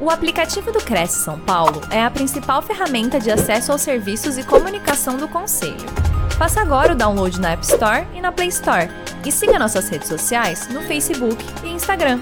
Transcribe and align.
O 0.00 0.10
aplicativo 0.10 0.70
do 0.70 0.78
Cresce 0.78 1.24
São 1.24 1.40
Paulo 1.40 1.80
é 1.90 2.00
a 2.00 2.08
principal 2.08 2.62
ferramenta 2.62 3.18
de 3.18 3.32
acesso 3.32 3.72
aos 3.72 3.82
serviços 3.82 4.38
e 4.38 4.44
comunicação 4.44 5.16
do 5.16 5.26
Conselho. 5.26 5.74
Faça 6.38 6.60
agora 6.60 6.92
o 6.92 6.96
download 6.96 7.40
na 7.40 7.50
App 7.50 7.64
Store 7.64 8.06
e 8.14 8.20
na 8.20 8.30
Play 8.30 8.46
Store. 8.46 8.88
E 9.26 9.32
siga 9.32 9.58
nossas 9.58 9.88
redes 9.88 10.06
sociais 10.06 10.68
no 10.68 10.82
Facebook 10.82 11.44
e 11.64 11.70
Instagram. 11.70 12.20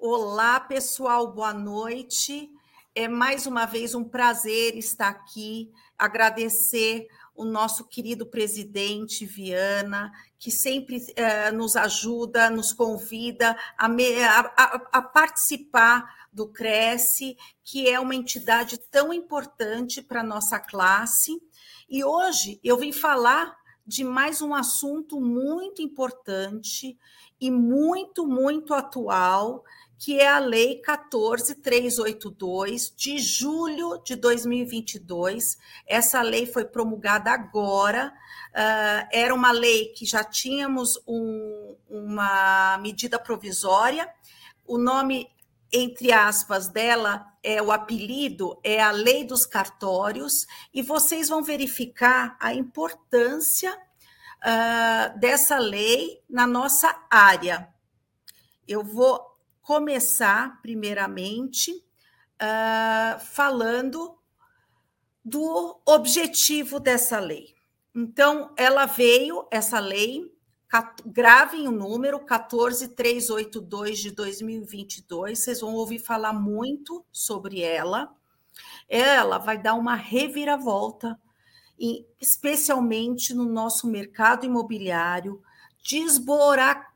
Olá, 0.00 0.60
pessoal, 0.60 1.30
boa 1.30 1.52
noite. 1.52 2.50
É 2.94 3.06
mais 3.06 3.46
uma 3.46 3.66
vez 3.66 3.94
um 3.94 4.02
prazer 4.02 4.78
estar 4.78 5.08
aqui, 5.08 5.70
agradecer 5.98 7.06
o 7.34 7.44
nosso 7.44 7.84
querido 7.84 8.26
presidente 8.26 9.26
Viana, 9.26 10.12
que 10.38 10.50
sempre 10.50 11.04
eh, 11.16 11.50
nos 11.50 11.74
ajuda, 11.74 12.48
nos 12.48 12.72
convida 12.72 13.56
a, 13.76 13.88
me, 13.88 14.22
a, 14.22 14.40
a, 14.40 14.88
a, 14.92 15.02
participar 15.02 16.04
do 16.32 16.48
Cresce, 16.48 17.36
que 17.62 17.88
é 17.88 17.98
uma 17.98 18.14
entidade 18.14 18.78
tão 18.90 19.12
importante 19.12 20.00
para 20.00 20.20
a 20.20 20.24
nossa 20.24 20.60
classe. 20.60 21.32
E 21.88 22.04
hoje 22.04 22.60
eu 22.62 22.76
vim 22.76 22.92
falar 22.92 23.56
de 23.86 24.04
mais 24.04 24.40
um 24.40 24.54
assunto 24.54 25.20
muito 25.20 25.82
importante 25.82 26.96
e 27.40 27.50
muito, 27.50 28.26
muito 28.26 28.72
atual, 28.72 29.64
que 29.98 30.20
é 30.20 30.28
a 30.28 30.38
Lei 30.38 30.80
14382 30.82 32.92
de 32.96 33.18
julho 33.18 34.00
de 34.04 34.16
2022. 34.16 35.58
Essa 35.86 36.22
lei 36.22 36.46
foi 36.46 36.64
promulgada 36.64 37.30
agora. 37.30 38.12
Uh, 38.50 39.08
era 39.12 39.34
uma 39.34 39.50
lei 39.50 39.88
que 39.88 40.04
já 40.04 40.22
tínhamos 40.22 41.00
um, 41.06 41.76
uma 41.88 42.78
medida 42.78 43.18
provisória. 43.18 44.08
O 44.66 44.78
nome, 44.78 45.28
entre 45.72 46.12
aspas, 46.12 46.68
dela 46.68 47.26
é 47.42 47.62
o 47.62 47.70
apelido, 47.70 48.58
é 48.64 48.80
a 48.80 48.90
Lei 48.90 49.24
dos 49.24 49.44
Cartórios, 49.44 50.46
e 50.72 50.80
vocês 50.80 51.28
vão 51.28 51.42
verificar 51.42 52.36
a 52.40 52.54
importância 52.54 53.74
uh, 53.74 55.18
dessa 55.18 55.58
lei 55.58 56.22
na 56.28 56.46
nossa 56.46 56.94
área. 57.10 57.68
Eu 58.66 58.82
vou 58.82 59.33
começar, 59.64 60.60
primeiramente, 60.60 61.72
uh, 61.72 63.18
falando 63.18 64.16
do 65.24 65.80
objetivo 65.86 66.78
dessa 66.78 67.18
lei. 67.18 67.54
Então, 67.94 68.52
ela 68.58 68.84
veio, 68.84 69.48
essa 69.50 69.80
lei, 69.80 70.30
gravem 71.06 71.66
o 71.66 71.70
número 71.70 72.20
14382 72.20 74.00
de 74.00 74.10
2022, 74.10 75.38
vocês 75.38 75.60
vão 75.60 75.74
ouvir 75.74 75.98
falar 75.98 76.34
muito 76.34 77.02
sobre 77.10 77.62
ela. 77.62 78.14
Ela 78.86 79.38
vai 79.38 79.56
dar 79.56 79.74
uma 79.74 79.94
reviravolta, 79.94 81.18
especialmente 82.20 83.32
no 83.32 83.46
nosso 83.46 83.86
mercado 83.86 84.44
imobiliário, 84.44 85.42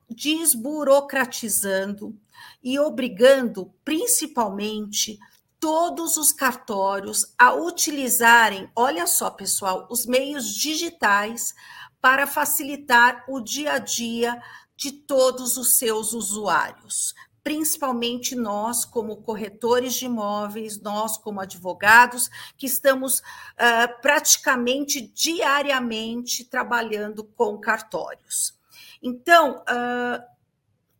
desburocratizando 0.08 2.16
e 2.62 2.78
obrigando 2.78 3.72
principalmente 3.84 5.18
todos 5.60 6.16
os 6.16 6.32
cartórios 6.32 7.34
a 7.36 7.52
utilizarem, 7.52 8.70
olha 8.74 9.06
só, 9.06 9.30
pessoal, 9.30 9.86
os 9.90 10.06
meios 10.06 10.54
digitais 10.54 11.54
para 12.00 12.26
facilitar 12.26 13.24
o 13.28 13.40
dia 13.40 13.72
a 13.72 13.78
dia 13.78 14.40
de 14.76 14.92
todos 14.92 15.56
os 15.56 15.76
seus 15.76 16.12
usuários, 16.12 17.12
principalmente 17.42 18.36
nós, 18.36 18.84
como 18.84 19.16
corretores 19.16 19.94
de 19.94 20.04
imóveis, 20.04 20.80
nós, 20.80 21.16
como 21.16 21.40
advogados, 21.40 22.30
que 22.56 22.66
estamos 22.66 23.18
uh, 23.18 24.00
praticamente 24.00 25.00
diariamente 25.00 26.44
trabalhando 26.44 27.24
com 27.24 27.58
cartórios. 27.58 28.57
Então, 29.02 29.62
uh, 29.62 30.22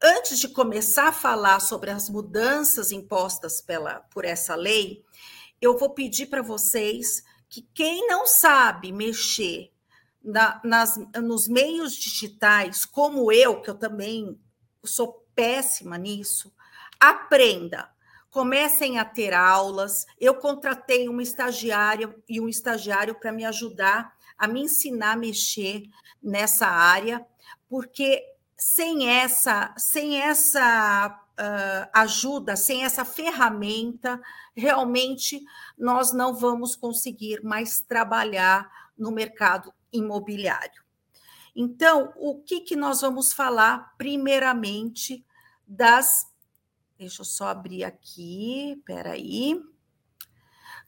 antes 0.03 0.39
de 0.39 0.49
começar 0.49 1.09
a 1.09 1.13
falar 1.13 1.61
sobre 1.61 1.91
as 1.91 2.09
mudanças 2.09 2.93
impostas 2.93 3.61
pela, 3.61 4.01
por 4.11 4.25
essa 4.25 4.55
lei, 4.55 5.05
eu 5.61 5.77
vou 5.77 5.91
pedir 5.91 6.27
para 6.27 6.43
vocês 6.43 7.23
que 7.49 7.63
quem 7.75 8.07
não 8.07 8.27
sabe 8.27 8.93
mexer 8.93 9.73
na, 10.23 10.61
nas, 10.63 10.97
nos 11.23 11.49
meios 11.49 11.95
digitais, 11.95 12.85
como 12.85 13.33
eu, 13.33 13.61
que 13.61 13.71
eu 13.71 13.75
também 13.75 14.39
sou 14.85 15.27
péssima 15.35 15.97
nisso, 15.97 16.53
aprenda. 17.01 17.91
Comecem 18.31 18.99
a 18.99 19.05
ter 19.05 19.33
aulas. 19.33 20.05
Eu 20.21 20.35
contratei 20.35 21.09
uma 21.09 21.23
estagiária 21.23 22.15
e 22.29 22.41
um 22.41 22.49
estagiário 22.49 23.19
para 23.19 23.33
me 23.33 23.45
ajudar 23.45 24.17
a 24.37 24.47
me 24.47 24.61
ensinar 24.61 25.13
a 25.13 25.17
mexer 25.17 25.83
nessa 26.23 26.67
área, 26.67 27.27
porque 27.69 28.25
sem 28.57 29.09
essa, 29.09 29.75
sem 29.77 30.21
essa 30.21 31.09
uh, 31.39 31.91
ajuda, 31.93 32.57
sem 32.57 32.85
essa 32.85 33.05
ferramenta, 33.05 34.21
realmente 34.57 35.45
nós 35.77 36.13
não 36.13 36.35
vamos 36.35 36.75
conseguir 36.75 37.43
mais 37.43 37.81
trabalhar 37.81 38.69
no 38.97 39.13
mercado 39.13 39.73
imobiliário. 39.93 40.83
Então, 41.55 42.13
o 42.17 42.41
que, 42.41 42.61
que 42.61 42.77
nós 42.77 43.01
vamos 43.01 43.33
falar, 43.33 43.95
primeiramente, 43.97 45.25
das. 45.67 46.27
Deixa 46.97 47.23
eu 47.23 47.25
só 47.25 47.49
abrir 47.49 47.85
aqui, 47.85 48.81
peraí. 48.85 49.61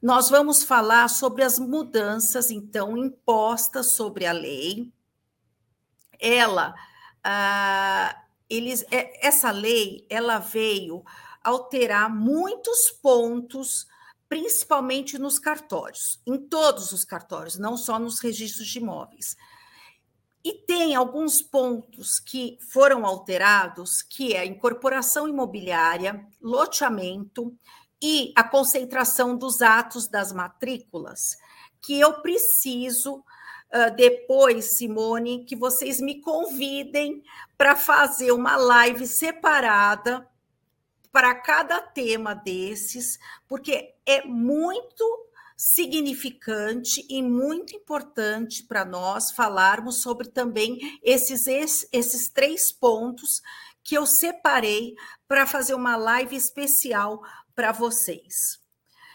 Nós 0.03 0.31
vamos 0.31 0.65
falar 0.65 1.09
sobre 1.09 1.43
as 1.43 1.59
mudanças, 1.59 2.51
então, 2.51 2.97
impostas 2.97 3.95
sobre 3.95 4.27
a 4.27 4.33
lei. 4.33 4.93
Ela 6.21 6.75
ah, 7.23 8.17
eles, 8.49 8.85
é, 8.91 9.27
essa 9.27 9.51
lei 9.51 10.05
ela 10.11 10.39
veio 10.39 11.05
alterar 11.43 12.13
muitos 12.15 12.91
pontos, 12.91 13.87
principalmente 14.29 15.19
nos 15.19 15.39
cartórios, 15.39 16.21
em 16.27 16.37
todos 16.37 16.93
os 16.93 17.05
cartórios, 17.05 17.59
não 17.59 17.77
só 17.77 17.99
nos 17.99 18.21
registros 18.21 18.67
de 18.67 18.79
imóveis. 18.79 19.37
E 20.43 20.55
tem 20.55 20.95
alguns 20.95 21.43
pontos 21.43 22.19
que 22.19 22.59
foram 22.73 23.05
alterados, 23.05 24.03
que 24.03 24.35
é 24.35 24.41
a 24.41 24.47
incorporação 24.47 25.29
imobiliária, 25.29 26.27
loteamento 26.41 27.55
e 28.03 28.33
a 28.35 28.43
concentração 28.43 29.37
dos 29.37 29.61
atos 29.61 30.09
das 30.09 30.33
matrículas, 30.33 31.37
que 31.83 31.99
eu 32.01 32.23
preciso 32.23 33.23
uh, 33.75 33.95
depois, 33.95 34.77
Simone, 34.77 35.45
que 35.45 35.57
vocês 35.57 36.01
me 36.01 36.21
convidem 36.21 37.23
para 37.57 37.77
fazer 37.77 38.33
uma 38.33 38.57
live 38.57 39.07
separada 39.07 40.29
para 41.13 41.35
cada 41.35 41.81
tema 41.81 42.35
desses, 42.35 43.19
porque 43.49 43.95
é 44.07 44.25
muito 44.25 45.05
significante 45.57 47.05
e 47.09 47.23
muito 47.23 47.77
importante 47.77 48.63
para 48.63 48.83
nós 48.85 49.31
falarmos 49.33 50.01
sobre 50.01 50.29
também 50.29 50.79
esses, 51.03 51.47
esses 51.93 52.31
três 52.31 52.73
pontos 52.73 53.43
que 53.83 53.97
eu 53.97 54.07
separei 54.07 54.95
para 55.29 55.47
fazer 55.47 55.75
uma 55.75 55.97
live 55.97 56.35
especial 56.35 57.21
para 57.55 57.73
vocês. 57.73 58.59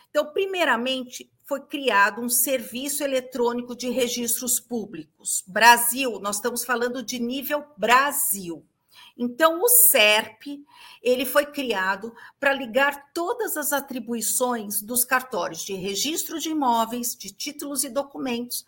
Então, 0.09 0.31
primeiramente, 0.31 1.31
foi 1.45 1.61
criado 1.61 2.21
um 2.21 2.29
serviço 2.29 3.03
eletrônico 3.03 3.75
de 3.75 3.89
registros 3.89 4.59
públicos. 4.59 5.43
Brasil, 5.47 6.19
nós 6.19 6.37
estamos 6.37 6.65
falando 6.65 7.03
de 7.03 7.19
nível 7.19 7.63
Brasil. 7.77 8.65
Então, 9.17 9.61
o 9.61 9.67
SERP 9.67 10.65
ele 11.01 11.25
foi 11.25 11.45
criado 11.45 12.13
para 12.39 12.53
ligar 12.53 13.11
todas 13.13 13.55
as 13.55 13.71
atribuições 13.71 14.81
dos 14.81 15.05
cartórios 15.05 15.61
de 15.61 15.73
registro 15.73 16.39
de 16.39 16.49
imóveis, 16.49 17.15
de 17.15 17.31
títulos 17.31 17.83
e 17.83 17.89
documentos, 17.89 18.65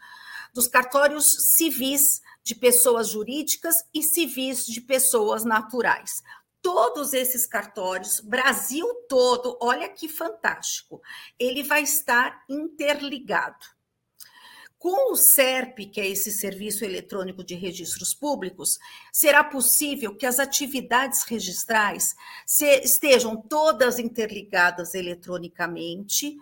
dos 0.53 0.67
cartórios 0.67 1.25
civis 1.55 2.21
de 2.43 2.55
pessoas 2.55 3.09
jurídicas 3.09 3.75
e 3.93 4.03
civis 4.03 4.65
de 4.65 4.79
pessoas 4.79 5.43
naturais 5.43 6.21
todos 6.67 7.13
esses 7.13 7.45
cartórios, 7.45 8.19
Brasil 8.19 8.85
todo, 9.07 9.57
olha 9.61 9.87
que 9.87 10.09
fantástico, 10.09 11.01
ele 11.39 11.63
vai 11.63 11.81
estar 11.83 12.43
interligado. 12.49 13.65
Com 14.77 15.13
o 15.13 15.15
SERP, 15.15 15.89
que 15.89 16.01
é 16.01 16.09
esse 16.09 16.29
Serviço 16.29 16.83
Eletrônico 16.83 17.41
de 17.41 17.55
Registros 17.55 18.13
Públicos, 18.13 18.77
será 19.13 19.45
possível 19.45 20.13
que 20.13 20.25
as 20.25 20.41
atividades 20.41 21.23
registrais 21.23 22.13
estejam 22.83 23.37
todas 23.37 23.97
interligadas 23.97 24.93
eletronicamente 24.93 26.35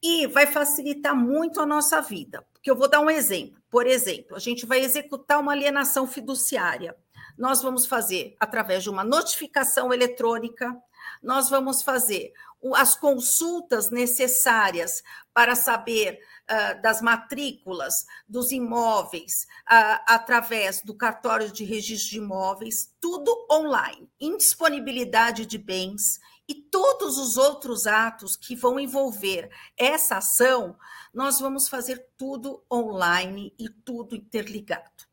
e 0.00 0.28
vai 0.28 0.46
facilitar 0.46 1.16
muito 1.16 1.60
a 1.60 1.66
nossa 1.66 2.00
vida. 2.00 2.46
Porque 2.52 2.70
eu 2.70 2.76
vou 2.76 2.88
dar 2.88 3.00
um 3.00 3.10
exemplo. 3.10 3.60
Por 3.68 3.84
exemplo, 3.84 4.36
a 4.36 4.40
gente 4.40 4.64
vai 4.64 4.78
executar 4.78 5.40
uma 5.40 5.50
alienação 5.50 6.06
fiduciária 6.06 6.96
nós 7.38 7.62
vamos 7.62 7.86
fazer 7.86 8.36
através 8.40 8.82
de 8.82 8.90
uma 8.90 9.04
notificação 9.04 9.92
eletrônica, 9.92 10.76
nós 11.22 11.48
vamos 11.48 11.82
fazer 11.82 12.32
as 12.74 12.96
consultas 12.96 13.90
necessárias 13.90 15.02
para 15.32 15.54
saber 15.54 16.18
uh, 16.50 16.80
das 16.82 17.00
matrículas 17.00 17.94
dos 18.26 18.50
imóveis 18.50 19.32
uh, 19.70 20.02
através 20.06 20.82
do 20.82 20.94
cartório 20.94 21.52
de 21.52 21.64
registro 21.64 22.10
de 22.10 22.18
imóveis, 22.18 22.94
tudo 23.00 23.46
online, 23.50 24.10
indisponibilidade 24.20 25.46
de 25.46 25.58
bens 25.58 26.18
e 26.48 26.54
todos 26.54 27.18
os 27.18 27.36
outros 27.36 27.86
atos 27.86 28.36
que 28.36 28.54
vão 28.54 28.78
envolver 28.78 29.50
essa 29.76 30.18
ação, 30.18 30.76
nós 31.12 31.40
vamos 31.40 31.68
fazer 31.68 32.06
tudo 32.16 32.64
online 32.72 33.52
e 33.58 33.68
tudo 33.68 34.14
interligado. 34.14 35.05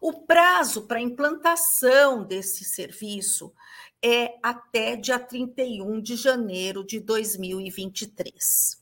O 0.00 0.12
prazo 0.12 0.86
para 0.86 1.00
implantação 1.00 2.22
desse 2.22 2.64
serviço 2.64 3.52
é 4.02 4.38
até 4.42 4.94
dia 4.94 5.18
31 5.18 6.00
de 6.00 6.14
janeiro 6.14 6.84
de 6.84 7.00
2023. 7.00 8.80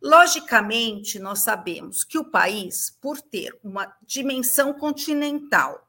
Logicamente, 0.00 1.18
nós 1.18 1.40
sabemos 1.40 2.04
que 2.04 2.18
o 2.18 2.24
país, 2.24 2.90
por 3.00 3.20
ter 3.20 3.58
uma 3.62 3.94
dimensão 4.02 4.72
continental, 4.72 5.86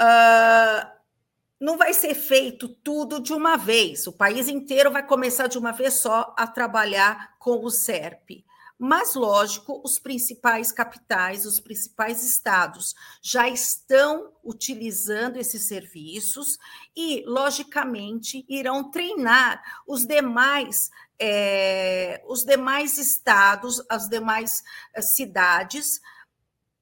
uh, 0.00 0.94
não 1.58 1.78
vai 1.78 1.94
ser 1.94 2.14
feito 2.14 2.68
tudo 2.68 3.20
de 3.20 3.32
uma 3.32 3.56
vez. 3.56 4.06
O 4.06 4.12
país 4.12 4.48
inteiro 4.48 4.90
vai 4.90 5.06
começar 5.06 5.46
de 5.46 5.56
uma 5.56 5.72
vez 5.72 5.94
só 5.94 6.34
a 6.36 6.46
trabalhar 6.46 7.36
com 7.38 7.64
o 7.64 7.70
SERP. 7.70 8.44
Mas, 8.78 9.14
lógico, 9.14 9.80
os 9.84 9.98
principais 9.98 10.72
capitais, 10.72 11.46
os 11.46 11.60
principais 11.60 12.24
estados 12.24 12.94
já 13.22 13.48
estão 13.48 14.32
utilizando 14.42 15.36
esses 15.36 15.68
serviços 15.68 16.58
e, 16.96 17.22
logicamente, 17.26 18.44
irão 18.48 18.90
treinar 18.90 19.62
os 19.86 20.04
demais. 20.04 20.90
É, 21.16 22.20
os 22.26 22.44
demais 22.44 22.98
estados, 22.98 23.80
as 23.88 24.08
demais 24.08 24.62
eh, 24.92 25.00
cidades, 25.00 26.00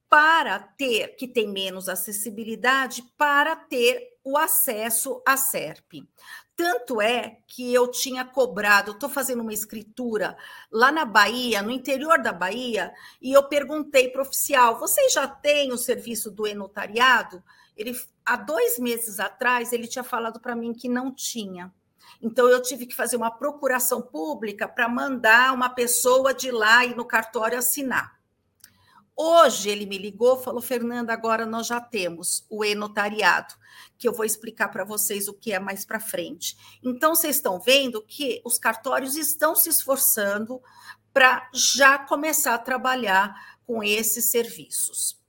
para 0.09 0.59
ter, 0.59 1.15
que 1.15 1.27
tem 1.27 1.51
menos 1.51 1.87
acessibilidade, 1.87 3.03
para 3.15 3.55
ter 3.55 4.13
o 4.23 4.37
acesso 4.37 5.21
à 5.27 5.35
SERP. 5.35 6.07
Tanto 6.55 7.01
é 7.01 7.39
que 7.47 7.73
eu 7.73 7.89
tinha 7.89 8.23
cobrado, 8.23 8.91
estou 8.91 9.09
fazendo 9.09 9.41
uma 9.41 9.53
escritura 9.53 10.37
lá 10.71 10.91
na 10.91 11.03
Bahia, 11.03 11.63
no 11.63 11.71
interior 11.71 12.21
da 12.21 12.31
Bahia, 12.31 12.93
e 13.19 13.33
eu 13.33 13.43
perguntei 13.47 14.09
para 14.09 14.21
o 14.21 14.25
oficial: 14.25 14.77
vocês 14.77 15.13
já 15.13 15.27
têm 15.27 15.71
o 15.71 15.77
serviço 15.77 16.29
do 16.29 16.45
e-notariado? 16.45 17.43
Ele, 17.75 17.99
há 18.23 18.35
dois 18.35 18.77
meses 18.77 19.19
atrás, 19.19 19.73
ele 19.73 19.87
tinha 19.87 20.03
falado 20.03 20.39
para 20.39 20.55
mim 20.55 20.73
que 20.73 20.87
não 20.87 21.11
tinha. 21.11 21.73
Então, 22.21 22.47
eu 22.47 22.61
tive 22.61 22.85
que 22.85 22.95
fazer 22.95 23.17
uma 23.17 23.31
procuração 23.31 24.01
pública 24.01 24.67
para 24.67 24.87
mandar 24.87 25.53
uma 25.53 25.69
pessoa 25.69 26.33
de 26.33 26.51
lá 26.51 26.85
e 26.85 26.95
no 26.95 27.03
cartório 27.03 27.57
assinar. 27.57 28.17
Hoje 29.15 29.69
ele 29.69 29.85
me 29.85 29.97
ligou, 29.97 30.41
falou: 30.41 30.61
Fernanda, 30.61 31.13
agora 31.13 31.45
nós 31.45 31.67
já 31.67 31.79
temos 31.79 32.45
o 32.49 32.65
e-notariado, 32.65 33.53
que 33.97 34.07
eu 34.07 34.13
vou 34.13 34.25
explicar 34.25 34.69
para 34.69 34.83
vocês 34.83 35.27
o 35.27 35.33
que 35.33 35.53
é 35.53 35.59
mais 35.59 35.85
para 35.85 35.99
frente. 35.99 36.57
Então, 36.83 37.15
vocês 37.15 37.35
estão 37.35 37.59
vendo 37.59 38.01
que 38.01 38.41
os 38.43 38.57
cartórios 38.57 39.15
estão 39.15 39.55
se 39.55 39.69
esforçando 39.69 40.61
para 41.13 41.47
já 41.53 41.99
começar 41.99 42.55
a 42.55 42.59
trabalhar 42.59 43.57
com 43.65 43.83
esses 43.83 44.29
serviços. 44.31 45.22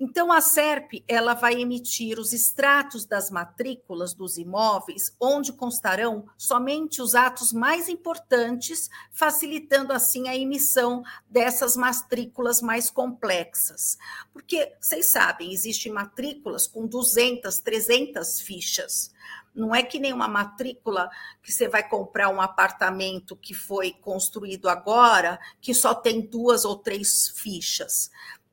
Então, 0.00 0.30
a 0.30 0.40
SERP 0.40 1.02
ela 1.08 1.34
vai 1.34 1.54
emitir 1.54 2.20
os 2.20 2.32
extratos 2.32 3.04
das 3.04 3.30
matrículas 3.30 4.14
dos 4.14 4.38
imóveis, 4.38 5.12
onde 5.20 5.52
constarão 5.52 6.24
somente 6.36 7.02
os 7.02 7.16
atos 7.16 7.52
mais 7.52 7.88
importantes, 7.88 8.88
facilitando 9.10 9.92
assim 9.92 10.28
a 10.28 10.36
emissão 10.36 11.02
dessas 11.28 11.76
matrículas 11.76 12.62
mais 12.62 12.90
complexas. 12.90 13.98
Porque 14.32 14.72
vocês 14.80 15.10
sabem, 15.10 15.52
existem 15.52 15.90
matrículas 15.90 16.68
com 16.68 16.86
200, 16.86 17.58
300 17.58 18.40
fichas. 18.40 19.12
Não 19.52 19.74
é 19.74 19.82
que 19.82 19.98
nem 19.98 20.12
uma 20.12 20.28
matrícula 20.28 21.10
que 21.42 21.50
você 21.50 21.66
vai 21.66 21.82
comprar 21.82 22.28
um 22.28 22.40
apartamento 22.40 23.34
que 23.34 23.52
foi 23.52 23.90
construído 23.90 24.68
agora, 24.68 25.40
que 25.60 25.74
só 25.74 25.92
tem 25.92 26.20
duas 26.20 26.64
ou 26.64 26.76
três 26.76 27.32
fichas. 27.34 28.08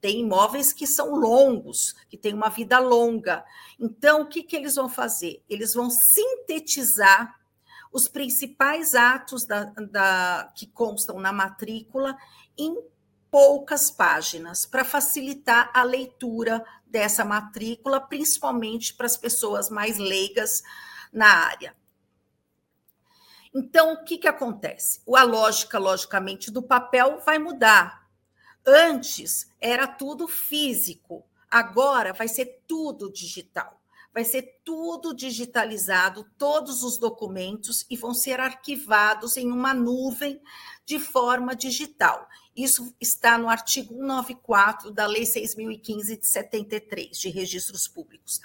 Tem 0.05 0.19
imóveis 0.19 0.71
que 0.71 0.85
são 0.85 1.15
longos, 1.15 1.95
que 2.07 2.15
têm 2.15 2.35
uma 2.35 2.49
vida 2.49 2.77
longa. 2.77 3.43
Então, 3.79 4.21
o 4.21 4.27
que, 4.27 4.43
que 4.43 4.55
eles 4.55 4.75
vão 4.75 4.87
fazer? 4.87 5.43
Eles 5.49 5.73
vão 5.73 5.89
sintetizar 5.89 7.35
os 7.91 8.07
principais 8.07 8.93
atos 8.93 9.47
da, 9.47 9.63
da, 9.63 10.53
que 10.55 10.67
constam 10.67 11.19
na 11.19 11.33
matrícula 11.33 12.15
em 12.55 12.77
poucas 13.31 13.89
páginas, 13.89 14.63
para 14.63 14.85
facilitar 14.85 15.71
a 15.73 15.81
leitura 15.81 16.63
dessa 16.85 17.25
matrícula, 17.25 17.99
principalmente 17.99 18.93
para 18.93 19.07
as 19.07 19.17
pessoas 19.17 19.71
mais 19.71 19.97
leigas 19.97 20.61
na 21.11 21.47
área. 21.47 21.75
Então, 23.51 23.93
o 23.93 24.03
que, 24.03 24.19
que 24.19 24.27
acontece? 24.27 25.01
A 25.15 25.23
lógica, 25.23 25.79
logicamente, 25.79 26.51
do 26.51 26.61
papel 26.61 27.23
vai 27.25 27.39
mudar. 27.39 28.04
Antes 28.65 29.51
era 29.61 29.85
tudo 29.85 30.27
físico, 30.27 31.23
agora 31.51 32.13
vai 32.13 32.27
ser 32.27 32.63
tudo 32.67 33.11
digital. 33.11 33.79
Vai 34.11 34.23
ser 34.23 34.61
tudo 34.63 35.13
digitalizado, 35.13 36.25
todos 36.37 36.83
os 36.83 36.97
documentos, 36.97 37.85
e 37.89 37.97
vão 37.97 38.13
ser 38.13 38.39
arquivados 38.39 39.35
em 39.35 39.51
uma 39.51 39.73
nuvem 39.73 40.41
de 40.85 40.99
forma 40.99 41.53
digital. 41.53 42.27
Isso 42.55 42.95
está 42.99 43.37
no 43.37 43.49
artigo 43.49 43.93
194 43.93 44.89
da 44.89 45.05
Lei 45.05 45.23
6.015 45.23 46.17
de 46.17 46.25
73, 46.25 47.17
de 47.17 47.29
registros 47.29 47.87
públicos. 47.87 48.39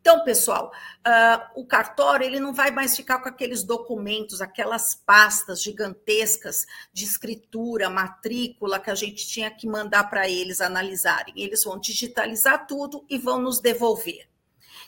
Então, 0.00 0.24
pessoal, 0.24 0.72
uh, 1.06 1.60
o 1.60 1.66
cartório 1.66 2.24
ele 2.24 2.40
não 2.40 2.54
vai 2.54 2.70
mais 2.70 2.96
ficar 2.96 3.20
com 3.20 3.28
aqueles 3.28 3.62
documentos, 3.62 4.40
aquelas 4.40 4.94
pastas 4.94 5.62
gigantescas 5.62 6.64
de 6.92 7.04
escritura, 7.04 7.90
matrícula 7.90 8.78
que 8.78 8.90
a 8.90 8.94
gente 8.94 9.26
tinha 9.26 9.50
que 9.50 9.66
mandar 9.66 10.04
para 10.08 10.28
eles 10.28 10.60
analisarem. 10.60 11.34
Eles 11.36 11.64
vão 11.64 11.78
digitalizar 11.78 12.66
tudo 12.66 13.04
e 13.08 13.18
vão 13.18 13.40
nos 13.40 13.60
devolver. 13.60 14.28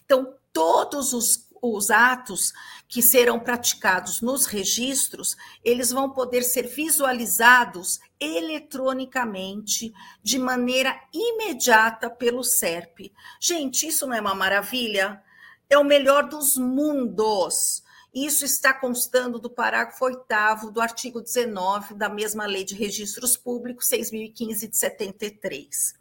Então, 0.05 0.35
todos 0.53 1.13
os 1.13 1.50
os 1.63 1.91
atos 1.91 2.53
que 2.89 3.03
serão 3.03 3.39
praticados 3.39 4.21
nos 4.21 4.47
registros, 4.47 5.37
eles 5.65 5.91
vão 5.91 6.11
poder 6.11 6.43
ser 6.43 6.67
visualizados 6.67 8.01
eletronicamente 8.19 9.93
de 10.23 10.39
maneira 10.39 11.01
imediata 11.13 12.11
pelo 12.11 12.43
SERP. 12.43 13.13
Gente, 13.41 13.87
isso 13.87 14.07
não 14.07 14.15
é 14.15 14.21
uma 14.21 14.35
maravilha? 14.35 15.23
É 15.69 15.79
o 15.79 15.85
melhor 15.85 16.29
dos 16.29 16.57
mundos. 16.57 17.83
Isso 18.13 18.45
está 18.45 18.75
constando 18.75 19.39
do 19.39 19.49
parágrafo 19.49 20.05
8 20.05 20.71
do 20.73 20.81
artigo 20.81 21.21
19 21.21 21.95
da 21.95 22.09
mesma 22.09 22.45
Lei 22.45 22.65
de 22.65 22.75
Registros 22.75 23.37
Públicos 23.37 23.87
6015 23.87 24.67
de 24.67 24.77
73. 24.77 25.95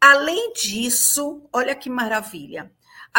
Além 0.00 0.52
disso, 0.52 1.42
olha 1.52 1.74
que 1.76 1.88
maravilha 1.88 2.72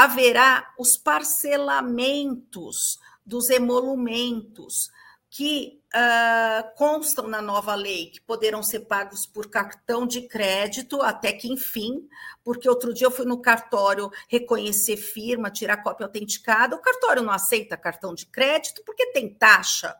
haverá 0.03 0.74
os 0.77 0.96
parcelamentos 0.96 3.00
dos 3.25 3.50
emolumentos 3.50 4.89
que 5.29 5.82
uh, 5.94 6.75
constam 6.75 7.27
na 7.27 7.41
nova 7.41 7.75
lei, 7.75 8.08
que 8.08 8.22
poderão 8.22 8.63
ser 8.63 8.82
pagos 8.82 9.25
por 9.25 9.50
cartão 9.50 10.08
de 10.08 10.22
crédito 10.22 11.01
até 11.01 11.34
que 11.34 11.51
enfim, 11.51 12.08
porque 12.44 12.70
outro 12.70 12.94
dia 12.94 13.08
eu 13.08 13.12
fui 13.12 13.25
no 13.25 13.41
cartório 13.41 14.10
reconhecer 14.29 14.96
firma, 14.96 15.51
tirar 15.51 15.84
cópia 15.84 16.06
autenticada, 16.06 16.75
o 16.75 16.82
cartório 16.82 17.22
não 17.22 17.34
aceita 17.34 17.77
cartão 17.77 18.15
de 18.15 18.25
crédito 18.25 18.82
porque 18.86 19.12
tem 19.12 19.34
taxa. 19.34 19.96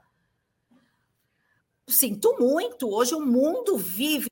Sinto 1.88 2.38
muito, 2.39 2.89
hoje 2.89 3.13
o 3.13 3.20
mundo 3.20 3.77
vive 3.77 4.29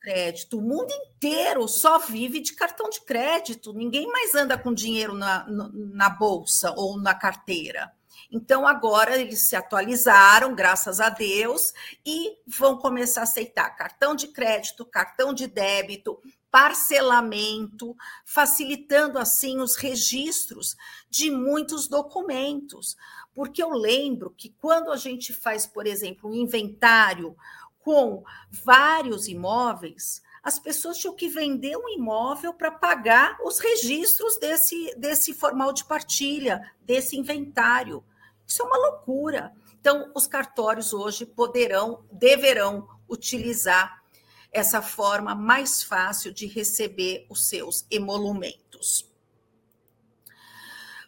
crédito. 0.00 0.58
O 0.58 0.62
mundo 0.62 0.92
inteiro 0.92 1.66
só 1.68 1.98
vive 1.98 2.40
de 2.40 2.54
cartão 2.54 2.88
de 2.88 3.00
crédito. 3.00 3.72
Ninguém 3.72 4.06
mais 4.06 4.34
anda 4.34 4.56
com 4.56 4.72
dinheiro 4.72 5.14
na, 5.14 5.46
na 5.48 6.08
bolsa 6.08 6.72
ou 6.76 6.98
na 6.98 7.14
carteira. 7.14 7.92
Então, 8.30 8.66
agora 8.66 9.16
eles 9.16 9.48
se 9.48 9.56
atualizaram, 9.56 10.54
graças 10.54 11.00
a 11.00 11.08
Deus, 11.08 11.72
e 12.04 12.36
vão 12.46 12.76
começar 12.76 13.20
a 13.20 13.24
aceitar 13.24 13.70
cartão 13.70 14.14
de 14.14 14.28
crédito, 14.28 14.84
cartão 14.84 15.32
de 15.32 15.46
débito, 15.46 16.20
parcelamento, 16.50 17.96
facilitando 18.26 19.18
assim 19.18 19.60
os 19.60 19.76
registros 19.76 20.76
de 21.08 21.30
muitos 21.30 21.88
documentos. 21.88 22.96
Porque 23.34 23.62
eu 23.62 23.70
lembro 23.70 24.34
que 24.36 24.50
quando 24.58 24.90
a 24.90 24.96
gente 24.96 25.32
faz, 25.32 25.66
por 25.66 25.86
exemplo, 25.86 26.30
um 26.30 26.34
inventário 26.34 27.34
com 27.80 28.22
vários 28.50 29.28
imóveis, 29.28 30.22
as 30.42 30.58
pessoas 30.58 30.96
tinham 30.98 31.14
que 31.14 31.28
vender 31.28 31.76
um 31.76 31.88
imóvel 31.88 32.54
para 32.54 32.70
pagar 32.70 33.36
os 33.44 33.58
registros 33.58 34.38
desse, 34.38 34.94
desse 34.96 35.34
formal 35.34 35.72
de 35.72 35.84
partilha, 35.84 36.72
desse 36.80 37.16
inventário. 37.16 38.04
Isso 38.46 38.62
é 38.62 38.64
uma 38.64 38.78
loucura. 38.78 39.52
Então, 39.80 40.10
os 40.14 40.26
cartórios 40.26 40.92
hoje 40.92 41.26
poderão, 41.26 42.04
deverão 42.10 42.88
utilizar 43.08 44.02
essa 44.50 44.80
forma 44.80 45.34
mais 45.34 45.82
fácil 45.82 46.32
de 46.32 46.46
receber 46.46 47.26
os 47.28 47.48
seus 47.48 47.86
emolumentos. 47.90 49.06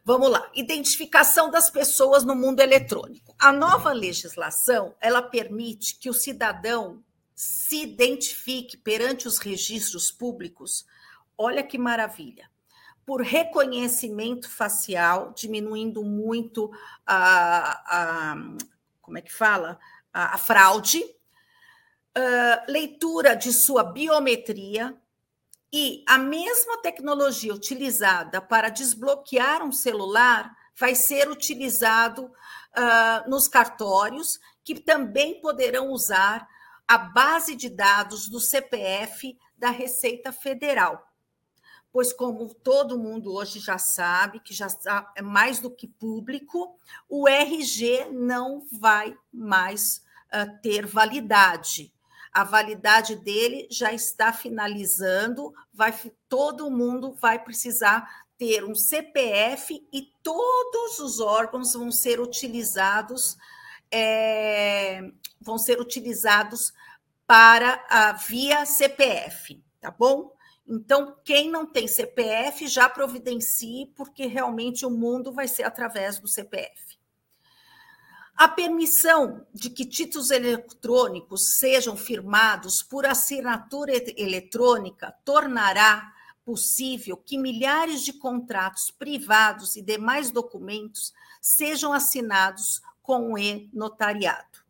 Vamos 0.05 0.31
lá, 0.31 0.51
identificação 0.55 1.51
das 1.51 1.71
pessoas 1.71 2.25
no 2.25 2.35
mundo 2.35 2.61
eletrônico. 2.61 3.30
A 3.41 3.53
nova 3.53 3.91
legislação, 3.93 4.95
ela 5.01 5.23
permite 5.23 5.99
que 5.99 6.11
o 6.11 6.15
cidadão 6.15 7.03
se 7.35 7.83
identifique 7.83 8.77
perante 8.77 9.27
os 9.27 9.39
registros 9.39 10.11
públicos. 10.11 10.85
Olha 11.39 11.63
que 11.63 11.79
maravilha. 11.79 12.51
Por 13.07 13.23
reconhecimento 13.23 14.49
facial, 14.51 15.33
diminuindo 15.35 16.05
muito 16.05 16.71
a, 17.07 18.33
a 18.33 18.37
como 19.01 19.17
é 19.17 19.23
que 19.23 19.33
fala? 19.33 19.79
A, 20.13 20.35
a 20.35 20.39
fraude, 20.39 21.03
uh, 21.03 22.71
leitura 22.71 23.35
de 23.35 23.55
sua 23.55 23.83
biometria, 23.83 24.95
e 25.73 26.05
a 26.07 26.19
mesma 26.19 26.79
tecnologia 26.83 27.55
utilizada 27.55 28.41
para 28.41 28.69
desbloquear 28.69 29.63
um 29.63 29.73
celular 29.73 30.55
vai 30.77 30.95
ser 30.95 31.29
utilizado 31.29 32.31
uh, 32.77 33.29
nos 33.29 33.49
cartórios, 33.49 34.39
que 34.65 34.81
também 34.81 35.41
poderão 35.41 35.91
usar 35.91 36.49
a 36.87 36.99
base 36.99 37.55
de 37.55 37.69
dados 37.69 38.29
do 38.29 38.41
CPF 38.41 39.37
da 39.57 39.71
Receita 39.71 40.33
Federal. 40.33 41.07
Pois, 41.93 42.13
como 42.13 42.55
todo 42.55 42.99
mundo 42.99 43.33
hoje 43.33 43.59
já 43.59 43.79
sabe, 43.79 44.41
que 44.41 44.55
já 44.55 44.69
é 45.17 45.23
mais 45.23 45.59
do 45.59 45.71
que 45.71 45.89
público, 45.89 46.79
o 47.09 47.29
RG 47.29 48.11
não 48.13 48.65
vai 48.71 49.17
mais 49.33 50.03
uh, 50.33 50.61
ter 50.63 50.87
validade 50.87 51.93
a 52.33 52.45
validade 52.45 53.17
dele 53.17 53.67
já 53.71 53.93
está 53.93 54.33
finalizando, 54.33 55.53
vai 55.73 55.93
todo 56.29 56.71
mundo 56.71 57.13
vai 57.21 57.43
precisar 57.43 58.20
ter 58.41 58.65
um 58.65 58.75
CPF 58.75 59.87
e 59.93 60.11
todos 60.23 60.99
os 60.99 61.21
órgãos 61.21 61.75
vão 61.75 61.93
ser 61.93 62.19
utilizados 62.19 63.37
é, 63.93 65.03
vão 65.39 65.59
ser 65.59 65.79
utilizados 65.79 66.73
para 67.27 67.85
a 67.91 68.13
via 68.13 68.65
CPF, 68.65 69.63
tá 69.79 69.91
bom? 69.91 70.33
Então, 70.67 71.17
quem 71.23 71.51
não 71.51 71.67
tem 71.67 71.87
CPF 71.87 72.67
já 72.67 72.89
providencie, 72.89 73.93
porque 73.95 74.27
realmente 74.27 74.87
o 74.87 74.91
mundo 74.91 75.33
vai 75.33 75.47
ser 75.47 75.65
através 75.65 76.19
do 76.19 76.27
CPF. 76.27 76.99
A 78.35 78.49
permissão 78.49 79.47
de 79.53 79.69
que 79.69 79.85
títulos 79.85 80.31
eletrônicos 80.31 81.59
sejam 81.59 81.95
firmados 81.95 82.83
por 82.83 83.05
assinatura 83.05 83.93
eletrônica 84.17 85.15
tornará 85.27 86.11
possível 86.45 87.17
que 87.17 87.39
milhares 87.39 88.03
de 88.03 88.13
contratos 88.13 88.91
privados 88.91 89.77
e 89.77 89.83
demais 89.83 90.31
documentos 90.31 91.13
sejam 91.41 91.93
assinados 91.93 92.81
com 93.03 93.33
o 93.33 93.39
e-notariado. 93.39 94.61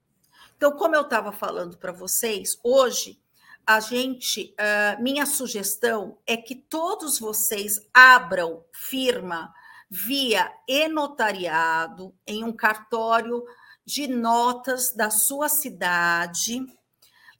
Então, 0.57 0.73
como 0.73 0.95
eu 0.95 1.03
estava 1.03 1.33
falando 1.33 1.79
para 1.79 1.93
vocês, 1.93 2.59
hoje 2.63 3.21
a 3.67 3.81
gente, 3.81 4.55
uh, 4.59 5.03
minha 5.03 5.25
sugestão 5.27 6.19
é 6.27 6.37
que 6.37 6.55
todos 6.55 7.19
vocês 7.19 7.75
abram 7.95 8.65
firma 8.73 9.55
via 9.89 10.53
e-notariado 10.69 12.15
em 12.27 12.45
um 12.45 12.53
cartório 12.53 13.45
de 13.85 14.07
notas 14.07 14.93
da 14.95 15.11
sua 15.11 15.49
cidade. 15.49 16.65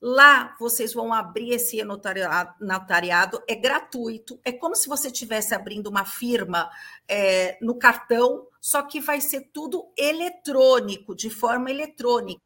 Lá 0.03 0.57
vocês 0.59 0.95
vão 0.95 1.13
abrir 1.13 1.51
esse 1.51 1.83
notariado, 1.85 3.43
é 3.47 3.55
gratuito, 3.55 4.41
é 4.43 4.51
como 4.51 4.75
se 4.75 4.89
você 4.89 5.09
estivesse 5.09 5.55
abrindo 5.55 5.89
uma 5.89 6.07
firma 6.07 6.71
é, 7.07 7.59
no 7.61 7.75
cartão, 7.75 8.49
só 8.63 8.83
que 8.83 8.99
vai 8.99 9.21
ser 9.21 9.51
tudo 9.53 9.93
eletrônico, 9.99 11.15
de 11.15 11.29
forma 11.29 11.71
eletrônica. 11.71 12.41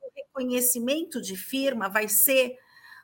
O 0.00 0.08
reconhecimento 0.14 1.20
de 1.20 1.36
firma 1.36 1.88
vai 1.88 2.08
ser 2.08 2.56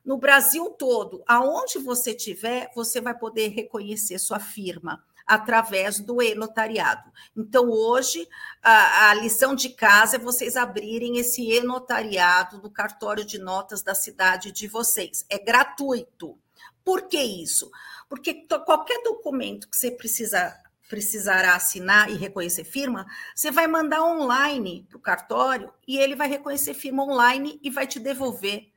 no 0.04 0.16
Brasil 0.16 0.70
todo, 0.78 1.25
aonde 1.26 1.78
você 1.78 2.14
tiver, 2.14 2.70
você 2.75 3.00
vai 3.00 3.18
poder 3.18 3.49
reconhecer 3.49 4.18
sua 4.20 4.38
firma 4.38 5.04
através 5.30 6.00
do 6.00 6.20
e-notariado. 6.20 7.08
Então, 7.37 7.70
hoje, 7.70 8.28
a, 8.60 9.10
a, 9.10 9.14
lição 9.14 9.54
de 9.54 9.68
casa 9.68 10.16
é 10.16 10.18
vocês 10.18 10.56
abrirem 10.56 11.18
esse 11.18 11.40
e-notariado 11.40 12.60
no 12.60 12.68
cartório 12.68 13.25
de 13.25 13.38
notas 13.38 13.80
da 13.80 13.94
cidade 13.94 14.50
de 14.50 14.66
vocês. 14.66 15.25
É 15.30 15.38
gratuito. 15.38 16.37
Por 16.84 17.02
que 17.02 17.22
isso? 17.22 17.70
Porque 18.08 18.44
qualquer 18.66 19.04
documento 19.04 19.70
que 19.70 19.76
você 19.76 19.92
precisa 19.92 20.52
precisará 20.88 21.54
assinar 21.54 22.10
e 22.10 22.16
reconhecer 22.16 22.64
firma, 22.64 23.06
você 23.32 23.52
vai 23.52 23.68
mandar 23.68 24.02
online 24.02 24.84
para 24.88 24.99
o 24.99 25.00
cartório 25.00 25.72
e 25.87 25.96
ele 25.96 26.16
vai 26.16 26.28
reconhecer 26.28 26.75
firma 26.75 27.04
online 27.04 27.60
e 27.62 27.70
vai 27.70 27.87
te 27.87 28.00
devolver. 28.00 28.72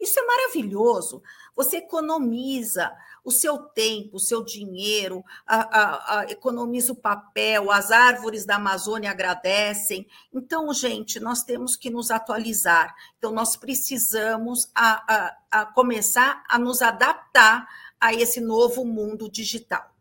Isso 0.00 0.18
é 0.18 0.26
maravilhoso. 0.26 1.22
Você 1.54 1.76
economiza 1.76 2.92
o 3.24 3.30
seu 3.30 3.58
tempo, 3.58 4.16
o 4.16 4.20
seu 4.20 4.42
dinheiro, 4.42 5.24
a, 5.46 5.56
a, 5.56 6.18
a, 6.18 6.24
economiza 6.24 6.92
o 6.92 6.96
papel, 6.96 7.70
as 7.70 7.90
árvores 7.90 8.44
da 8.44 8.56
Amazônia 8.56 9.10
agradecem. 9.10 10.06
Então, 10.32 10.72
gente, 10.74 11.20
nós 11.20 11.42
temos 11.42 11.76
que 11.76 11.90
nos 11.90 12.10
atualizar. 12.10 12.94
Então, 13.18 13.30
nós 13.30 13.56
precisamos 13.56 14.70
a, 14.74 15.36
a 15.50 15.66
começar 15.66 16.42
a 16.48 16.58
nos 16.58 16.82
adaptar 16.82 17.68
a 18.00 18.12
esse 18.12 18.40
novo 18.40 18.84
mundo 18.84 19.30
digital. 19.30 19.92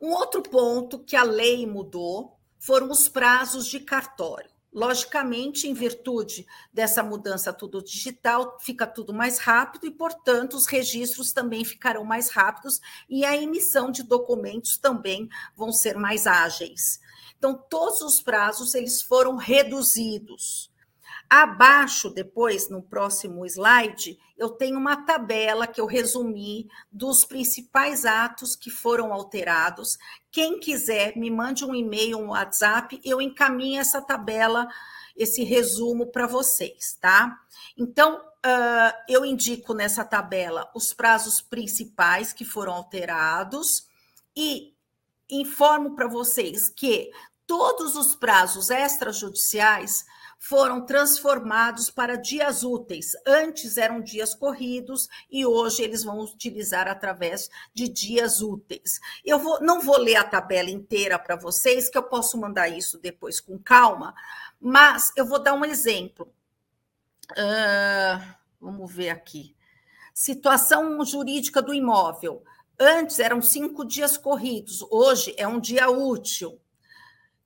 Um 0.00 0.10
outro 0.10 0.42
ponto 0.42 0.98
que 0.98 1.16
a 1.16 1.22
lei 1.22 1.66
mudou 1.66 2.38
foram 2.58 2.90
os 2.90 3.08
prazos 3.08 3.66
de 3.66 3.80
cartório. 3.80 4.50
Logicamente, 4.72 5.66
em 5.66 5.72
virtude 5.72 6.46
dessa 6.72 7.02
mudança 7.02 7.52
tudo 7.52 7.82
digital, 7.82 8.58
fica 8.60 8.86
tudo 8.86 9.14
mais 9.14 9.38
rápido 9.38 9.86
e, 9.86 9.90
portanto, 9.90 10.54
os 10.54 10.66
registros 10.66 11.32
também 11.32 11.64
ficarão 11.64 12.04
mais 12.04 12.30
rápidos 12.30 12.80
e 13.08 13.24
a 13.24 13.36
emissão 13.36 13.90
de 13.90 14.02
documentos 14.02 14.76
também 14.76 15.28
vão 15.56 15.72
ser 15.72 15.96
mais 15.96 16.26
ágeis. 16.26 17.00
Então, 17.38 17.54
todos 17.54 18.02
os 18.02 18.20
prazos 18.20 18.74
eles 18.74 19.00
foram 19.00 19.36
reduzidos. 19.36 20.70
Abaixo, 21.30 22.08
depois, 22.08 22.70
no 22.70 22.82
próximo 22.82 23.44
slide, 23.44 24.18
eu 24.36 24.48
tenho 24.48 24.78
uma 24.78 25.04
tabela 25.04 25.66
que 25.66 25.78
eu 25.78 25.84
resumi 25.84 26.66
dos 26.90 27.24
principais 27.26 28.06
atos 28.06 28.56
que 28.56 28.70
foram 28.70 29.12
alterados. 29.12 29.98
Quem 30.30 30.58
quiser, 30.58 31.16
me 31.16 31.30
mande 31.30 31.66
um 31.66 31.74
e-mail, 31.74 32.18
um 32.18 32.28
WhatsApp, 32.28 32.98
eu 33.04 33.20
encaminho 33.20 33.78
essa 33.78 34.00
tabela, 34.00 34.66
esse 35.14 35.44
resumo 35.44 36.06
para 36.10 36.26
vocês, 36.26 36.96
tá? 36.98 37.38
Então, 37.76 38.16
uh, 38.16 38.96
eu 39.06 39.22
indico 39.22 39.74
nessa 39.74 40.04
tabela 40.04 40.70
os 40.74 40.94
prazos 40.94 41.42
principais 41.42 42.32
que 42.32 42.44
foram 42.44 42.72
alterados 42.72 43.86
e 44.34 44.72
informo 45.28 45.94
para 45.94 46.08
vocês 46.08 46.70
que 46.70 47.10
todos 47.46 47.96
os 47.96 48.14
prazos 48.14 48.70
extrajudiciais 48.70 50.04
foram 50.38 50.86
transformados 50.86 51.90
para 51.90 52.16
dias 52.16 52.62
úteis. 52.62 53.12
Antes 53.26 53.76
eram 53.76 54.00
dias 54.00 54.34
corridos 54.34 55.08
e 55.30 55.44
hoje 55.44 55.82
eles 55.82 56.04
vão 56.04 56.20
utilizar 56.20 56.86
através 56.86 57.50
de 57.74 57.88
dias 57.88 58.40
úteis. 58.40 59.00
Eu 59.24 59.38
vou, 59.38 59.60
não 59.60 59.80
vou 59.80 59.98
ler 59.98 60.16
a 60.16 60.24
tabela 60.24 60.70
inteira 60.70 61.18
para 61.18 61.36
vocês, 61.36 61.90
que 61.90 61.98
eu 61.98 62.04
posso 62.04 62.38
mandar 62.38 62.68
isso 62.68 62.98
depois 62.98 63.40
com 63.40 63.58
calma, 63.58 64.14
mas 64.60 65.12
eu 65.16 65.26
vou 65.26 65.42
dar 65.42 65.54
um 65.54 65.64
exemplo. 65.64 66.32
Uh, 67.32 68.34
vamos 68.60 68.92
ver 68.92 69.10
aqui. 69.10 69.54
Situação 70.14 71.04
jurídica 71.04 71.60
do 71.60 71.74
imóvel. 71.74 72.42
Antes 72.78 73.18
eram 73.18 73.42
cinco 73.42 73.84
dias 73.84 74.16
corridos, 74.16 74.82
hoje 74.88 75.34
é 75.36 75.48
um 75.48 75.58
dia 75.58 75.90
útil 75.90 76.60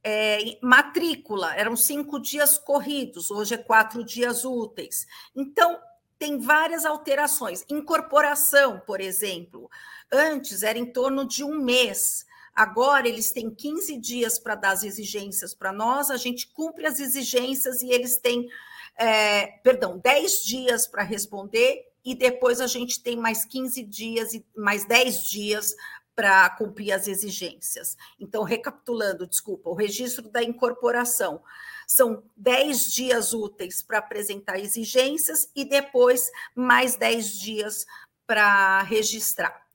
é, 0.05 0.59
matrícula, 0.61 1.55
eram 1.55 1.77
cinco 1.77 2.19
dias 2.19 2.59
corridos, 2.59 3.31
hoje 3.31 3.55
é 3.55 3.59
quatro 3.59 4.05
dias 4.05 4.45
úteis. 4.45 5.07
Então, 5.35 5.79
tem 6.19 6.39
várias 6.39 6.85
alterações. 6.85 7.65
Incorporação, 7.69 8.81
por 8.87 9.01
exemplo, 9.01 9.71
antes 10.13 10.63
era 10.63 10.79
em 10.79 10.87
torno 10.87 11.27
de 11.27 11.43
um 11.43 11.61
mês. 11.61 12.25
Agora 12.55 13.09
eles 13.09 13.33
têm 13.33 13.51
15 13.51 13.97
dias 13.99 14.39
para 14.39 14.55
dar 14.55 14.73
as 14.73 14.85
exigências 14.85 15.55
para 15.55 15.73
nós, 15.73 16.11
a 16.11 16.17
gente 16.17 16.47
cumpre 16.49 16.87
as 16.87 17.01
exigências 17.01 17.83
e 17.83 17.91
eles 17.91 18.19
têm, 18.19 18.49
é, 18.97 19.47
perdão, 19.65 19.99
10 19.99 20.45
dias 20.45 20.87
para 20.87 21.03
responder 21.03 21.89
e 22.05 22.15
depois 22.15 22.61
a 22.61 22.67
gente 22.67 23.03
tem 23.03 23.17
mais 23.17 23.45
15 23.45 23.83
dias 23.85 24.35
e 24.35 24.45
mais 24.55 24.85
10 24.85 25.25
dias 25.25 25.75
para 26.15 26.49
cumprir 26.51 26.93
as 26.93 27.09
exigências. 27.09 27.97
Então, 28.19 28.43
recapitulando, 28.43 29.27
desculpa, 29.27 29.71
o 29.71 29.75
registro 29.75 30.29
da 30.31 30.43
incorporação 30.43 31.43
são 31.87 32.23
10 32.37 32.93
dias 32.93 33.33
úteis 33.33 33.83
para 33.83 33.99
apresentar 33.99 34.59
exigências 34.59 35.51
e 35.55 35.65
depois 35.65 36.31
mais 36.55 36.97
10 36.97 37.39
dias 37.39 37.87
para 38.27 38.83
registrar. 38.83 39.67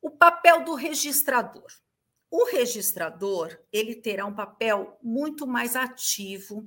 O 0.00 0.10
papel 0.10 0.64
do 0.64 0.74
registrador. 0.74 1.70
O 2.30 2.44
registrador 2.44 3.58
ele 3.72 3.94
terá 3.94 4.24
um 4.24 4.34
papel 4.34 4.96
muito 5.02 5.46
mais 5.46 5.74
ativo 5.74 6.60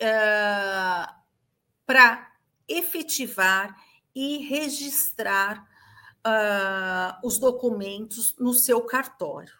uh, 0.00 1.14
para 1.86 2.32
efetivar 2.66 3.74
e 4.14 4.38
registrar 4.38 5.69
uh, 6.26 7.26
os 7.26 7.38
documentos 7.38 8.34
no 8.38 8.52
seu 8.54 8.82
cartório. 8.82 9.54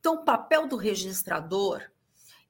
Então, 0.00 0.16
o 0.16 0.24
papel 0.24 0.66
do 0.66 0.76
registrador 0.76 1.82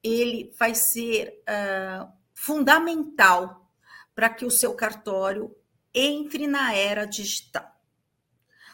ele 0.03 0.53
vai 0.59 0.75
ser 0.75 1.43
uh, 1.49 2.09
fundamental 2.33 3.69
para 4.15 4.29
que 4.31 4.45
o 4.45 4.51
seu 4.51 4.75
cartório 4.75 5.55
entre 5.95 6.47
na 6.47 6.75
era 6.75 7.05
digital. 7.05 7.79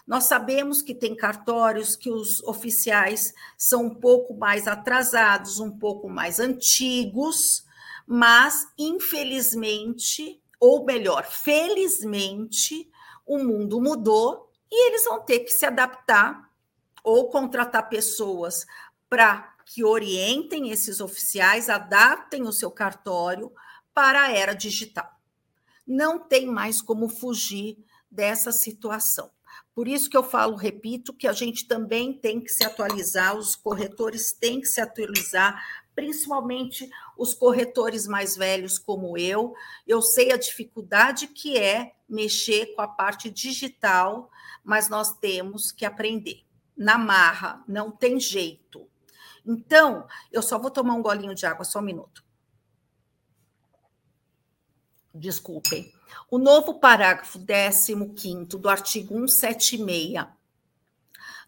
Nós 0.07 0.27
sabemos 0.27 0.83
que 0.83 0.95
tem 0.95 1.17
cartórios 1.17 1.97
que 1.97 2.11
os 2.11 2.43
oficiais 2.43 3.33
são 3.57 3.87
um 3.87 3.95
pouco 3.95 4.35
mais 4.35 4.69
atrasados, 4.69 5.61
um 5.61 5.79
pouco 5.79 6.11
mais 6.11 6.39
antigos, 6.39 7.65
mas 8.07 8.67
infelizmente, 8.79 10.43
ou 10.61 10.85
melhor, 10.85 11.25
felizmente, 11.25 12.91
o 13.27 13.39
mundo 13.39 13.81
mudou 13.81 14.51
e 14.71 14.89
eles 14.89 15.05
vão 15.05 15.21
ter 15.21 15.41
que 15.41 15.51
se 15.51 15.65
adaptar 15.65 16.51
ou 17.03 17.29
contratar 17.29 17.89
pessoas 17.89 18.67
para 19.09 19.55
que 19.67 19.85
orientem 19.85 20.71
esses 20.71 21.01
oficiais, 21.01 21.69
adaptem 21.69 22.43
o 22.43 22.53
seu 22.53 22.71
cartório 22.71 23.53
para 23.93 24.25
a 24.25 24.33
era 24.33 24.55
digital. 24.55 25.11
Não 25.87 26.19
tem 26.19 26.47
mais 26.47 26.83
como 26.83 27.09
fugir 27.09 27.79
dessa 28.11 28.53
situação. 28.53 29.31
Por 29.75 29.89
isso 29.89 30.09
que 30.09 30.17
eu 30.17 30.23
falo, 30.23 30.57
repito, 30.57 31.13
que 31.13 31.27
a 31.27 31.33
gente 31.33 31.67
também 31.67 32.13
tem 32.13 32.41
que 32.41 32.49
se 32.49 32.65
atualizar, 32.65 33.37
os 33.37 33.57
corretores 33.57 34.33
têm 34.33 34.61
que 34.61 34.67
se 34.67 34.81
atualizar, 34.81 35.61
principalmente 35.95 36.91
os 37.17 37.35
corretores 37.35 38.07
mais 38.07 38.37
velhos 38.37 38.79
como 38.79 39.17
eu. 39.17 39.55
Eu 39.87 40.03
sei 40.03 40.33
a 40.33 40.37
dificuldade 40.37 41.29
que 41.29 41.59
é 41.59 41.95
mexer 42.09 42.75
com 42.75 42.83
a 42.83 42.89
parte 42.89 43.31
digital, 43.31 44.31
mas 44.63 44.89
nós 44.89 45.17
temos 45.19 45.71
que 45.71 45.85
aprender. 45.85 46.43
Na 46.77 46.99
marra, 46.99 47.63
não 47.69 47.91
tem 47.91 48.19
jeito. 48.19 48.89
Então, 49.47 50.07
eu 50.33 50.43
só 50.43 50.59
vou 50.59 50.71
tomar 50.71 50.95
um 50.95 51.03
golinho 51.03 51.35
de 51.35 51.47
água, 51.47 51.65
só 51.65 51.79
um 51.79 51.83
minuto. 51.83 52.25
Desculpem. 55.15 55.93
O 56.31 56.39
novo 56.39 56.81
parágrafo 56.81 57.39
15 57.39 57.95
do 58.59 58.69
artigo 58.69 59.29
176 59.29 60.27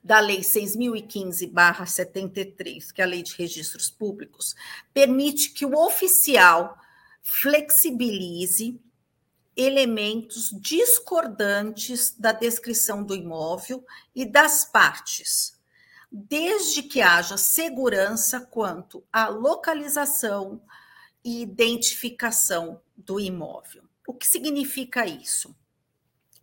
da 0.06 0.20
Lei 0.20 0.38
6.015-73, 0.38 2.92
que 2.92 3.02
é 3.02 3.04
a 3.04 3.08
Lei 3.08 3.24
de 3.24 3.34
Registros 3.34 3.90
Públicos, 3.90 4.54
permite 4.94 5.50
que 5.50 5.66
o 5.66 5.74
oficial 5.74 6.78
flexibilize 7.20 8.80
elementos 9.56 10.54
discordantes 10.60 12.14
da 12.16 12.30
descrição 12.30 13.02
do 13.02 13.16
imóvel 13.16 13.84
e 14.14 14.24
das 14.24 14.64
partes, 14.64 15.58
desde 16.12 16.84
que 16.84 17.00
haja 17.00 17.36
segurança 17.36 18.40
quanto 18.40 19.02
à 19.12 19.26
localização 19.26 20.62
e 21.24 21.42
identificação 21.42 22.80
do 22.96 23.18
imóvel. 23.18 23.82
O 24.06 24.14
que 24.14 24.28
significa 24.28 25.04
isso? 25.04 25.52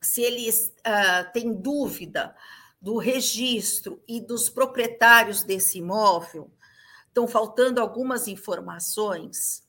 Se 0.02 0.22
eles 0.22 0.74
uh, 0.80 1.32
têm 1.32 1.54
dúvida 1.54 2.36
do 2.84 2.98
registro 2.98 4.04
e 4.06 4.20
dos 4.20 4.50
proprietários 4.50 5.42
desse 5.42 5.78
imóvel, 5.78 6.52
estão 7.08 7.26
faltando 7.26 7.80
algumas 7.80 8.28
informações, 8.28 9.64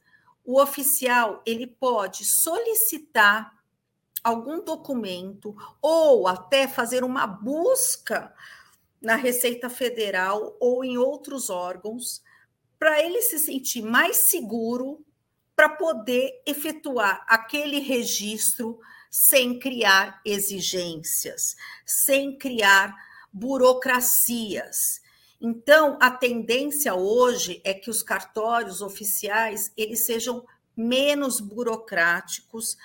o 0.45 0.61
oficial 0.61 1.41
ele 1.47 1.65
pode 1.65 2.25
solicitar 2.25 3.57
algum 4.25 4.65
documento 4.65 5.55
ou 5.81 6.27
até 6.27 6.67
fazer 6.67 7.05
uma 7.05 7.25
busca 7.25 8.35
na 9.01 9.15
Receita 9.15 9.71
Federal 9.71 10.57
ou 10.59 10.85
em 10.85 10.99
outros 10.99 11.51
órgãos 11.51 12.21
para 12.81 13.01
ele 13.01 13.23
se 13.23 13.39
sentir 13.39 13.83
mais 13.83 14.17
seguro 14.17 15.07
para 15.55 15.69
poder 15.69 16.43
efetuar 16.45 17.25
aquele 17.29 17.79
registro 17.79 18.81
sem 19.17 19.61
criar 19.61 20.21
exigências, 20.25 21.55
sem 21.87 22.37
criar 22.37 22.93
burocracias. 23.33 25.01
Então, 25.41 25.97
a 26.01 26.11
tendência 26.11 26.97
hoje 26.97 27.61
é 27.63 27.73
que 27.73 27.89
os 27.89 28.03
cartórios 28.03 28.81
oficiais 28.81 29.71
eles 29.77 30.05
sejam 30.05 30.45
menos 30.77 31.39
burocráticos. 31.39 32.77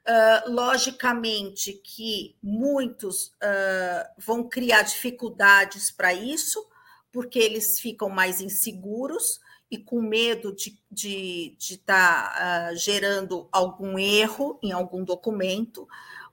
Uh, 0.00 0.50
logicamente 0.50 1.72
que 1.72 2.36
muitos 2.42 3.28
uh, 3.28 4.10
vão 4.18 4.46
criar 4.46 4.82
dificuldades 4.82 5.90
para 5.90 6.12
isso, 6.12 6.66
porque 7.10 7.38
eles 7.38 7.80
ficam 7.80 8.10
mais 8.10 8.42
inseguros, 8.42 9.40
e 9.70 9.78
com 9.78 10.02
medo 10.02 10.54
de 10.54 10.70
estar 10.70 10.80
de, 10.90 11.56
de 11.58 11.76
tá, 11.78 12.70
uh, 12.72 12.76
gerando 12.76 13.48
algum 13.52 13.98
erro 13.98 14.58
em 14.62 14.72
algum 14.72 15.04
documento, 15.04 15.86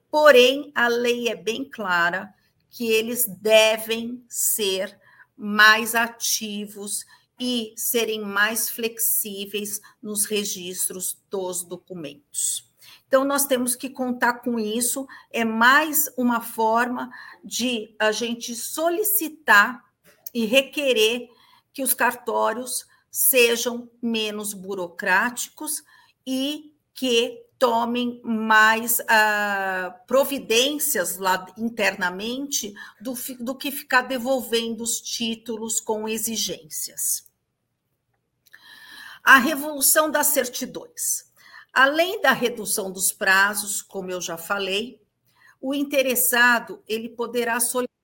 porém, 0.10 0.72
a 0.74 0.88
lei 0.88 1.30
é 1.30 1.36
bem 1.36 1.64
clara 1.64 2.34
que 2.70 2.92
eles 2.92 3.28
devem 3.28 4.24
ser 4.28 5.00
mais 5.36 5.94
ativos 5.94 7.06
e 7.40 7.74
serem 7.78 8.22
mais 8.22 8.70
flexíveis 8.70 9.80
nos 10.02 10.26
registros 10.26 11.22
dos 11.30 11.64
documentos. 11.64 12.68
Então, 13.08 13.24
nós 13.24 13.46
temos 13.46 13.76
que 13.76 13.90
contar 13.90 14.42
com 14.42 14.60
isso, 14.60 15.08
é 15.32 15.46
mais 15.46 16.12
uma 16.18 16.42
forma 16.42 17.10
de 17.44 17.96
a 18.00 18.12
gente 18.12 18.56
solicitar 18.56 19.86
e 20.34 20.46
requerer 20.46 21.30
que 21.72 21.84
os 21.84 21.94
cartórios 21.94 22.86
sejam 23.12 23.90
menos 24.02 24.54
burocráticos 24.54 25.84
e 26.26 26.74
que 26.94 27.44
tomem 27.60 28.22
mais 28.24 29.00
uh, 29.00 30.06
providências 30.06 31.18
lá 31.18 31.46
internamente 31.58 32.74
do, 33.02 33.14
do 33.40 33.56
que 33.56 33.72
ficar 33.72 34.02
devolvendo 34.04 34.84
os 34.84 35.02
títulos 35.02 35.80
com 35.80 36.08
exigências. 36.08 37.26
A 39.24 39.38
revolução 39.38 40.10
das 40.10 40.28
certidões. 40.28 41.28
Além 41.74 42.22
da 42.22 42.32
redução 42.32 42.92
dos 42.92 43.12
prazos, 43.12 43.82
como 43.82 44.10
eu 44.10 44.22
já 44.22 44.38
falei, 44.38 45.02
o 45.60 45.74
interessado 45.74 46.82
ele 46.88 47.10
poderá 47.10 47.60
solicitar 47.60 47.97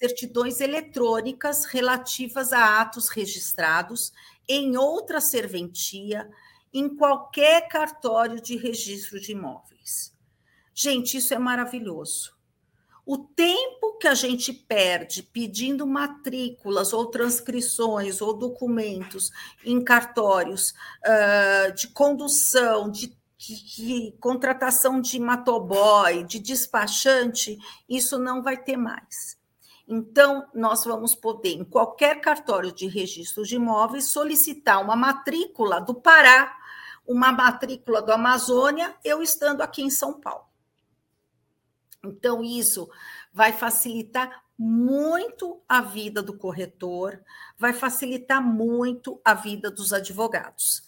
certidões 0.00 0.62
eletrônicas 0.62 1.66
relativas 1.66 2.54
a 2.54 2.80
atos 2.80 3.10
registrados 3.10 4.12
em 4.48 4.74
outra 4.78 5.20
serventia, 5.20 6.28
em 6.72 6.96
qualquer 6.96 7.68
cartório 7.68 8.40
de 8.40 8.56
registro 8.56 9.20
de 9.20 9.32
imóveis. 9.32 10.16
Gente, 10.74 11.18
isso 11.18 11.34
é 11.34 11.38
maravilhoso. 11.38 12.32
O 13.04 13.18
tempo 13.18 13.98
que 13.98 14.08
a 14.08 14.14
gente 14.14 14.52
perde 14.52 15.22
pedindo 15.22 15.86
matrículas 15.86 16.92
ou 16.94 17.06
transcrições 17.06 18.22
ou 18.22 18.32
documentos 18.32 19.30
em 19.64 19.82
cartórios 19.82 20.70
uh, 21.04 21.72
de 21.74 21.88
condução, 21.88 22.90
de, 22.90 23.14
de, 23.36 23.76
de 23.76 24.16
contratação 24.18 25.00
de 25.00 25.18
matoboy, 25.18 26.24
de 26.24 26.38
despachante, 26.38 27.58
isso 27.88 28.18
não 28.18 28.42
vai 28.42 28.56
ter 28.56 28.76
mais. 28.76 29.39
Então, 29.92 30.46
nós 30.54 30.84
vamos 30.84 31.16
poder, 31.16 31.54
em 31.54 31.64
qualquer 31.64 32.20
cartório 32.20 32.70
de 32.72 32.86
registro 32.86 33.42
de 33.42 33.56
imóveis, 33.56 34.12
solicitar 34.12 34.80
uma 34.80 34.94
matrícula 34.94 35.80
do 35.80 35.92
Pará, 35.92 36.56
uma 37.04 37.32
matrícula 37.32 38.00
do 38.00 38.12
Amazônia, 38.12 38.94
eu 39.04 39.20
estando 39.20 39.62
aqui 39.62 39.82
em 39.82 39.90
São 39.90 40.20
Paulo. 40.20 40.44
Então, 42.04 42.40
isso 42.40 42.88
vai 43.32 43.52
facilitar 43.52 44.44
muito 44.56 45.60
a 45.68 45.80
vida 45.80 46.22
do 46.22 46.38
corretor, 46.38 47.20
vai 47.58 47.72
facilitar 47.72 48.40
muito 48.40 49.20
a 49.24 49.34
vida 49.34 49.72
dos 49.72 49.92
advogados. 49.92 50.84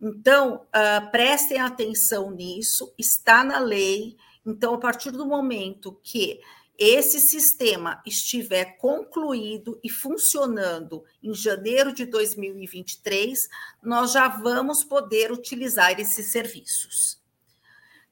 Então, 0.00 0.66
uh, 0.68 1.10
prestem 1.10 1.60
atenção 1.60 2.30
nisso, 2.30 2.94
está 2.96 3.44
na 3.44 3.58
lei. 3.58 4.16
Então, 4.46 4.72
a 4.72 4.78
partir 4.78 5.10
do 5.10 5.26
momento 5.26 6.00
que 6.02 6.40
esse 6.78 7.20
sistema 7.20 8.02
estiver 8.04 8.76
concluído 8.76 9.80
e 9.82 9.88
funcionando 9.88 11.04
em 11.22 11.32
janeiro 11.32 11.92
de 11.92 12.04
2023, 12.04 13.48
nós 13.82 14.12
já 14.12 14.28
vamos 14.28 14.84
poder 14.84 15.32
utilizar 15.32 15.98
esses 15.98 16.30
serviços. 16.30 17.18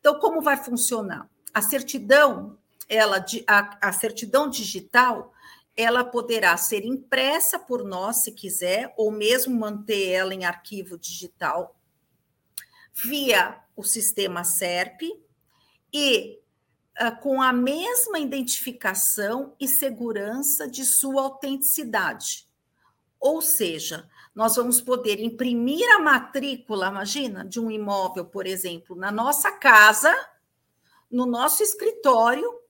Então, 0.00 0.18
como 0.18 0.40
vai 0.40 0.56
funcionar? 0.56 1.28
A 1.52 1.60
certidão, 1.60 2.58
ela, 2.88 3.24
a, 3.46 3.88
a 3.88 3.92
certidão 3.92 4.48
digital, 4.48 5.32
ela 5.76 6.04
poderá 6.04 6.56
ser 6.56 6.84
impressa 6.84 7.58
por 7.58 7.84
nós, 7.84 8.22
se 8.22 8.32
quiser, 8.32 8.94
ou 8.96 9.10
mesmo 9.10 9.54
manter 9.58 10.08
ela 10.08 10.32
em 10.32 10.44
arquivo 10.44 10.96
digital, 10.96 11.76
via 12.94 13.60
o 13.76 13.82
sistema 13.82 14.44
SERP 14.44 15.02
e 15.92 16.38
com 17.20 17.42
a 17.42 17.52
mesma 17.52 18.18
identificação 18.18 19.54
e 19.58 19.66
segurança 19.66 20.68
de 20.68 20.84
sua 20.84 21.22
autenticidade. 21.22 22.48
Ou 23.18 23.40
seja, 23.40 24.08
nós 24.34 24.56
vamos 24.56 24.80
poder 24.80 25.20
imprimir 25.20 25.88
a 25.94 25.98
matrícula, 25.98 26.88
imagina, 26.88 27.44
de 27.44 27.58
um 27.58 27.70
imóvel, 27.70 28.24
por 28.24 28.46
exemplo, 28.46 28.94
na 28.94 29.10
nossa 29.10 29.50
casa, 29.52 30.14
no 31.10 31.24
nosso 31.24 31.62
escritório, 31.62 32.60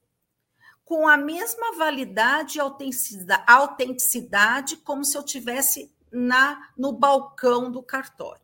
com 0.85 1.09
a 1.09 1.17
mesma 1.17 1.77
validade 1.77 2.59
e 2.59 2.61
autenticidade, 2.61 3.43
autenticidade 3.47 4.77
como 4.77 5.05
se 5.05 5.17
eu 5.17 5.23
tivesse 5.23 5.93
na 6.13 6.71
no 6.77 6.93
balcão 6.93 7.71
do 7.71 7.83
cartório. 7.83 8.44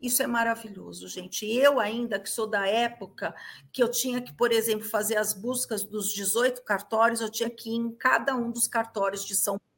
Isso 0.00 0.22
é 0.22 0.26
maravilhoso, 0.26 1.06
gente. 1.08 1.44
Eu 1.44 1.78
ainda 1.78 2.18
que 2.18 2.30
sou 2.30 2.46
da 2.46 2.66
época 2.66 3.34
que 3.70 3.82
eu 3.82 3.90
tinha 3.90 4.22
que, 4.22 4.32
por 4.32 4.50
exemplo, 4.50 4.88
fazer 4.88 5.16
as 5.16 5.34
buscas 5.34 5.82
dos 5.82 6.12
18 6.12 6.62
cartórios, 6.62 7.20
eu 7.20 7.30
tinha 7.30 7.50
que 7.50 7.70
ir 7.70 7.76
em 7.76 7.92
cada 7.92 8.34
um 8.34 8.50
dos 8.50 8.66
cartórios 8.66 9.24
de 9.24 9.34
São 9.34 9.58
Paulo 9.58 9.70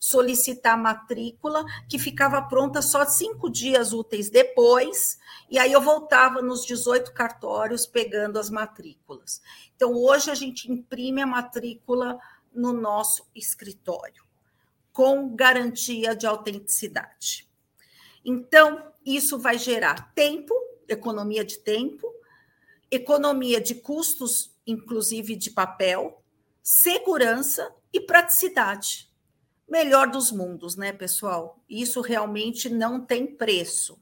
solicitar 0.00 0.74
a 0.74 0.76
matrícula, 0.76 1.64
que 1.88 1.98
ficava 1.98 2.40
pronta 2.42 2.80
só 2.80 3.04
cinco 3.04 3.50
dias 3.50 3.92
úteis 3.92 4.30
depois, 4.30 5.18
e 5.50 5.58
aí 5.58 5.72
eu 5.72 5.80
voltava 5.80 6.40
nos 6.40 6.64
18 6.64 7.12
cartórios 7.12 7.86
pegando 7.86 8.38
as 8.38 8.50
matrículas. 8.50 9.42
Então, 9.74 9.92
hoje 9.94 10.30
a 10.30 10.34
gente 10.34 10.70
imprime 10.70 11.22
a 11.22 11.26
matrícula 11.26 12.18
no 12.52 12.72
nosso 12.72 13.26
escritório, 13.34 14.24
com 14.92 15.34
garantia 15.34 16.14
de 16.14 16.26
autenticidade. 16.26 17.48
Então, 18.24 18.92
isso 19.04 19.38
vai 19.38 19.58
gerar 19.58 20.12
tempo, 20.14 20.54
economia 20.88 21.44
de 21.44 21.58
tempo, 21.58 22.12
economia 22.90 23.60
de 23.60 23.74
custos, 23.74 24.54
inclusive 24.66 25.36
de 25.36 25.50
papel, 25.50 26.22
segurança 26.62 27.72
e 27.92 28.00
praticidade. 28.00 29.10
Melhor 29.68 30.10
dos 30.10 30.30
mundos, 30.30 30.76
né, 30.76 30.92
pessoal? 30.92 31.62
Isso 31.68 32.00
realmente 32.00 32.70
não 32.70 33.00
tem 33.00 33.26
preço. 33.26 34.00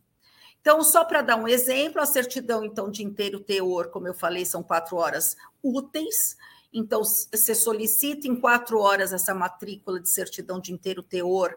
Então, 0.61 0.82
só 0.82 1.04
para 1.04 1.22
dar 1.22 1.37
um 1.37 1.46
exemplo, 1.46 2.00
a 2.00 2.06
certidão 2.06 2.64
então 2.64 2.90
de 2.90 3.04
inteiro 3.04 3.38
teor, 3.38 3.88
como 3.90 4.09
eu 4.09 4.14
falei, 4.14 4.44
são 4.44 4.62
quatro 4.62 4.96
horas 4.96 5.37
úteis. 5.62 6.37
Então, 6.72 7.02
você 7.04 7.54
solicita 7.54 8.26
em 8.26 8.35
quatro 8.35 8.80
horas 8.80 9.12
essa 9.12 9.32
matrícula 9.32 10.00
de 10.00 10.11
certidão 10.11 10.61
de 10.61 10.72
inteiro 10.72 11.02
teor, 11.02 11.56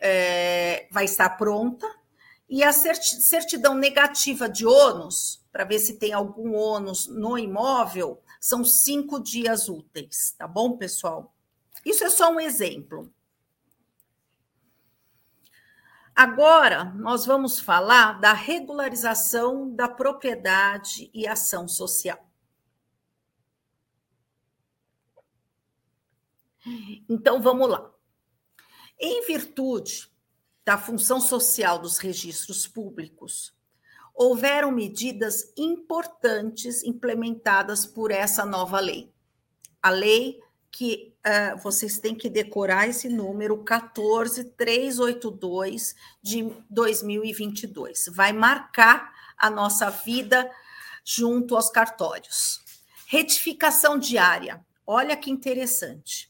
é, 0.00 0.88
vai 0.90 1.04
estar 1.04 1.28
pronta. 1.36 1.86
E 2.48 2.64
a 2.64 2.72
certidão 2.72 3.74
negativa 3.74 4.48
de 4.48 4.64
ônus, 4.64 5.44
para 5.52 5.64
ver 5.64 5.78
se 5.78 5.98
tem 5.98 6.12
algum 6.12 6.54
ônus 6.54 7.06
no 7.06 7.36
imóvel, 7.36 8.22
são 8.40 8.64
cinco 8.64 9.20
dias 9.20 9.68
úteis, 9.68 10.34
tá 10.38 10.48
bom, 10.48 10.76
pessoal? 10.76 11.34
Isso 11.84 12.04
é 12.04 12.08
só 12.08 12.32
um 12.32 12.40
exemplo. 12.40 13.12
Agora, 16.14 16.86
nós 16.96 17.26
vamos 17.26 17.60
falar 17.60 18.18
da 18.20 18.32
regularização 18.32 19.72
da 19.74 19.88
propriedade 19.88 21.10
e 21.14 21.26
ação 21.28 21.68
social. 21.68 22.28
Então, 27.08 27.40
vamos 27.40 27.68
lá. 27.68 27.92
Em 28.98 29.24
virtude 29.26 30.10
da 30.68 30.76
função 30.76 31.18
social 31.18 31.78
dos 31.78 31.96
registros 31.96 32.66
públicos, 32.66 33.54
houveram 34.14 34.70
medidas 34.70 35.50
importantes 35.56 36.84
implementadas 36.84 37.86
por 37.86 38.10
essa 38.10 38.44
nova 38.44 38.78
lei. 38.78 39.10
A 39.82 39.88
lei 39.88 40.38
que 40.70 41.14
uh, 41.26 41.56
vocês 41.62 41.98
têm 41.98 42.14
que 42.14 42.28
decorar 42.28 42.86
esse 42.86 43.08
número 43.08 43.64
14382 43.64 45.94
de 46.22 46.52
2022. 46.68 48.10
Vai 48.12 48.34
marcar 48.34 49.10
a 49.38 49.48
nossa 49.48 49.88
vida 49.88 50.50
junto 51.02 51.56
aos 51.56 51.70
cartórios. 51.70 52.62
Retificação 53.06 53.98
diária. 53.98 54.62
Olha 54.86 55.16
que 55.16 55.30
interessante. 55.30 56.27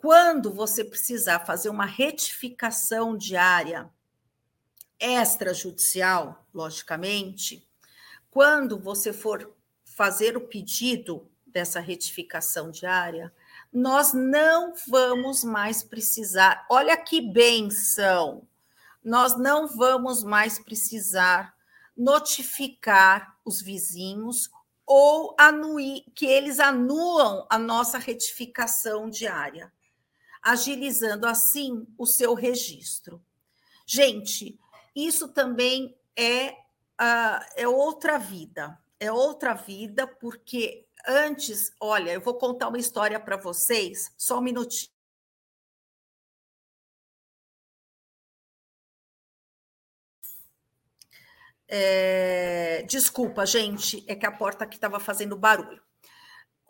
Quando 0.00 0.50
você 0.50 0.82
precisar 0.82 1.40
fazer 1.40 1.68
uma 1.68 1.84
retificação 1.84 3.14
diária 3.14 3.90
extrajudicial, 4.98 6.46
logicamente, 6.54 7.68
quando 8.30 8.78
você 8.78 9.12
for 9.12 9.54
fazer 9.84 10.38
o 10.38 10.40
pedido 10.40 11.30
dessa 11.46 11.80
retificação 11.80 12.70
diária, 12.70 13.30
nós 13.70 14.14
não 14.14 14.72
vamos 14.88 15.44
mais 15.44 15.82
precisar. 15.82 16.64
Olha 16.70 16.96
que 16.96 17.20
benção! 17.20 18.48
Nós 19.04 19.38
não 19.38 19.68
vamos 19.68 20.24
mais 20.24 20.58
precisar 20.58 21.54
notificar 21.94 23.36
os 23.44 23.60
vizinhos 23.60 24.50
ou 24.86 25.36
anuir, 25.38 26.04
que 26.14 26.24
eles 26.24 26.58
anuam 26.58 27.46
a 27.50 27.58
nossa 27.58 27.98
retificação 27.98 29.10
diária 29.10 29.70
agilizando 30.42 31.26
assim 31.26 31.86
o 31.98 32.06
seu 32.06 32.34
registro. 32.34 33.22
Gente, 33.86 34.58
isso 34.94 35.28
também 35.28 35.96
é, 36.16 36.50
uh, 36.50 37.44
é 37.56 37.68
outra 37.68 38.18
vida, 38.18 38.78
é 38.98 39.10
outra 39.10 39.54
vida, 39.54 40.06
porque 40.06 40.86
antes, 41.06 41.72
olha, 41.80 42.12
eu 42.12 42.20
vou 42.20 42.34
contar 42.34 42.68
uma 42.68 42.78
história 42.78 43.18
para 43.18 43.36
vocês, 43.36 44.12
só 44.16 44.38
um 44.38 44.42
minutinho. 44.42 44.92
É, 51.72 52.82
desculpa, 52.82 53.46
gente, 53.46 54.04
é 54.08 54.14
que 54.16 54.26
a 54.26 54.32
porta 54.32 54.64
aqui 54.64 54.74
estava 54.76 54.98
fazendo 54.98 55.36
barulho. 55.36 55.80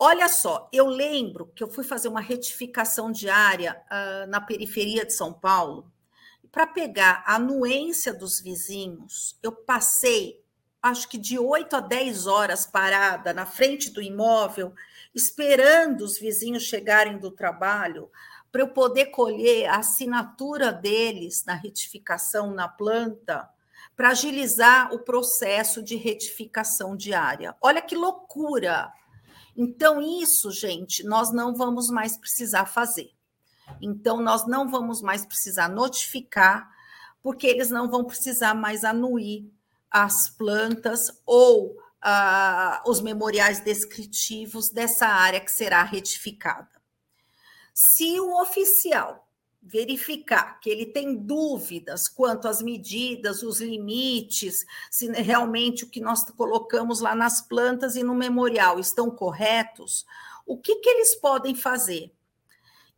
Olha 0.03 0.27
só, 0.27 0.67
eu 0.73 0.87
lembro 0.87 1.51
que 1.55 1.63
eu 1.63 1.69
fui 1.69 1.83
fazer 1.83 2.07
uma 2.07 2.21
retificação 2.21 3.11
diária 3.11 3.79
uh, 3.85 4.27
na 4.31 4.41
periferia 4.41 5.05
de 5.05 5.13
São 5.13 5.31
Paulo. 5.31 5.91
Para 6.51 6.65
pegar 6.65 7.23
a 7.23 7.35
anuência 7.35 8.11
dos 8.11 8.41
vizinhos, 8.41 9.37
eu 9.43 9.51
passei, 9.51 10.43
acho 10.81 11.07
que 11.07 11.19
de 11.19 11.37
8 11.37 11.75
a 11.75 11.79
10 11.81 12.25
horas 12.25 12.65
parada 12.65 13.31
na 13.31 13.45
frente 13.45 13.91
do 13.91 14.01
imóvel, 14.01 14.73
esperando 15.13 16.01
os 16.01 16.17
vizinhos 16.17 16.63
chegarem 16.63 17.19
do 17.19 17.29
trabalho, 17.29 18.09
para 18.51 18.63
eu 18.63 18.69
poder 18.69 19.11
colher 19.11 19.67
a 19.67 19.75
assinatura 19.75 20.73
deles 20.73 21.45
na 21.45 21.53
retificação 21.53 22.55
na 22.55 22.67
planta, 22.67 23.47
para 23.95 24.09
agilizar 24.09 24.91
o 24.95 24.97
processo 24.97 25.83
de 25.83 25.95
retificação 25.95 26.95
diária. 26.95 27.55
Olha 27.61 27.83
que 27.83 27.93
loucura! 27.93 28.91
Então, 29.55 30.01
isso, 30.01 30.51
gente, 30.51 31.03
nós 31.03 31.31
não 31.31 31.55
vamos 31.55 31.89
mais 31.89 32.17
precisar 32.17 32.65
fazer. 32.65 33.11
Então, 33.81 34.21
nós 34.21 34.47
não 34.47 34.69
vamos 34.69 35.01
mais 35.01 35.25
precisar 35.25 35.69
notificar, 35.69 36.69
porque 37.21 37.47
eles 37.47 37.69
não 37.69 37.89
vão 37.89 38.03
precisar 38.03 38.53
mais 38.53 38.83
anuir 38.83 39.51
as 39.89 40.29
plantas 40.29 41.21
ou 41.25 41.77
ah, 42.01 42.81
os 42.85 43.01
memoriais 43.01 43.59
descritivos 43.59 44.69
dessa 44.69 45.07
área 45.07 45.39
que 45.39 45.51
será 45.51 45.83
retificada. 45.83 46.69
Se 47.73 48.19
o 48.19 48.41
oficial 48.41 49.30
verificar 49.61 50.59
que 50.59 50.69
ele 50.69 50.87
tem 50.87 51.15
dúvidas 51.15 52.07
quanto 52.07 52.47
às 52.47 52.61
medidas, 52.61 53.43
os 53.43 53.61
limites, 53.61 54.65
se 54.89 55.11
realmente 55.11 55.83
o 55.83 55.89
que 55.89 56.01
nós 56.01 56.23
colocamos 56.31 56.99
lá 56.99 57.13
nas 57.13 57.41
plantas 57.41 57.95
e 57.95 58.03
no 58.03 58.15
memorial 58.15 58.79
estão 58.79 59.11
corretos, 59.11 60.05
o 60.45 60.57
que, 60.57 60.77
que 60.77 60.89
eles 60.89 61.15
podem 61.15 61.53
fazer? 61.53 62.11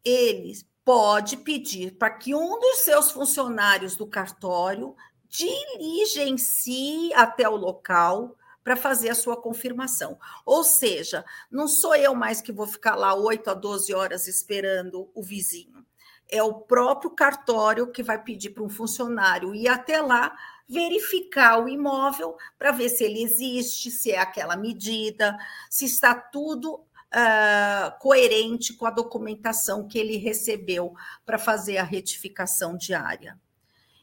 Eles 0.04 0.66
pode 0.86 1.38
pedir 1.38 1.96
para 1.98 2.10
que 2.12 2.34
um 2.34 2.60
dos 2.60 2.80
seus 2.80 3.12
funcionários 3.12 3.96
do 3.96 4.08
cartório 4.08 4.96
diligencie 5.28 7.14
até 7.14 7.48
o 7.48 7.56
local 7.56 8.38
para 8.64 8.76
fazer 8.76 9.10
a 9.10 9.16
sua 9.16 9.36
confirmação. 9.36 10.18
Ou 10.46 10.64
seja, 10.64 11.26
não 11.52 11.68
sou 11.68 11.96
eu 11.96 12.16
mais 12.16 12.42
que 12.42 12.52
vou 12.52 12.66
ficar 12.66 12.96
lá 12.96 13.14
8 13.14 13.50
a 13.50 13.54
12 13.54 13.94
horas 13.94 14.28
esperando 14.28 15.10
o 15.14 15.22
vizinho. 15.22 15.86
É 16.34 16.42
o 16.42 16.54
próprio 16.54 17.12
cartório 17.12 17.92
que 17.92 18.02
vai 18.02 18.22
pedir 18.22 18.50
para 18.50 18.64
um 18.64 18.70
funcionário 18.70 19.54
ir 19.54 19.68
até 19.68 20.02
lá 20.02 20.36
verificar 20.68 21.64
o 21.64 21.70
imóvel 21.70 22.36
para 22.58 22.72
ver 22.72 22.90
se 22.90 23.04
ele 23.04 23.22
existe, 23.22 23.92
se 23.92 24.12
é 24.12 24.20
aquela 24.20 24.56
medida, 24.56 25.38
se 25.70 25.86
está 25.86 26.16
tudo 26.16 26.76
uh, 26.76 28.00
coerente 28.00 28.74
com 28.74 28.88
a 28.88 28.92
documentação 28.92 29.88
que 29.88 30.00
ele 30.00 30.18
recebeu 30.18 30.96
para 31.24 31.38
fazer 31.38 31.78
a 31.78 31.84
retificação 31.84 32.76
diária. 32.76 33.40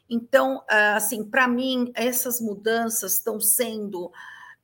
Então, 0.09 0.59
uh, 0.59 0.95
assim, 0.95 1.23
para 1.23 1.47
mim, 1.47 1.91
essas 1.93 2.39
mudanças 2.39 3.13
estão 3.13 3.41
sendo 3.41 4.11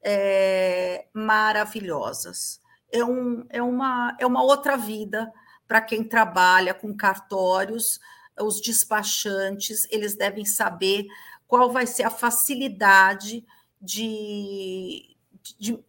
é, 0.01 1.05
maravilhosas. 1.13 2.61
É, 2.89 3.03
um, 3.03 3.45
é, 3.49 3.61
uma, 3.61 4.15
é 4.19 4.25
uma 4.25 4.41
outra 4.41 4.77
vida 4.77 5.31
para 5.67 5.81
quem 5.81 6.03
trabalha 6.03 6.73
com 6.73 6.95
cartórios, 6.95 7.99
os 8.39 8.61
despachantes, 8.61 9.87
eles 9.89 10.15
devem 10.15 10.45
saber 10.45 11.07
qual 11.47 11.71
vai 11.71 11.87
ser 11.87 12.03
a 12.03 12.09
facilidade 12.09 13.45
de, 13.81 15.15
de, 15.57 15.79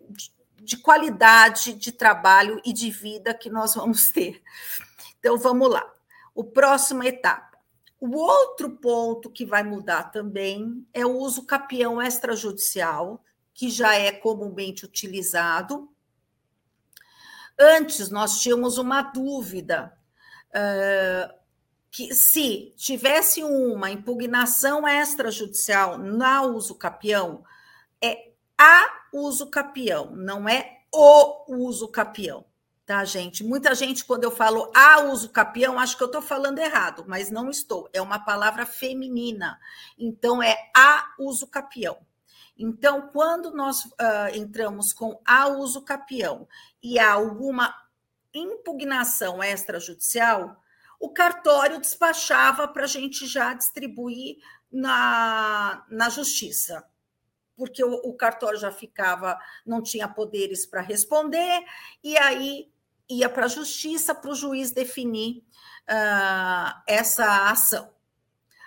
de 0.61 0.77
qualidade 0.77 1.75
de 1.75 1.93
trabalho 1.93 2.61
e 2.65 2.73
de 2.73 2.91
vida 2.91 3.35
que 3.35 3.51
nós 3.51 3.75
vamos 3.75 4.11
ter. 4.13 4.43
Então, 5.19 5.37
vamos 5.37 5.71
lá. 5.71 5.85
O 6.35 6.45
próxima 6.45 7.07
etapa. 7.07 7.59
O 8.01 8.17
outro 8.17 8.71
ponto 8.71 9.29
que 9.29 9.45
vai 9.45 9.65
mudar 9.65 10.05
também 10.05 10.87
é 10.95 11.05
o 11.05 11.19
uso 11.19 11.45
capião 11.45 12.01
extrajudicial, 12.01 13.25
que 13.53 13.69
já 13.69 13.97
é 13.97 14.13
comumente 14.13 14.85
utilizado. 14.85 15.91
Antes, 17.59 18.09
nós 18.11 18.41
tínhamos 18.41 18.79
uma 18.79 19.03
dúvida 19.03 19.93
uh, 20.51 21.35
que 21.91 22.15
se 22.15 22.73
tivesse 22.77 23.43
uma 23.43 23.91
impugnação 23.91 24.87
extrajudicial 24.87 25.99
na 25.99 26.43
uso 26.43 26.75
capião, 26.77 27.43
é 28.01 28.31
a 28.57 28.87
uso 29.13 29.49
capião, 29.49 30.13
não 30.15 30.49
é 30.49 30.83
o 30.93 31.67
uso 31.67 31.89
capião, 31.89 32.45
tá, 32.87 33.05
gente? 33.05 33.43
Muita 33.43 33.75
gente, 33.75 34.05
quando 34.05 34.25
eu 34.25 34.31
falo 34.31 34.71
a 34.75 35.01
uso 35.01 35.31
capião, 35.31 35.79
acho 35.79 35.97
que 35.97 36.03
eu 36.03 36.09
estou 36.09 36.23
falando 36.23 36.59
errado, 36.59 37.05
mas 37.09 37.31
não 37.31 37.51
estou. 37.51 37.89
É 37.93 38.01
uma 38.01 38.19
palavra 38.19 38.67
feminina, 38.67 39.59
então 39.99 40.43
é 40.43 40.57
a 40.77 41.15
uso 41.19 41.47
capião. 41.47 41.99
Então, 42.59 43.09
quando 43.13 43.53
nós 43.53 43.85
uh, 43.85 44.35
entramos 44.35 44.93
com 44.93 45.21
a 45.25 45.47
uso 45.47 45.83
capião 45.83 46.49
e 46.83 46.99
há 46.99 47.13
alguma 47.13 47.73
impugnação 48.35 49.43
extrajudicial, 49.43 50.61
o 50.99 51.11
cartório 51.11 51.81
despachava 51.81 52.67
para 52.67 52.83
a 52.83 52.89
gente 52.89 53.27
já 53.27 53.55
distribuir 53.55 54.39
na, 54.71 55.85
na 55.89 56.09
justiça, 56.09 56.85
porque 57.57 57.83
o, 57.85 57.93
o 58.05 58.15
cartório 58.15 58.59
já 58.59 58.73
ficava, 58.73 59.39
não 59.65 59.81
tinha 59.81 60.09
poderes 60.09 60.67
para 60.67 60.81
responder, 60.81 61.65
e 62.03 62.19
aí 62.19 62.73
ia 63.09 63.29
para 63.29 63.47
a 63.47 63.49
justiça 63.49 64.15
para 64.15 64.31
o 64.31 64.35
juiz 64.35 64.73
definir 64.73 65.45
uh, 65.89 66.83
essa 66.87 67.51
ação. 67.51 67.95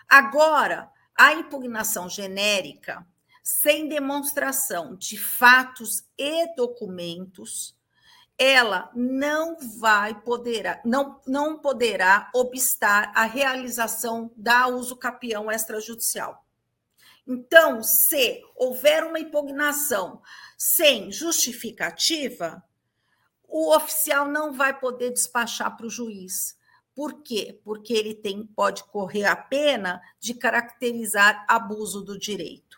Agora, 0.07 0.89
a 1.15 1.33
impugnação 1.33 2.09
genérica, 2.09 3.05
sem 3.43 3.87
demonstração 3.87 4.95
de 4.95 5.17
fatos 5.17 6.03
e 6.17 6.55
documentos, 6.55 7.75
ela 8.37 8.91
não 8.95 9.57
vai 9.79 10.19
poderá, 10.21 10.81
não, 10.83 11.21
não 11.27 11.59
poderá 11.59 12.31
obstar 12.33 13.11
a 13.15 13.25
realização 13.25 14.31
da 14.35 14.67
uso 14.67 14.95
capião 14.95 15.51
extrajudicial. 15.51 16.43
Então, 17.27 17.83
se 17.83 18.41
houver 18.55 19.03
uma 19.03 19.19
impugnação 19.19 20.21
sem 20.57 21.11
justificativa, 21.11 22.63
o 23.47 23.75
oficial 23.75 24.27
não 24.27 24.53
vai 24.53 24.79
poder 24.79 25.11
despachar 25.11 25.75
para 25.75 25.85
o 25.85 25.89
juiz. 25.89 26.57
Por 26.95 27.21
quê? 27.21 27.59
Porque 27.63 27.93
ele 27.93 28.15
tem, 28.15 28.45
pode 28.47 28.83
correr 28.85 29.25
a 29.25 29.35
pena 29.35 30.01
de 30.19 30.33
caracterizar 30.33 31.45
abuso 31.47 32.01
do 32.01 32.17
direito. 32.17 32.70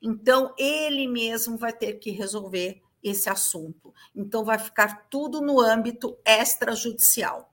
Então, 0.00 0.54
ele 0.58 1.06
mesmo 1.06 1.56
vai 1.56 1.72
ter 1.72 1.94
que 1.94 2.10
resolver 2.10 2.82
esse 3.02 3.28
assunto. 3.28 3.92
Então, 4.14 4.44
vai 4.44 4.58
ficar 4.58 5.08
tudo 5.08 5.40
no 5.40 5.60
âmbito 5.60 6.16
extrajudicial. 6.24 7.52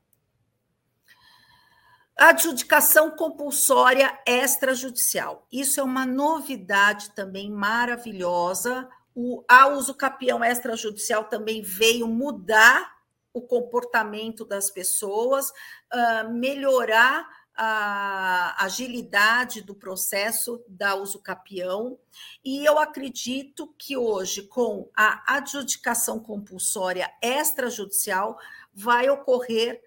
Adjudicação 2.17 3.11
compulsória 3.11 4.17
extrajudicial. 4.25 5.45
Isso 5.51 5.81
é 5.81 5.83
uma 5.83 6.05
novidade 6.05 7.11
também 7.11 7.51
maravilhosa. 7.51 8.87
O 9.13 9.43
a 9.49 9.67
uso 9.67 9.93
capião 9.93 10.43
extrajudicial 10.43 11.25
também 11.25 11.61
veio 11.61 12.07
mudar 12.07 12.95
o 13.33 13.41
comportamento 13.41 14.45
das 14.45 14.71
pessoas, 14.71 15.49
uh, 15.49 16.31
melhorar 16.31 17.27
a 17.57 18.63
agilidade 18.63 19.61
do 19.61 19.73
processo 19.73 20.63
da 20.67 20.95
uso 20.95 21.19
capião, 21.19 21.97
e 22.43 22.65
eu 22.65 22.77
acredito 22.77 23.73
que 23.77 23.95
hoje, 23.95 24.43
com 24.43 24.89
a 24.95 25.35
adjudicação 25.35 26.19
compulsória 26.19 27.09
extrajudicial, 27.21 28.37
vai 28.73 29.09
ocorrer 29.09 29.81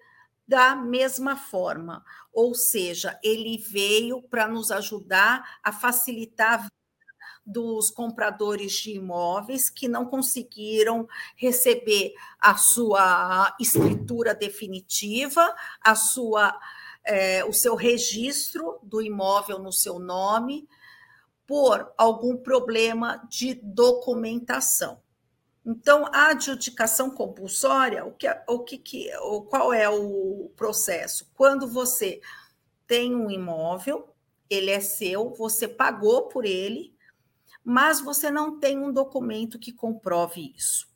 da 0.47 0.75
mesma 0.75 1.35
forma, 1.35 2.03
ou 2.33 2.55
seja, 2.55 3.19
ele 3.23 3.57
veio 3.57 4.21
para 4.23 4.47
nos 4.47 4.71
ajudar 4.71 5.59
a 5.63 5.71
facilitar 5.71 6.65
a 6.65 6.69
dos 7.45 7.89
compradores 7.89 8.73
de 8.73 8.91
imóveis 8.91 9.71
que 9.71 9.87
não 9.87 10.05
conseguiram 10.05 11.07
receber 11.35 12.13
a 12.39 12.55
sua 12.55 13.55
escritura 13.59 14.35
definitiva, 14.35 15.55
a 15.81 15.95
sua 15.95 16.55
é, 17.09 17.43
o 17.43 17.51
seu 17.51 17.75
registro 17.75 18.79
do 18.83 19.01
imóvel 19.01 19.57
no 19.57 19.73
seu 19.73 19.97
nome 19.97 20.69
por 21.47 21.91
algum 21.97 22.37
problema 22.37 23.27
de 23.27 23.55
documentação. 23.55 25.01
Então, 25.65 26.05
a 26.13 26.27
adjudicação 26.27 27.09
compulsória, 27.09 28.05
o 28.05 28.13
que, 28.13 28.27
o 28.47 28.59
que, 28.59 28.77
que 28.77 29.11
o, 29.17 29.41
qual 29.41 29.73
é 29.73 29.89
o 29.89 30.51
processo? 30.55 31.27
Quando 31.33 31.67
você 31.67 32.21
tem 32.85 33.15
um 33.15 33.31
imóvel, 33.31 34.15
ele 34.47 34.69
é 34.69 34.79
seu, 34.79 35.31
você 35.31 35.67
pagou 35.67 36.27
por 36.27 36.45
ele, 36.45 36.95
mas 37.63 37.99
você 37.99 38.29
não 38.29 38.59
tem 38.59 38.77
um 38.77 38.93
documento 38.93 39.57
que 39.57 39.71
comprove 39.71 40.53
isso. 40.55 40.87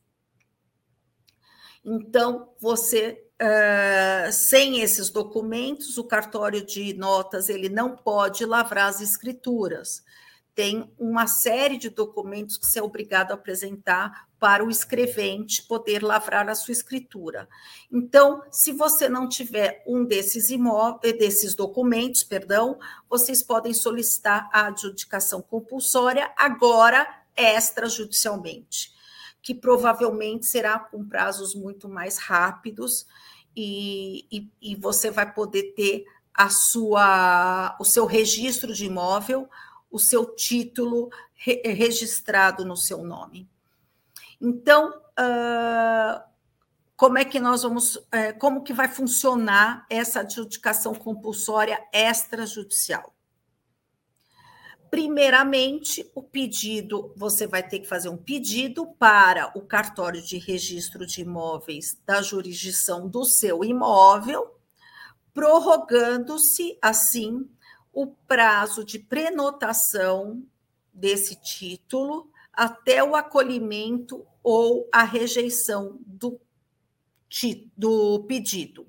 Então, 1.83 2.53
você 2.59 3.27
Uh, 3.43 4.31
sem 4.31 4.79
esses 4.79 5.09
documentos, 5.09 5.97
o 5.97 6.05
cartório 6.05 6.65
de 6.65 6.93
notas 6.93 7.49
ele 7.49 7.67
não 7.67 7.93
pode 7.93 8.45
lavrar 8.45 8.87
as 8.87 9.01
escrituras. 9.01 10.01
Tem 10.55 10.89
uma 10.97 11.27
série 11.27 11.77
de 11.77 11.89
documentos 11.89 12.57
que 12.57 12.65
você 12.65 12.79
é 12.79 12.83
obrigado 12.83 13.31
a 13.31 13.33
apresentar 13.33 14.29
para 14.39 14.63
o 14.63 14.69
escrevente 14.69 15.63
poder 15.63 16.01
lavrar 16.01 16.47
a 16.47 16.55
sua 16.55 16.71
escritura. 16.71 17.49
Então, 17.91 18.41
se 18.49 18.71
você 18.71 19.09
não 19.09 19.27
tiver 19.27 19.83
um 19.85 20.05
desses 20.05 20.49
imóveis, 20.49 21.17
desses 21.17 21.53
documentos, 21.53 22.23
perdão, 22.23 22.79
vocês 23.09 23.43
podem 23.43 23.73
solicitar 23.73 24.49
a 24.53 24.67
adjudicação 24.67 25.41
compulsória 25.41 26.31
agora 26.37 27.05
extrajudicialmente, 27.35 28.93
que 29.43 29.53
provavelmente 29.53 30.45
será 30.45 30.79
com 30.79 31.05
prazos 31.05 31.53
muito 31.53 31.89
mais 31.89 32.17
rápidos 32.17 33.05
e, 33.53 34.25
e, 34.31 34.49
e 34.61 34.75
você 34.75 35.11
vai 35.11 35.31
poder 35.31 35.73
ter 35.75 36.05
a 36.33 36.49
sua, 36.49 37.75
o 37.79 37.83
seu 37.83 38.05
registro 38.05 38.73
de 38.73 38.85
imóvel, 38.85 39.47
o 39.91 39.99
seu 39.99 40.33
título 40.33 41.09
re, 41.35 41.61
registrado 41.65 42.65
no 42.65 42.77
seu 42.77 43.03
nome. 43.03 43.47
Então, 44.39 44.89
uh, 44.89 46.23
como 46.95 47.17
é 47.17 47.25
que 47.25 47.39
nós 47.39 47.63
vamos, 47.63 47.97
uh, 47.97 48.39
como 48.39 48.63
que 48.63 48.73
vai 48.73 48.87
funcionar 48.87 49.85
essa 49.89 50.21
adjudicação 50.21 50.95
compulsória 50.95 51.79
extrajudicial? 51.91 53.13
Primeiramente, 54.93 56.07
o 56.13 56.21
pedido, 56.21 57.11
você 57.15 57.47
vai 57.47 57.67
ter 57.67 57.79
que 57.79 57.87
fazer 57.87 58.09
um 58.09 58.15
pedido 58.15 58.85
para 58.85 59.51
o 59.57 59.61
cartório 59.63 60.21
de 60.21 60.37
registro 60.37 61.03
de 61.03 61.21
imóveis 61.21 61.99
da 62.05 62.21
jurisdição 62.21 63.09
do 63.09 63.25
seu 63.25 63.63
imóvel, 63.63 64.55
prorrogando-se 65.33 66.77
assim 66.79 67.49
o 67.91 68.05
prazo 68.05 68.85
de 68.85 68.99
prenotação 68.99 70.45
desse 70.93 71.41
título 71.41 72.29
até 72.53 73.03
o 73.03 73.15
acolhimento 73.15 74.23
ou 74.43 74.87
a 74.93 75.03
rejeição 75.03 75.97
do, 76.05 76.39
do 77.75 78.23
pedido. 78.27 78.85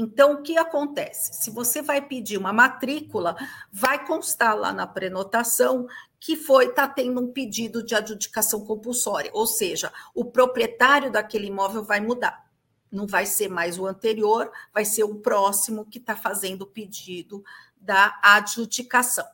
Então, 0.00 0.34
o 0.34 0.42
que 0.42 0.56
acontece? 0.56 1.42
Se 1.42 1.50
você 1.50 1.82
vai 1.82 2.00
pedir 2.00 2.38
uma 2.38 2.52
matrícula, 2.52 3.34
vai 3.72 4.06
constar 4.06 4.56
lá 4.56 4.72
na 4.72 4.86
prenotação 4.86 5.88
que 6.20 6.36
foi 6.36 6.66
está 6.66 6.86
tendo 6.86 7.20
um 7.20 7.32
pedido 7.32 7.82
de 7.82 7.96
adjudicação 7.96 8.64
compulsória, 8.64 9.28
ou 9.34 9.44
seja, 9.44 9.92
o 10.14 10.24
proprietário 10.24 11.10
daquele 11.10 11.48
imóvel 11.48 11.82
vai 11.82 11.98
mudar. 11.98 12.48
Não 12.92 13.08
vai 13.08 13.26
ser 13.26 13.48
mais 13.48 13.76
o 13.76 13.86
anterior, 13.86 14.52
vai 14.72 14.84
ser 14.84 15.02
o 15.02 15.16
próximo 15.16 15.84
que 15.84 15.98
está 15.98 16.14
fazendo 16.14 16.62
o 16.62 16.66
pedido 16.66 17.44
da 17.76 18.20
adjudicação. 18.22 19.26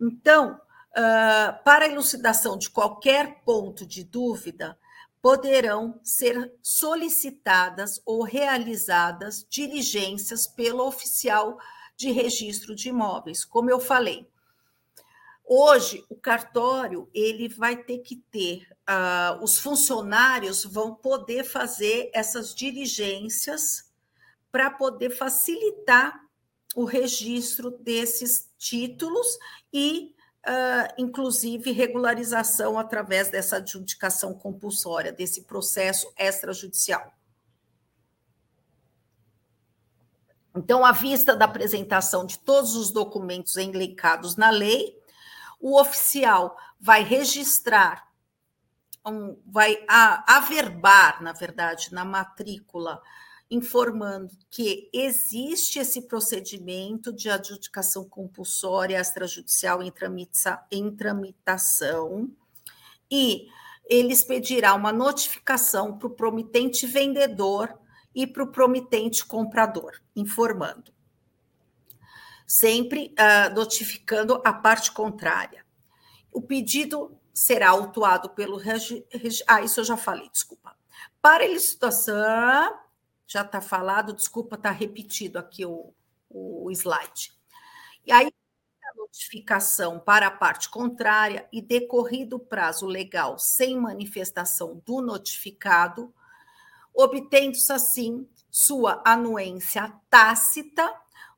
Então, 0.00 0.58
uh, 0.92 1.62
para 1.62 1.86
elucidação 1.86 2.56
de 2.56 2.70
qualquer 2.70 3.42
ponto 3.44 3.84
de 3.84 4.02
dúvida, 4.02 4.78
poderão 5.28 6.00
ser 6.02 6.54
solicitadas 6.62 8.00
ou 8.06 8.22
realizadas 8.22 9.46
diligências 9.46 10.46
pelo 10.46 10.86
oficial 10.86 11.58
de 11.94 12.10
registro 12.10 12.74
de 12.74 12.88
imóveis, 12.88 13.44
como 13.44 13.68
eu 13.68 13.78
falei. 13.78 14.26
Hoje, 15.44 16.02
o 16.08 16.16
cartório 16.16 17.10
ele 17.12 17.46
vai 17.46 17.76
ter 17.76 17.98
que 17.98 18.16
ter, 18.30 18.74
uh, 18.88 19.44
os 19.44 19.58
funcionários 19.58 20.64
vão 20.64 20.94
poder 20.94 21.44
fazer 21.44 22.10
essas 22.14 22.54
diligências 22.54 23.92
para 24.50 24.70
poder 24.70 25.10
facilitar 25.10 26.18
o 26.74 26.86
registro 26.86 27.70
desses 27.70 28.48
títulos 28.56 29.26
e, 29.70 30.14
uh, 30.46 30.94
inclusive, 30.96 31.72
regularização 31.72 32.78
através 32.78 33.30
dessa 33.30 33.56
adjudicação 33.56 34.34
compulsória, 34.34 35.12
desse 35.12 35.42
processo 35.44 36.12
extrajudicial. 36.16 37.12
Então, 40.54 40.84
à 40.84 40.92
vista 40.92 41.36
da 41.36 41.44
apresentação 41.44 42.26
de 42.26 42.38
todos 42.38 42.74
os 42.74 42.90
documentos 42.90 43.56
elencados 43.56 44.34
na 44.36 44.50
lei, 44.50 44.98
o 45.60 45.80
oficial 45.80 46.56
vai 46.80 47.02
registrar, 47.02 48.08
um, 49.06 49.40
vai 49.46 49.84
averbar, 50.26 51.22
na 51.22 51.32
verdade, 51.32 51.92
na 51.92 52.04
matrícula, 52.04 53.00
informando 53.50 54.36
que 54.50 54.90
existe 54.92 55.78
esse 55.78 56.02
procedimento 56.02 57.12
de 57.12 57.30
adjudicação 57.30 58.04
compulsória 58.08 59.00
extrajudicial 59.00 59.82
em, 59.82 59.90
tramita 59.90 60.66
em 60.70 60.90
tramitação 60.90 62.30
e 63.10 63.48
eles 63.88 64.22
pedirá 64.22 64.74
uma 64.74 64.92
notificação 64.92 65.96
para 65.96 66.08
o 66.08 66.14
promitente 66.14 66.86
vendedor 66.86 67.74
e 68.14 68.26
para 68.26 68.42
o 68.42 68.52
promitente 68.52 69.24
comprador, 69.24 69.92
informando 70.14 70.92
sempre 72.48 73.14
uh, 73.18 73.54
notificando 73.54 74.40
a 74.42 74.52
parte 74.54 74.90
contrária. 74.90 75.66
O 76.32 76.40
pedido 76.40 77.20
será 77.34 77.68
autuado 77.68 78.30
pelo. 78.30 78.56
Regi... 78.56 79.04
Ah, 79.46 79.60
isso 79.60 79.80
eu 79.80 79.84
já 79.84 79.98
falei, 79.98 80.30
desculpa. 80.32 80.74
Para 81.20 81.46
licitação, 81.46 82.74
já 83.28 83.42
está 83.42 83.60
falado, 83.60 84.14
desculpa, 84.14 84.56
está 84.56 84.70
repetido 84.70 85.38
aqui 85.38 85.66
o, 85.66 85.92
o 86.30 86.70
slide. 86.70 87.30
E 88.06 88.10
aí, 88.10 88.32
a 88.82 88.96
notificação 88.96 90.00
para 90.00 90.28
a 90.28 90.30
parte 90.30 90.70
contrária 90.70 91.46
e 91.52 91.60
decorrido 91.60 92.36
o 92.36 92.40
prazo 92.40 92.86
legal 92.86 93.38
sem 93.38 93.78
manifestação 93.78 94.82
do 94.86 95.02
notificado, 95.02 96.12
obtendo-se 96.94 97.70
assim 97.70 98.26
sua 98.50 99.02
anuência 99.04 99.92
tácita 100.08 100.90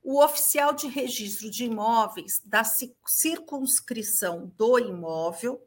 o 0.03 0.23
oficial 0.25 0.73
de 0.73 0.87
registro 0.87 1.51
de 1.51 1.65
imóveis 1.65 2.41
da 2.45 2.63
circunscrição 2.65 4.51
do 4.57 4.79
imóvel 4.79 5.61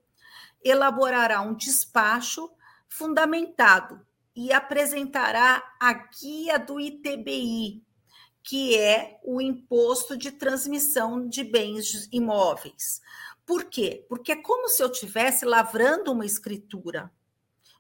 elaborará 0.64 1.42
um 1.42 1.54
despacho 1.54 2.50
fundamentado 2.88 4.04
e 4.36 4.52
apresentará 4.52 5.64
a 5.80 5.94
guia 5.94 6.58
do 6.58 6.80
ITBI, 6.80 7.84
que 8.42 8.78
é 8.78 9.20
o 9.24 9.40
imposto 9.40 10.18
de 10.18 10.32
transmissão 10.32 11.28
de 11.28 11.44
bens 11.44 12.10
imóveis. 12.12 13.02
Por 13.46 13.66
quê? 13.66 14.06
Porque 14.10 14.32
é 14.32 14.42
como 14.42 14.68
se 14.68 14.82
eu 14.82 14.90
estivesse 14.90 15.46
lavrando 15.46 16.12
uma 16.12 16.26
escritura. 16.26 17.12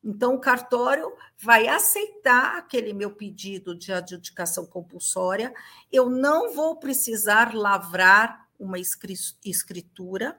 Então, 0.03 0.35
o 0.35 0.39
cartório 0.39 1.13
vai 1.39 1.67
aceitar 1.67 2.57
aquele 2.57 2.93
meu 2.93 3.11
pedido 3.11 3.73
de 3.73 3.93
adjudicação 3.93 4.65
compulsória, 4.65 5.53
eu 5.89 6.09
não 6.09 6.53
vou 6.53 6.75
precisar 6.75 7.53
lavrar 7.55 8.49
uma 8.59 8.77
escritura, 8.77 10.37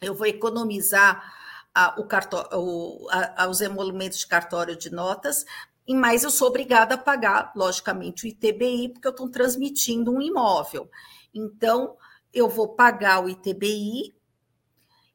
eu 0.00 0.14
vou 0.14 0.26
economizar 0.26 1.32
a, 1.74 2.00
o 2.00 2.04
cartório, 2.04 2.48
a, 3.10 3.48
os 3.48 3.60
emolumentos 3.60 4.18
de 4.18 4.26
cartório 4.26 4.76
de 4.76 4.90
notas, 4.90 5.44
mas 5.88 6.22
eu 6.22 6.30
sou 6.30 6.48
obrigada 6.48 6.94
a 6.94 6.98
pagar, 6.98 7.52
logicamente, 7.56 8.24
o 8.24 8.28
ITBI, 8.28 8.90
porque 8.90 9.08
eu 9.08 9.12
estou 9.12 9.28
transmitindo 9.28 10.12
um 10.12 10.20
imóvel. 10.20 10.88
Então, 11.34 11.96
eu 12.32 12.48
vou 12.48 12.68
pagar 12.74 13.24
o 13.24 13.28
ITBI 13.28 14.14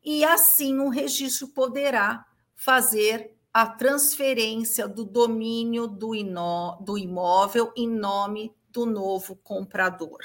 e 0.03 0.23
assim 0.23 0.79
o 0.79 0.89
registro 0.89 1.47
poderá 1.47 2.25
fazer 2.53 3.35
a 3.53 3.65
transferência 3.65 4.87
do 4.87 5.05
domínio 5.05 5.87
do, 5.87 6.13
inó, 6.13 6.77
do 6.81 6.97
imóvel 6.97 7.71
em 7.75 7.87
nome 7.87 8.53
do 8.69 8.85
novo 8.85 9.35
comprador. 9.37 10.19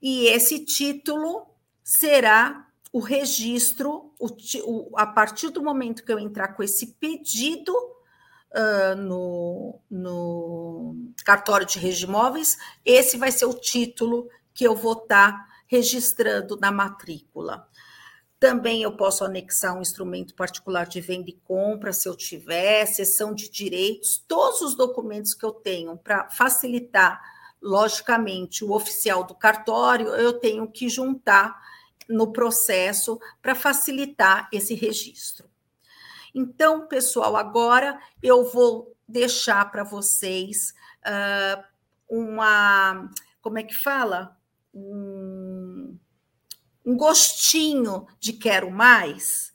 E 0.00 0.26
esse 0.28 0.64
título 0.64 1.46
será 1.84 2.67
o 2.92 3.00
registro, 3.00 4.12
o, 4.18 4.28
o, 4.64 4.98
a 4.98 5.06
partir 5.06 5.50
do 5.50 5.62
momento 5.62 6.04
que 6.04 6.12
eu 6.12 6.18
entrar 6.18 6.48
com 6.48 6.62
esse 6.62 6.94
pedido 6.94 7.72
uh, 7.72 8.96
no, 8.96 9.80
no 9.90 10.96
cartório 11.24 11.66
de 11.66 11.78
regimóveis, 11.78 12.56
esse 12.84 13.16
vai 13.16 13.30
ser 13.30 13.46
o 13.46 13.54
título 13.54 14.28
que 14.54 14.64
eu 14.64 14.74
vou 14.74 14.94
estar 14.94 15.32
tá 15.32 15.48
registrando 15.66 16.56
na 16.58 16.72
matrícula. 16.72 17.68
Também 18.40 18.82
eu 18.82 18.96
posso 18.96 19.24
anexar 19.24 19.76
um 19.76 19.82
instrumento 19.82 20.34
particular 20.34 20.86
de 20.86 21.00
venda 21.00 21.28
e 21.28 21.40
compra, 21.44 21.92
se 21.92 22.08
eu 22.08 22.16
tiver, 22.16 22.86
sessão 22.86 23.34
de 23.34 23.50
direitos, 23.50 24.22
todos 24.28 24.60
os 24.60 24.76
documentos 24.76 25.34
que 25.34 25.44
eu 25.44 25.52
tenho 25.52 25.96
para 25.96 26.30
facilitar, 26.30 27.20
logicamente, 27.60 28.64
o 28.64 28.72
oficial 28.72 29.24
do 29.24 29.34
cartório, 29.34 30.08
eu 30.08 30.34
tenho 30.34 30.70
que 30.70 30.88
juntar 30.88 31.60
no 32.08 32.32
processo 32.32 33.20
para 33.42 33.54
facilitar 33.54 34.48
esse 34.52 34.74
registro. 34.74 35.48
Então, 36.34 36.86
pessoal, 36.86 37.36
agora 37.36 37.98
eu 38.22 38.44
vou 38.50 38.94
deixar 39.06 39.70
para 39.70 39.84
vocês 39.84 40.74
uh, 41.04 41.62
uma. 42.08 43.10
Como 43.40 43.58
é 43.58 43.62
que 43.62 43.74
fala? 43.74 44.36
Um 44.72 45.98
um 46.88 46.96
gostinho 46.96 48.06
de 48.18 48.32
quero 48.32 48.70
mais, 48.70 49.52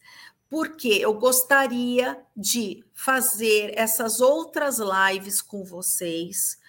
porque 0.47 0.89
eu 0.89 1.15
gostaria 1.15 2.23
de 2.37 2.85
fazer 2.93 3.73
essas 3.75 4.21
outras 4.21 4.77
lives 4.77 5.41
com 5.41 5.63
vocês, 5.63 6.59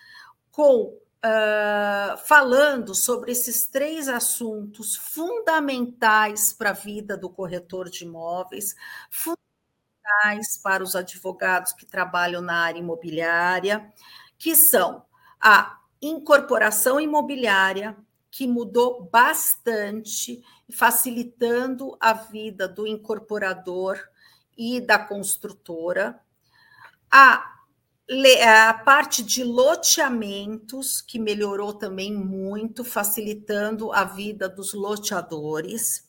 com 0.50 0.98
uh, 1.24 2.18
falando 2.18 2.94
sobre 2.94 3.32
esses 3.32 3.66
três 3.66 4.08
assuntos 4.08 4.94
fundamentais 4.94 6.52
para 6.52 6.70
a 6.70 6.74
vida 6.74 7.16
do 7.16 7.30
corretor 7.30 7.88
de 7.88 8.04
imóveis, 8.04 8.74
fundamentais 9.10 10.58
para 10.62 10.82
os 10.82 10.94
advogados 10.94 11.72
que 11.72 11.86
trabalham 11.86 12.42
na 12.42 12.58
área 12.58 12.78
imobiliária, 12.78 13.90
que 14.38 14.54
são 14.54 15.04
a 15.40 15.78
incorporação 16.00 17.00
imobiliária, 17.00 17.96
que 18.30 18.46
mudou 18.46 19.04
bastante, 19.04 20.42
facilitando 20.70 21.96
a 22.00 22.12
vida 22.12 22.68
do 22.68 22.86
incorporador 22.86 23.98
e 24.58 24.80
da 24.80 24.98
construtora. 24.98 26.20
A, 27.10 27.62
a 28.42 28.74
parte 28.74 29.22
de 29.22 29.42
loteamentos, 29.42 31.00
que 31.00 31.18
melhorou 31.18 31.72
também 31.72 32.12
muito, 32.14 32.84
facilitando 32.84 33.92
a 33.92 34.04
vida 34.04 34.48
dos 34.48 34.74
loteadores. 34.74 36.06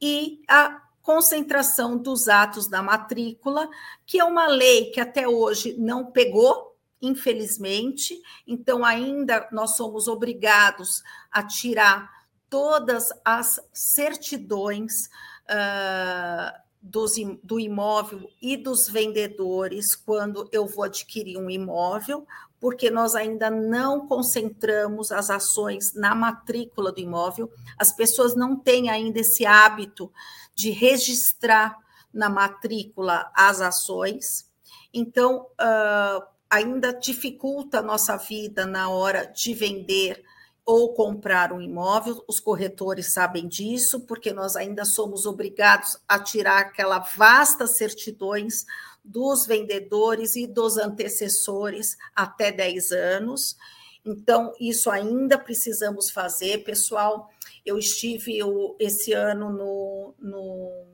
E 0.00 0.42
a 0.48 0.82
concentração 1.02 1.96
dos 1.96 2.28
atos 2.28 2.68
da 2.68 2.82
matrícula, 2.82 3.68
que 4.06 4.20
é 4.20 4.24
uma 4.24 4.46
lei 4.46 4.90
que 4.90 5.00
até 5.00 5.26
hoje 5.26 5.74
não 5.78 6.10
pegou, 6.10 6.76
infelizmente. 7.00 8.20
Então, 8.46 8.84
ainda 8.84 9.48
nós 9.50 9.76
somos 9.76 10.08
obrigados 10.08 11.02
a 11.32 11.42
tirar 11.42 12.10
todas 12.50 13.08
as 13.24 13.60
certidões 13.72 15.06
uh, 15.46 16.59
dos, 16.80 17.12
do 17.42 17.60
imóvel 17.60 18.30
e 18.40 18.56
dos 18.56 18.88
vendedores 18.88 19.94
quando 19.94 20.48
eu 20.50 20.66
vou 20.66 20.84
adquirir 20.84 21.36
um 21.36 21.50
imóvel, 21.50 22.26
porque 22.58 22.90
nós 22.90 23.14
ainda 23.14 23.50
não 23.50 24.06
concentramos 24.06 25.12
as 25.12 25.30
ações 25.30 25.94
na 25.94 26.14
matrícula 26.14 26.92
do 26.92 27.00
imóvel, 27.00 27.50
as 27.78 27.92
pessoas 27.92 28.34
não 28.34 28.56
têm 28.56 28.88
ainda 28.88 29.20
esse 29.20 29.44
hábito 29.44 30.12
de 30.54 30.70
registrar 30.70 31.76
na 32.12 32.28
matrícula 32.28 33.30
as 33.34 33.60
ações, 33.60 34.48
então 34.92 35.46
uh, 35.60 36.22
ainda 36.48 36.92
dificulta 36.92 37.78
a 37.78 37.82
nossa 37.82 38.16
vida 38.16 38.66
na 38.66 38.88
hora 38.88 39.24
de 39.26 39.54
vender 39.54 40.22
ou 40.64 40.94
comprar 40.94 41.52
um 41.52 41.60
imóvel, 41.60 42.22
os 42.28 42.38
corretores 42.38 43.12
sabem 43.12 43.48
disso, 43.48 44.00
porque 44.00 44.32
nós 44.32 44.56
ainda 44.56 44.84
somos 44.84 45.26
obrigados 45.26 45.98
a 46.06 46.18
tirar 46.18 46.58
aquela 46.58 46.98
vasta 46.98 47.66
certidões 47.66 48.64
dos 49.04 49.46
vendedores 49.46 50.36
e 50.36 50.46
dos 50.46 50.76
antecessores 50.76 51.96
até 52.14 52.52
10 52.52 52.92
anos. 52.92 53.56
Então, 54.04 54.52
isso 54.60 54.90
ainda 54.90 55.38
precisamos 55.38 56.10
fazer, 56.10 56.64
pessoal. 56.64 57.28
Eu 57.64 57.78
estive 57.78 58.38
esse 58.78 59.12
ano 59.12 59.50
no, 59.50 60.14
no, 60.18 60.86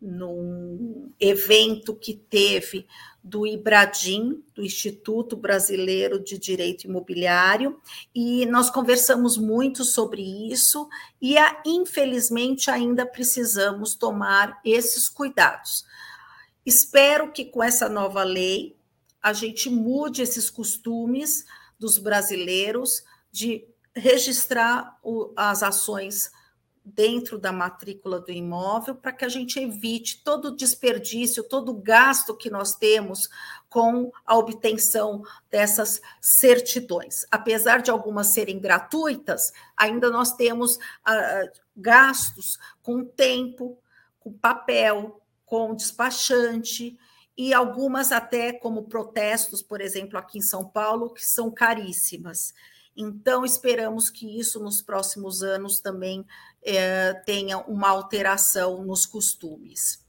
num 0.00 1.12
evento 1.20 1.94
que 1.94 2.14
teve 2.14 2.86
do 3.22 3.46
IBRADIM, 3.46 4.42
do 4.54 4.62
Instituto 4.62 5.36
Brasileiro 5.36 6.22
de 6.22 6.36
Direito 6.38 6.84
Imobiliário, 6.84 7.80
e 8.14 8.44
nós 8.46 8.68
conversamos 8.68 9.36
muito 9.36 9.84
sobre 9.84 10.22
isso, 10.50 10.88
e 11.20 11.36
infelizmente 11.64 12.70
ainda 12.70 13.06
precisamos 13.06 13.94
tomar 13.94 14.60
esses 14.64 15.08
cuidados. 15.08 15.84
Espero 16.66 17.32
que 17.32 17.44
com 17.44 17.62
essa 17.62 17.88
nova 17.88 18.24
lei 18.24 18.76
a 19.22 19.32
gente 19.32 19.70
mude 19.70 20.22
esses 20.22 20.50
costumes 20.50 21.44
dos 21.78 21.98
brasileiros 21.98 23.04
de 23.30 23.64
registrar 23.94 24.98
as 25.36 25.62
ações 25.62 26.30
dentro 26.84 27.38
da 27.38 27.52
matrícula 27.52 28.20
do 28.20 28.32
imóvel 28.32 28.94
para 28.94 29.12
que 29.12 29.24
a 29.24 29.28
gente 29.28 29.58
evite 29.60 30.22
todo 30.24 30.46
o 30.46 30.56
desperdício, 30.56 31.44
todo 31.44 31.70
o 31.70 31.80
gasto 31.80 32.36
que 32.36 32.50
nós 32.50 32.74
temos 32.74 33.28
com 33.68 34.10
a 34.26 34.36
obtenção 34.36 35.22
dessas 35.50 36.00
certidões. 36.20 37.24
Apesar 37.30 37.80
de 37.82 37.90
algumas 37.90 38.28
serem 38.28 38.58
gratuitas, 38.58 39.52
ainda 39.76 40.10
nós 40.10 40.34
temos 40.34 40.78
ah, 41.04 41.42
gastos 41.76 42.58
com 42.82 43.04
tempo, 43.04 43.78
com 44.18 44.32
papel, 44.32 45.20
com 45.46 45.74
despachante 45.74 46.98
e 47.36 47.54
algumas 47.54 48.12
até 48.12 48.52
como 48.52 48.84
protestos, 48.84 49.62
por 49.62 49.80
exemplo, 49.80 50.18
aqui 50.18 50.38
em 50.38 50.42
São 50.42 50.68
Paulo, 50.68 51.14
que 51.14 51.24
são 51.24 51.50
caríssimas. 51.50 52.52
Então, 52.96 53.44
esperamos 53.44 54.10
que 54.10 54.38
isso 54.38 54.60
nos 54.60 54.82
próximos 54.82 55.42
anos 55.42 55.80
também 55.80 56.26
é, 56.62 57.14
tenha 57.24 57.58
uma 57.58 57.88
alteração 57.88 58.84
nos 58.84 59.06
costumes. 59.06 60.02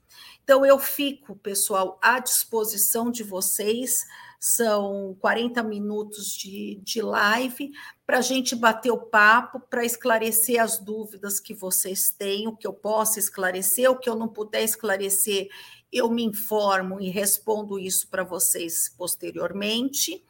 Então, 0.43 0.65
eu 0.65 0.77
fico, 0.77 1.35
pessoal, 1.37 1.97
à 2.01 2.19
disposição 2.19 3.09
de 3.09 3.23
vocês. 3.23 4.05
São 4.37 5.15
40 5.21 5.63
minutos 5.63 6.33
de, 6.33 6.81
de 6.83 7.01
live 7.01 7.71
para 8.05 8.17
a 8.17 8.21
gente 8.21 8.53
bater 8.53 8.91
o 8.91 8.97
papo, 8.97 9.57
para 9.57 9.85
esclarecer 9.85 10.61
as 10.61 10.77
dúvidas 10.77 11.39
que 11.39 11.53
vocês 11.53 12.11
têm, 12.11 12.49
o 12.49 12.57
que 12.57 12.67
eu 12.67 12.73
possa 12.73 13.19
esclarecer, 13.19 13.89
o 13.89 13.97
que 13.97 14.09
eu 14.09 14.15
não 14.17 14.27
puder 14.27 14.61
esclarecer, 14.61 15.47
eu 15.89 16.09
me 16.09 16.23
informo 16.23 16.99
e 16.99 17.09
respondo 17.09 17.79
isso 17.79 18.09
para 18.09 18.25
vocês 18.25 18.93
posteriormente. 18.97 20.21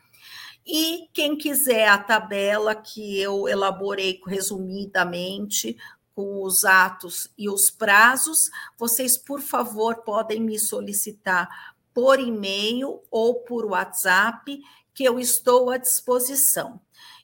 E 0.66 1.10
quem 1.14 1.38
quiser 1.38 1.88
a 1.90 1.98
tabela 1.98 2.74
que 2.74 3.20
eu 3.20 3.48
elaborei 3.48 4.20
resumidamente, 4.26 5.78
com 6.16 6.44
os 6.44 6.64
atos 6.64 7.28
e 7.38 7.50
os 7.50 7.70
prazos, 7.70 8.50
vocês, 8.78 9.18
por 9.18 9.42
favor, 9.42 10.04
podem 10.04 10.40
me 10.40 10.60
solicitar 10.60 11.76
por 11.94 12.20
e-mail 12.20 13.02
ou 13.12 13.36
por 13.42 13.66
WhatsApp, 13.66 14.60
que 14.94 15.04
eu 15.04 15.20
estou 15.20 15.70
à 15.70 15.78
disposição. 15.78 16.80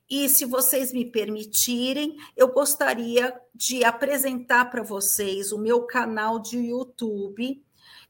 E 0.09 0.27
se 0.27 0.43
vocês 0.43 0.91
me 0.91 1.05
permitirem, 1.05 2.17
eu 2.35 2.51
gostaria 2.51 3.39
de 3.53 3.83
apresentar 3.83 4.65
para 4.71 4.81
vocês 4.81 5.51
o 5.51 5.59
meu 5.59 5.83
canal 5.83 6.39
de 6.39 6.57
YouTube, 6.57 7.63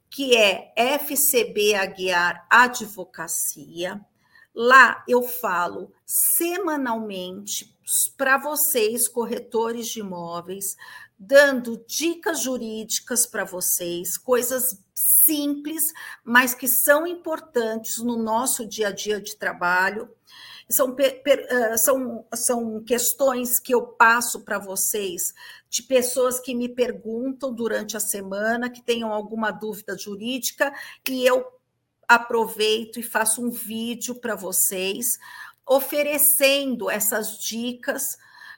que 0.09 0.35
é 0.35 0.73
FCB 0.75 1.75
Aguiar 1.75 2.47
Advocacia. 2.49 3.99
Lá 4.61 5.05
eu 5.07 5.23
falo 5.23 5.89
semanalmente 6.05 7.73
para 8.17 8.37
vocês, 8.37 9.07
corretores 9.07 9.87
de 9.87 10.01
imóveis, 10.01 10.75
dando 11.17 11.81
dicas 11.87 12.41
jurídicas 12.41 13.25
para 13.25 13.45
vocês, 13.45 14.17
coisas 14.17 14.77
simples, 14.93 15.93
mas 16.25 16.53
que 16.53 16.67
são 16.67 17.07
importantes 17.07 17.99
no 17.99 18.21
nosso 18.21 18.67
dia 18.67 18.89
a 18.89 18.91
dia 18.91 19.21
de 19.21 19.37
trabalho. 19.37 20.13
São, 20.69 20.93
são, 21.77 22.25
são 22.35 22.83
questões 22.83 23.61
que 23.61 23.73
eu 23.73 23.81
passo 23.87 24.41
para 24.41 24.59
vocês 24.59 25.33
de 25.69 25.83
pessoas 25.83 26.37
que 26.37 26.53
me 26.53 26.67
perguntam 26.67 27.53
durante 27.53 27.95
a 27.95 27.99
semana, 28.01 28.69
que 28.69 28.81
tenham 28.81 29.13
alguma 29.13 29.51
dúvida 29.51 29.97
jurídica, 29.97 30.73
e 31.09 31.25
eu 31.25 31.58
aproveito 32.09 32.99
e 32.99 33.03
faço 33.03 33.45
um 33.45 33.51
vídeo 33.51 34.15
para 34.15 34.33
vocês, 34.33 35.19
oferecendo 35.63 36.89
essas 36.89 37.37
dicas 37.37 38.15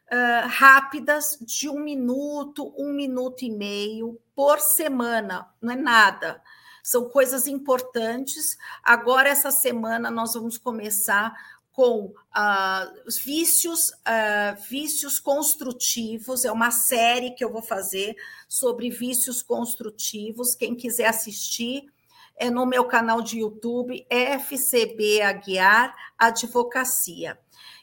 uh, 0.10 0.48
rápidas 0.48 1.38
de 1.42 1.68
um 1.68 1.82
minuto, 1.82 2.74
um 2.78 2.94
minuto 2.94 3.44
e 3.44 3.52
meio 3.52 4.18
por 4.34 4.62
semana, 4.62 5.50
não 5.62 5.74
é 5.74 5.76
nada. 5.76 6.42
São 6.82 7.10
coisas 7.10 7.46
importantes. 7.46 8.58
Agora, 8.82 9.28
essa 9.28 9.52
semana, 9.52 10.10
nós 10.10 10.34
vamos 10.34 10.58
começar 10.58 11.36
com 11.74 12.06
uh, 12.06 13.06
os 13.06 13.18
vícios, 13.18 13.90
uh, 13.90 14.60
vícios 14.70 15.20
construtivos. 15.20 16.46
É 16.46 16.52
uma 16.52 16.72
série 16.72 17.32
que 17.32 17.44
eu 17.44 17.52
vou 17.52 17.62
fazer 17.62 18.16
sobre 18.48 18.90
vícios 18.90 19.44
construtivos. 19.44 20.56
Quem 20.56 20.74
quiser 20.74 21.08
assistir, 21.08 21.86
é 22.42 22.50
no 22.50 22.66
meu 22.66 22.86
canal 22.86 23.22
de 23.22 23.42
YouTube, 23.42 24.04
FCB 24.10 25.22
Aguiar 25.22 25.96
Advocacia. 26.18 27.38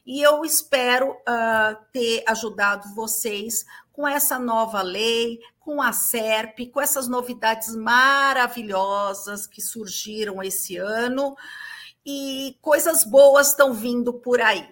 E 0.05 0.21
eu 0.21 0.45
espero 0.45 1.13
uh, 1.13 1.77
ter 1.93 2.25
ajudado 2.27 2.93
vocês 2.93 3.65
com 3.93 4.07
essa 4.07 4.37
nova 4.37 4.83
lei, 4.83 5.39
com 5.61 5.81
a 5.81 5.93
SERP, 5.93 6.73
com 6.73 6.81
essas 6.81 7.07
novidades 7.07 7.73
maravilhosas 7.77 9.47
que 9.47 9.63
surgiram 9.63 10.43
esse 10.43 10.77
ano 10.77 11.37
e 12.05 12.57
coisas 12.61 13.05
boas 13.05 13.51
estão 13.51 13.73
vindo 13.73 14.13
por 14.13 14.41
aí. 14.41 14.69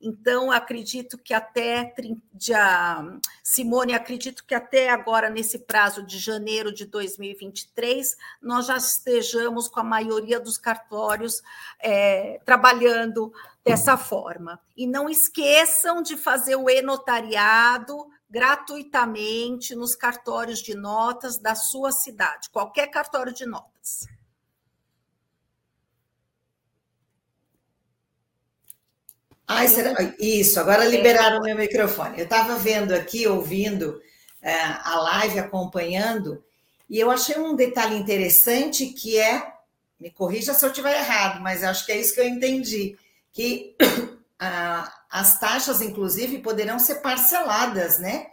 Então, 0.00 0.52
acredito 0.52 1.16
que 1.16 1.32
até 1.32 1.94
dia, 2.34 3.02
Simone, 3.42 3.94
acredito 3.94 4.44
que 4.44 4.54
até 4.54 4.90
agora, 4.90 5.30
nesse 5.30 5.60
prazo 5.60 6.02
de 6.02 6.18
janeiro 6.18 6.72
de 6.72 6.84
2023, 6.84 8.16
nós 8.40 8.66
já 8.66 8.76
estejamos 8.76 9.68
com 9.68 9.80
a 9.80 9.84
maioria 9.84 10.38
dos 10.38 10.58
cartórios 10.58 11.42
é, 11.80 12.40
trabalhando 12.44 13.32
dessa 13.64 13.96
forma. 13.96 14.60
E 14.76 14.86
não 14.86 15.08
esqueçam 15.08 16.02
de 16.02 16.16
fazer 16.16 16.56
o 16.56 16.68
e-notariado 16.68 18.06
gratuitamente 18.28 19.74
nos 19.74 19.94
cartórios 19.94 20.60
de 20.60 20.74
notas 20.74 21.38
da 21.38 21.54
sua 21.54 21.90
cidade, 21.90 22.50
qualquer 22.50 22.88
cartório 22.88 23.32
de 23.32 23.46
notas. 23.46 24.06
Ai, 29.46 29.68
será... 29.68 29.94
Isso, 30.18 30.58
agora 30.58 30.84
liberaram 30.84 31.38
o 31.38 31.42
meu 31.42 31.56
microfone. 31.56 32.18
Eu 32.18 32.24
estava 32.24 32.56
vendo 32.56 32.92
aqui, 32.92 33.26
ouvindo 33.26 34.00
é, 34.42 34.54
a 34.54 34.96
live, 34.96 35.38
acompanhando, 35.38 36.42
e 36.88 36.98
eu 36.98 37.10
achei 37.10 37.38
um 37.38 37.54
detalhe 37.54 37.96
interessante 37.96 38.86
que 38.86 39.18
é, 39.18 39.52
me 40.00 40.10
corrija 40.10 40.54
se 40.54 40.64
eu 40.64 40.70
estiver 40.70 40.96
errado, 40.96 41.40
mas 41.40 41.62
acho 41.62 41.86
que 41.86 41.92
é 41.92 42.00
isso 42.00 42.14
que 42.14 42.20
eu 42.20 42.28
entendi, 42.28 42.96
que 43.32 43.76
a, 44.38 44.92
as 45.10 45.38
taxas, 45.38 45.80
inclusive, 45.80 46.38
poderão 46.38 46.78
ser 46.78 46.96
parceladas, 46.96 47.98
né? 47.98 48.26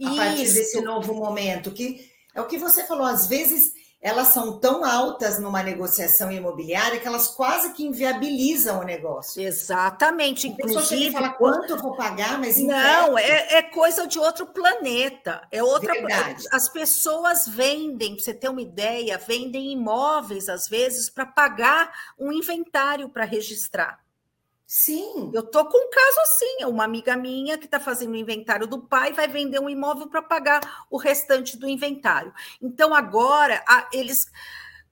A 0.00 0.08
isso. 0.08 0.16
partir 0.16 0.54
desse 0.54 0.80
novo 0.80 1.14
momento, 1.14 1.72
que 1.72 2.08
é 2.34 2.40
o 2.40 2.46
que 2.46 2.58
você 2.58 2.84
falou, 2.84 3.04
às 3.04 3.26
vezes 3.26 3.72
elas 4.00 4.28
são 4.28 4.58
tão 4.60 4.84
altas 4.84 5.40
numa 5.40 5.62
negociação 5.62 6.30
imobiliária 6.30 7.00
que 7.00 7.06
elas 7.06 7.28
quase 7.28 7.72
que 7.72 7.84
inviabilizam 7.84 8.80
o 8.80 8.84
negócio. 8.84 9.42
Exatamente. 9.42 10.46
Inclusive, 10.46 11.10
fala 11.10 11.30
quanto 11.30 11.70
eu 11.70 11.78
vou 11.78 11.96
pagar, 11.96 12.38
mas 12.38 12.58
não 12.58 13.18
é, 13.18 13.56
é, 13.56 13.62
coisa 13.62 14.06
de 14.06 14.18
outro 14.18 14.46
planeta. 14.46 15.42
É 15.50 15.62
outra. 15.62 15.92
Verdade. 15.92 16.44
As 16.52 16.68
pessoas 16.68 17.48
vendem, 17.48 18.14
para 18.14 18.24
você 18.24 18.34
ter 18.34 18.48
uma 18.48 18.62
ideia, 18.62 19.18
vendem 19.18 19.72
imóveis 19.72 20.48
às 20.48 20.68
vezes 20.68 21.10
para 21.10 21.26
pagar 21.26 21.92
um 22.18 22.32
inventário 22.32 23.08
para 23.08 23.24
registrar. 23.24 23.98
Sim. 24.70 25.30
Eu 25.32 25.42
tô 25.44 25.64
com 25.64 25.78
um 25.78 25.90
caso 25.90 26.20
assim, 26.20 26.64
uma 26.66 26.84
amiga 26.84 27.16
minha 27.16 27.56
que 27.56 27.64
está 27.64 27.80
fazendo 27.80 28.12
o 28.12 28.16
inventário 28.16 28.66
do 28.66 28.82
pai 28.82 29.14
vai 29.14 29.26
vender 29.26 29.58
um 29.58 29.70
imóvel 29.70 30.08
para 30.08 30.20
pagar 30.20 30.84
o 30.90 30.98
restante 30.98 31.56
do 31.56 31.66
inventário. 31.66 32.34
Então 32.60 32.94
agora 32.94 33.64
a, 33.66 33.88
eles 33.94 34.26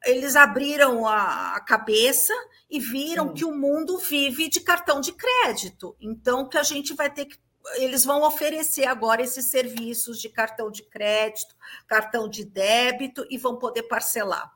eles 0.07 0.35
abriram 0.35 1.07
a, 1.07 1.57
a 1.57 1.61
cabeça 1.61 2.33
e 2.71 2.81
viram 2.81 3.29
Sim. 3.29 3.35
que 3.35 3.45
o 3.45 3.55
mundo 3.55 3.99
vive 3.99 4.49
de 4.49 4.61
cartão 4.61 4.99
de 4.99 5.13
crédito. 5.13 5.95
Então 6.01 6.49
que 6.49 6.57
a 6.57 6.63
gente 6.63 6.95
vai 6.95 7.11
ter 7.11 7.27
que 7.27 7.37
eles 7.75 8.03
vão 8.03 8.23
oferecer 8.23 8.87
agora 8.87 9.21
esses 9.21 9.51
serviços 9.51 10.19
de 10.23 10.31
cartão 10.31 10.71
de 10.71 10.85
crédito, 10.85 11.55
cartão 11.87 12.31
de 12.31 12.47
débito 12.47 13.27
e 13.29 13.37
vão 13.37 13.59
poder 13.59 13.83
parcelar. 13.83 14.55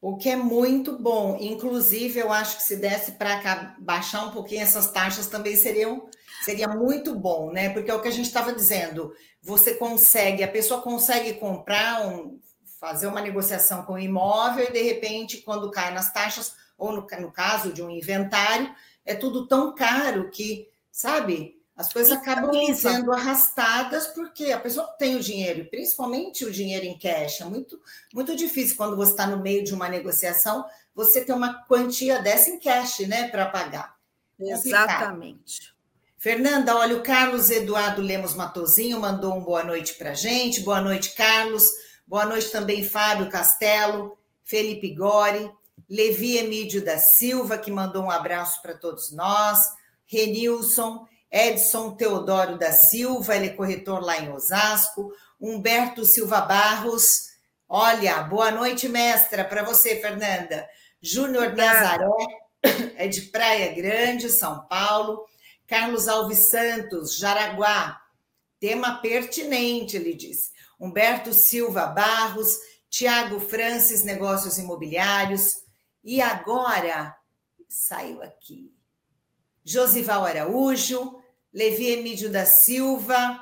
O 0.00 0.16
que 0.16 0.30
é 0.30 0.36
muito 0.36 0.96
bom. 0.98 1.36
Inclusive, 1.40 2.20
eu 2.20 2.32
acho 2.32 2.58
que 2.58 2.62
se 2.62 2.76
desse 2.76 3.12
para 3.12 3.74
baixar 3.78 4.26
um 4.26 4.30
pouquinho 4.30 4.62
essas 4.62 4.90
taxas 4.92 5.26
também 5.26 5.56
seriam, 5.56 6.08
seria 6.44 6.68
muito 6.68 7.14
bom, 7.16 7.50
né? 7.50 7.70
Porque 7.70 7.90
é 7.90 7.94
o 7.94 8.00
que 8.00 8.08
a 8.08 8.12
gente 8.12 8.26
estava 8.26 8.52
dizendo. 8.52 9.12
Você 9.42 9.74
consegue, 9.74 10.42
a 10.44 10.48
pessoa 10.48 10.80
consegue 10.80 11.34
comprar 11.34 12.06
um, 12.06 12.38
fazer 12.78 13.08
uma 13.08 13.20
negociação 13.20 13.82
com 13.82 13.94
o 13.94 13.98
imóvel 13.98 14.66
e 14.66 14.72
de 14.72 14.82
repente, 14.82 15.38
quando 15.38 15.70
cai 15.70 15.92
nas 15.92 16.12
taxas, 16.12 16.54
ou 16.76 16.92
no, 16.92 17.06
no 17.20 17.32
caso 17.32 17.72
de 17.72 17.82
um 17.82 17.90
inventário, 17.90 18.72
é 19.04 19.14
tudo 19.14 19.48
tão 19.48 19.74
caro 19.74 20.30
que, 20.30 20.68
sabe? 20.92 21.57
As 21.78 21.92
coisas 21.92 22.12
acabam 22.12 22.52
sendo 22.74 23.12
arrastadas 23.12 24.08
porque 24.08 24.50
a 24.50 24.58
pessoa 24.58 24.88
tem 24.98 25.14
o 25.14 25.20
dinheiro, 25.20 25.64
principalmente 25.66 26.44
o 26.44 26.50
dinheiro 26.50 26.84
em 26.84 26.98
cash. 26.98 27.40
É 27.40 27.44
muito, 27.44 27.80
muito 28.12 28.34
difícil 28.34 28.76
quando 28.76 28.96
você 28.96 29.12
está 29.12 29.28
no 29.28 29.40
meio 29.40 29.62
de 29.62 29.72
uma 29.72 29.88
negociação, 29.88 30.64
você 30.92 31.24
ter 31.24 31.32
uma 31.32 31.62
quantia 31.68 32.20
dessa 32.20 32.50
em 32.50 32.58
cash, 32.58 32.98
né, 33.06 33.28
para 33.28 33.46
pagar. 33.46 33.96
Exatamente. 34.40 35.72
Fernanda, 36.16 36.76
olha, 36.76 36.96
o 36.96 37.02
Carlos 37.04 37.48
Eduardo 37.48 38.02
Lemos 38.02 38.34
Matozinho 38.34 39.00
mandou 39.00 39.36
um 39.36 39.44
boa 39.44 39.62
noite 39.62 39.94
para 39.94 40.14
gente. 40.14 40.62
Boa 40.62 40.80
noite, 40.80 41.14
Carlos. 41.14 41.64
Boa 42.04 42.26
noite 42.26 42.50
também, 42.50 42.82
Fábio 42.82 43.30
Castelo, 43.30 44.18
Felipe 44.42 44.92
Gori, 44.96 45.48
Levi 45.88 46.38
Emídio 46.38 46.84
da 46.84 46.98
Silva, 46.98 47.56
que 47.56 47.70
mandou 47.70 48.02
um 48.02 48.10
abraço 48.10 48.60
para 48.62 48.74
todos 48.74 49.12
nós, 49.12 49.60
Renilson. 50.06 51.06
Edson 51.30 51.94
Teodoro 51.94 52.56
da 52.58 52.72
Silva, 52.72 53.36
ele 53.36 53.46
é 53.46 53.54
corretor 53.54 54.00
lá 54.00 54.18
em 54.18 54.32
Osasco. 54.32 55.12
Humberto 55.40 56.04
Silva 56.04 56.40
Barros, 56.40 57.28
olha, 57.68 58.22
boa 58.22 58.50
noite, 58.50 58.88
mestra, 58.88 59.44
para 59.44 59.62
você, 59.62 60.00
Fernanda. 60.00 60.68
Júnior 61.00 61.54
Nazaré, 61.54 62.06
é 62.96 63.06
de 63.06 63.22
Praia 63.22 63.72
Grande, 63.74 64.30
São 64.30 64.66
Paulo. 64.66 65.24
Carlos 65.66 66.08
Alves 66.08 66.48
Santos, 66.48 67.16
Jaraguá, 67.18 68.00
tema 68.58 69.02
pertinente, 69.02 69.96
ele 69.96 70.14
disse. 70.14 70.50
Humberto 70.80 71.34
Silva 71.34 71.86
Barros, 71.86 72.56
Tiago 72.88 73.38
Francis, 73.38 74.02
Negócios 74.02 74.56
Imobiliários. 74.56 75.62
E 76.02 76.22
agora, 76.22 77.14
saiu 77.68 78.22
aqui. 78.22 78.77
Josival 79.68 80.24
Araújo, 80.24 81.18
Levi 81.52 81.90
Emídio 81.90 82.30
da 82.30 82.46
Silva, 82.46 83.38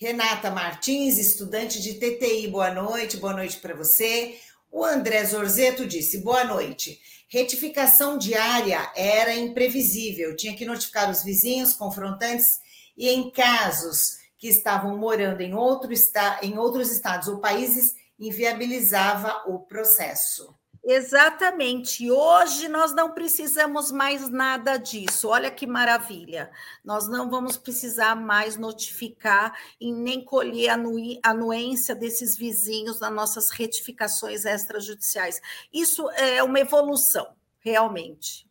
Renata 0.00 0.50
Martins, 0.50 1.18
estudante 1.18 1.82
de 1.82 1.92
TTI, 2.00 2.48
boa 2.48 2.72
noite, 2.72 3.18
boa 3.18 3.34
noite 3.34 3.58
para 3.58 3.74
você. 3.74 4.40
O 4.72 4.82
André 4.82 5.22
Zorzeto 5.26 5.84
disse: 5.84 6.22
boa 6.22 6.42
noite. 6.42 6.98
Retificação 7.28 8.16
diária 8.16 8.90
era 8.96 9.34
imprevisível, 9.34 10.34
tinha 10.34 10.56
que 10.56 10.64
notificar 10.64 11.10
os 11.10 11.22
vizinhos 11.22 11.74
confrontantes 11.74 12.46
e, 12.96 13.10
em 13.10 13.30
casos 13.30 13.98
que 14.38 14.48
estavam 14.48 14.96
morando 14.96 15.42
em, 15.42 15.52
outro 15.52 15.92
em 16.40 16.56
outros 16.56 16.90
estados 16.90 17.28
ou 17.28 17.40
países, 17.40 17.92
inviabilizava 18.18 19.42
o 19.46 19.58
processo. 19.58 20.56
Exatamente. 20.88 22.08
Hoje 22.08 22.68
nós 22.68 22.94
não 22.94 23.10
precisamos 23.10 23.90
mais 23.90 24.30
nada 24.30 24.76
disso. 24.76 25.28
Olha 25.28 25.50
que 25.50 25.66
maravilha. 25.66 26.48
Nós 26.84 27.08
não 27.08 27.28
vamos 27.28 27.56
precisar 27.56 28.14
mais 28.14 28.56
notificar 28.56 29.52
e 29.80 29.92
nem 29.92 30.24
colher 30.24 30.70
a 30.70 31.30
anuência 31.30 31.92
desses 31.92 32.36
vizinhos 32.36 33.00
nas 33.00 33.12
nossas 33.12 33.50
retificações 33.50 34.44
extrajudiciais. 34.44 35.40
Isso 35.72 36.08
é 36.10 36.40
uma 36.44 36.60
evolução, 36.60 37.34
realmente. 37.58 38.48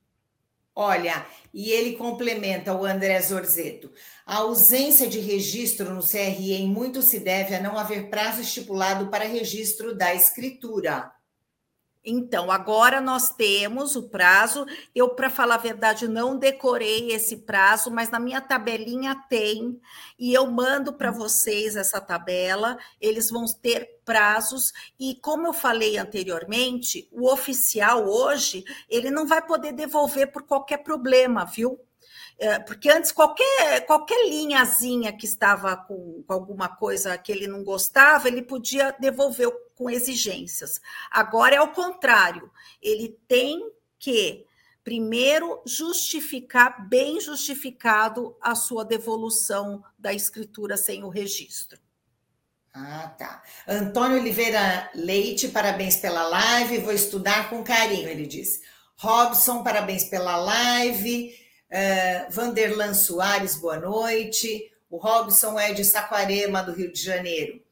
Olha, 0.75 1.25
e 1.53 1.71
ele 1.71 1.95
complementa 1.95 2.75
o 2.75 2.83
André 2.83 3.21
Zorzeto. 3.21 3.93
A 4.25 4.39
ausência 4.39 5.07
de 5.07 5.21
registro 5.21 5.93
no 5.93 6.05
CRE 6.05 6.51
em 6.51 6.67
muito 6.67 7.01
se 7.01 7.17
deve 7.17 7.55
a 7.55 7.61
não 7.61 7.77
haver 7.77 8.09
prazo 8.09 8.41
estipulado 8.41 9.07
para 9.07 9.23
registro 9.23 9.95
da 9.95 10.13
escritura. 10.13 11.14
Então, 12.05 12.51
agora 12.51 13.01
nós 13.01 13.31
temos 13.31 13.95
o 13.95 14.03
prazo. 14.03 14.65
Eu, 14.93 15.09
para 15.09 15.29
falar 15.29 15.55
a 15.55 15.59
verdade, 15.59 16.07
não 16.07 16.37
decorei 16.37 17.11
esse 17.11 17.37
prazo, 17.37 17.89
mas 17.89 18.11
na 18.11 18.19
minha 18.19 18.39
tabelinha 18.39 19.15
tem, 19.27 19.79
e 20.19 20.31
eu 20.31 20.45
mando 20.45 20.93
para 20.93 21.09
hum. 21.11 21.15
vocês 21.15 21.75
essa 21.75 21.99
tabela. 21.99 22.77
Eles 23.01 23.31
vão 23.31 23.45
ter 23.61 23.99
prazos, 24.05 24.71
e 24.99 25.15
como 25.15 25.47
eu 25.47 25.53
falei 25.53 25.97
anteriormente, 25.97 27.09
o 27.11 27.27
oficial 27.27 28.07
hoje 28.07 28.63
ele 28.87 29.09
não 29.09 29.25
vai 29.25 29.41
poder 29.41 29.71
devolver 29.71 30.31
por 30.31 30.43
qualquer 30.43 30.77
problema, 30.77 31.43
viu? 31.43 31.79
É, 32.37 32.59
porque 32.59 32.89
antes 32.89 33.11
qualquer, 33.13 33.85
qualquer 33.85 34.27
linhazinha 34.27 35.13
que 35.13 35.25
estava 35.25 35.75
com, 35.77 36.21
com, 36.27 36.33
alguma 36.33 36.67
coisa 36.67 37.17
que 37.17 37.31
ele 37.31 37.47
não 37.47 37.63
gostava, 37.63 38.27
ele 38.27 38.41
podia 38.41 38.91
devolver 38.99 39.49
com 39.75 39.89
exigências. 39.89 40.79
Agora 41.11 41.55
é 41.55 41.61
o 41.61 41.73
contrário, 41.73 42.51
ele 42.81 43.19
tem 43.27 43.71
que 43.99 44.45
primeiro 44.83 45.61
justificar, 45.65 46.87
bem 46.87 47.19
justificado, 47.19 48.37
a 48.39 48.53
sua 48.53 48.85
devolução 48.85 49.83
da 49.97 50.13
escritura 50.13 50.77
sem 50.77 51.03
o 51.03 51.09
registro. 51.09 51.79
Ah, 52.71 53.07
tá. 53.17 53.41
Antônio 53.67 54.19
Oliveira 54.19 54.91
Leite, 54.93 55.47
parabéns 55.47 55.95
pela 55.95 56.27
live, 56.27 56.79
vou 56.79 56.91
estudar 56.93 57.49
com 57.49 57.63
carinho, 57.63 58.09
ele 58.09 58.27
disse. 58.27 58.61
Robson, 58.97 59.63
parabéns 59.63 60.05
pela 60.05 60.35
live. 60.35 61.33
Uh, 61.71 62.31
Vanderlan 62.31 62.93
Soares, 62.93 63.55
boa 63.55 63.79
noite. 63.79 64.71
O 64.89 64.97
Robson 64.97 65.59
é 65.59 65.73
de 65.73 65.83
Saquarema, 65.83 66.61
do 66.61 66.73
Rio 66.73 66.91
de 66.91 67.01
Janeiro. 67.01 67.64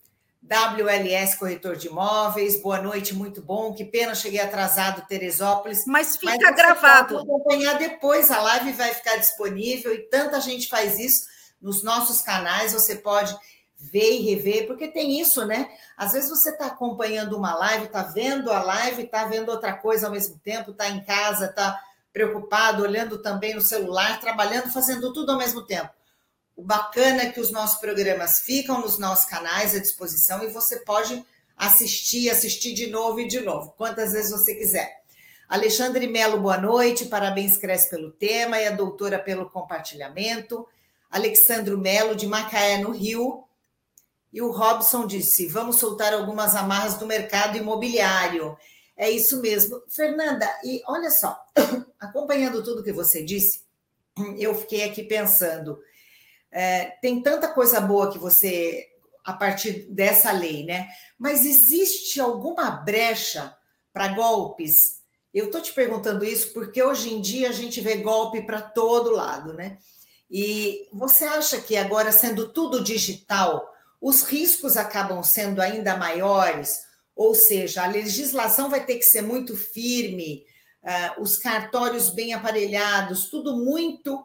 WLS 0.44 1.38
Corretor 1.38 1.78
de 1.78 1.88
Imóveis, 1.88 2.62
boa 2.62 2.82
noite, 2.82 3.16
muito 3.16 3.42
bom. 3.42 3.74
Que 3.74 3.86
pena, 3.86 4.14
cheguei 4.14 4.42
atrasado, 4.42 5.08
Teresópolis. 5.08 5.86
Mas 5.88 6.18
fica 6.18 6.36
mas 6.36 6.56
gravado. 6.56 7.16
Pode 7.16 7.26
acompanhar 7.26 7.78
depois, 7.78 8.30
a 8.30 8.42
live 8.42 8.74
vai 8.74 8.94
ficar 8.94 9.16
disponível 9.16 9.94
e 9.94 10.00
tanta 10.10 10.42
gente 10.42 10.68
faz 10.68 11.00
isso 11.00 11.26
nos 11.62 11.82
nossos 11.82 12.22
canais. 12.22 12.74
Você 12.74 12.96
pode 12.96 13.34
ver 13.78 14.20
e 14.20 14.22
rever, 14.22 14.68
porque 14.68 14.90
tem 14.90 15.20
isso, 15.20 15.46
né? 15.46 15.70
Às 15.96 16.12
vezes 16.12 16.30
você 16.30 16.50
está 16.50 16.68
acompanhando 16.68 17.38
uma 17.38 17.56
live, 17.56 17.86
está 17.86 18.04
vendo 18.04 18.52
a 18.52 18.62
live, 18.62 19.04
está 19.04 19.26
vendo 19.26 19.50
outra 19.50 19.74
coisa 19.74 20.08
ao 20.08 20.12
mesmo 20.12 20.38
tempo, 20.40 20.72
está 20.72 20.90
em 20.90 21.04
casa, 21.04 21.46
está 21.46 21.80
preocupado, 22.12 22.84
olhando 22.84 23.22
também 23.22 23.56
no 23.56 23.62
celular, 23.62 24.20
trabalhando, 24.20 24.72
fazendo 24.72 25.12
tudo 25.14 25.32
ao 25.32 25.38
mesmo 25.38 25.66
tempo. 25.66 25.90
O 26.56 26.64
bacana 26.64 27.24
é 27.24 27.32
que 27.32 27.40
os 27.40 27.52
nossos 27.52 27.80
programas 27.80 28.42
ficam 28.42 28.82
nos 28.82 29.00
nossos 29.00 29.26
canais 29.26 29.76
à 29.76 29.80
disposição 29.80 30.44
e 30.44 30.52
você 30.52 30.80
pode 30.80 31.26
assistir, 31.58 32.30
assistir 32.30 32.74
de 32.74 32.88
novo 32.88 33.20
e 33.20 33.28
de 33.28 33.40
novo, 33.40 33.74
quantas 33.78 34.12
vezes 34.14 34.32
você 34.32 34.54
quiser. 34.54 35.02
Alexandre 35.50 36.08
Melo, 36.08 36.40
boa 36.40 36.58
noite, 36.58 37.06
parabéns, 37.06 37.58
Cresce, 37.58 37.90
pelo 37.90 38.12
tema 38.12 38.60
e 38.60 38.68
a 38.68 38.72
doutora 38.72 39.20
pelo 39.20 39.50
compartilhamento. 39.50 40.68
Alexandro 41.10 41.78
Melo, 41.78 42.16
de 42.16 42.26
Macaé, 42.26 42.78
no 42.80 42.92
Rio. 42.92 43.44
E 44.32 44.42
o 44.42 44.52
Robson 44.52 45.06
disse: 45.06 45.48
vamos 45.48 45.78
soltar 45.78 46.14
algumas 46.14 46.56
amarras 46.56 46.96
do 46.96 47.06
mercado 47.06 47.58
imobiliário. 47.58 48.58
É 48.98 49.10
isso 49.10 49.42
mesmo. 49.42 49.82
Fernanda, 49.90 50.48
e 50.64 50.82
olha 50.88 51.12
só, 51.12 51.38
acompanhando 52.00 52.64
tudo 52.64 52.84
que 52.84 52.92
você 52.92 53.24
disse, 53.24 53.62
eu 54.38 54.56
fiquei 54.56 54.84
aqui 54.84 55.04
pensando. 55.04 55.80
É, 56.54 56.92
tem 57.02 57.22
tanta 57.22 57.48
coisa 57.48 57.82
boa 57.82 58.12
que 58.12 58.20
você 58.20 58.88
a 59.26 59.34
partir 59.34 59.88
dessa 59.90 60.32
lei, 60.32 60.66
né? 60.66 60.88
Mas 61.18 61.46
existe 61.46 62.20
alguma 62.20 62.70
brecha 62.70 63.56
para 63.92 64.10
golpes? 64.10 65.02
Eu 65.34 65.46
estou 65.46 65.62
te 65.62 65.74
perguntando 65.74 66.24
isso 66.24 66.54
porque 66.54 66.84
hoje 66.84 67.12
em 67.12 67.22
dia 67.22 67.50
a 67.50 67.54
gente 67.54 67.82
vê 67.82 67.98
golpe 67.98 68.42
para 68.42 68.62
todo 68.62 69.12
lado, 69.12 69.54
né? 69.54 69.78
E 70.30 70.88
você 70.92 71.26
acha 71.26 71.60
que 71.60 71.76
agora, 71.76 72.12
sendo 72.12 72.50
tudo 72.50 72.84
digital, 72.84 73.72
os 74.02 74.24
riscos 74.24 74.78
acabam 74.78 75.24
sendo 75.24 75.62
ainda 75.62 75.98
maiores? 75.98 76.82
Ou 77.16 77.34
seja, 77.34 77.84
a 77.84 77.88
legislação 77.88 78.70
vai 78.70 78.86
ter 78.86 78.96
que 78.96 79.04
ser 79.04 79.22
muito 79.22 79.56
firme, 79.56 80.44
uh, 80.84 81.22
os 81.22 81.38
cartórios 81.38 82.10
bem 82.10 82.34
aparelhados, 82.34 83.30
tudo 83.30 83.58
muito, 83.58 84.24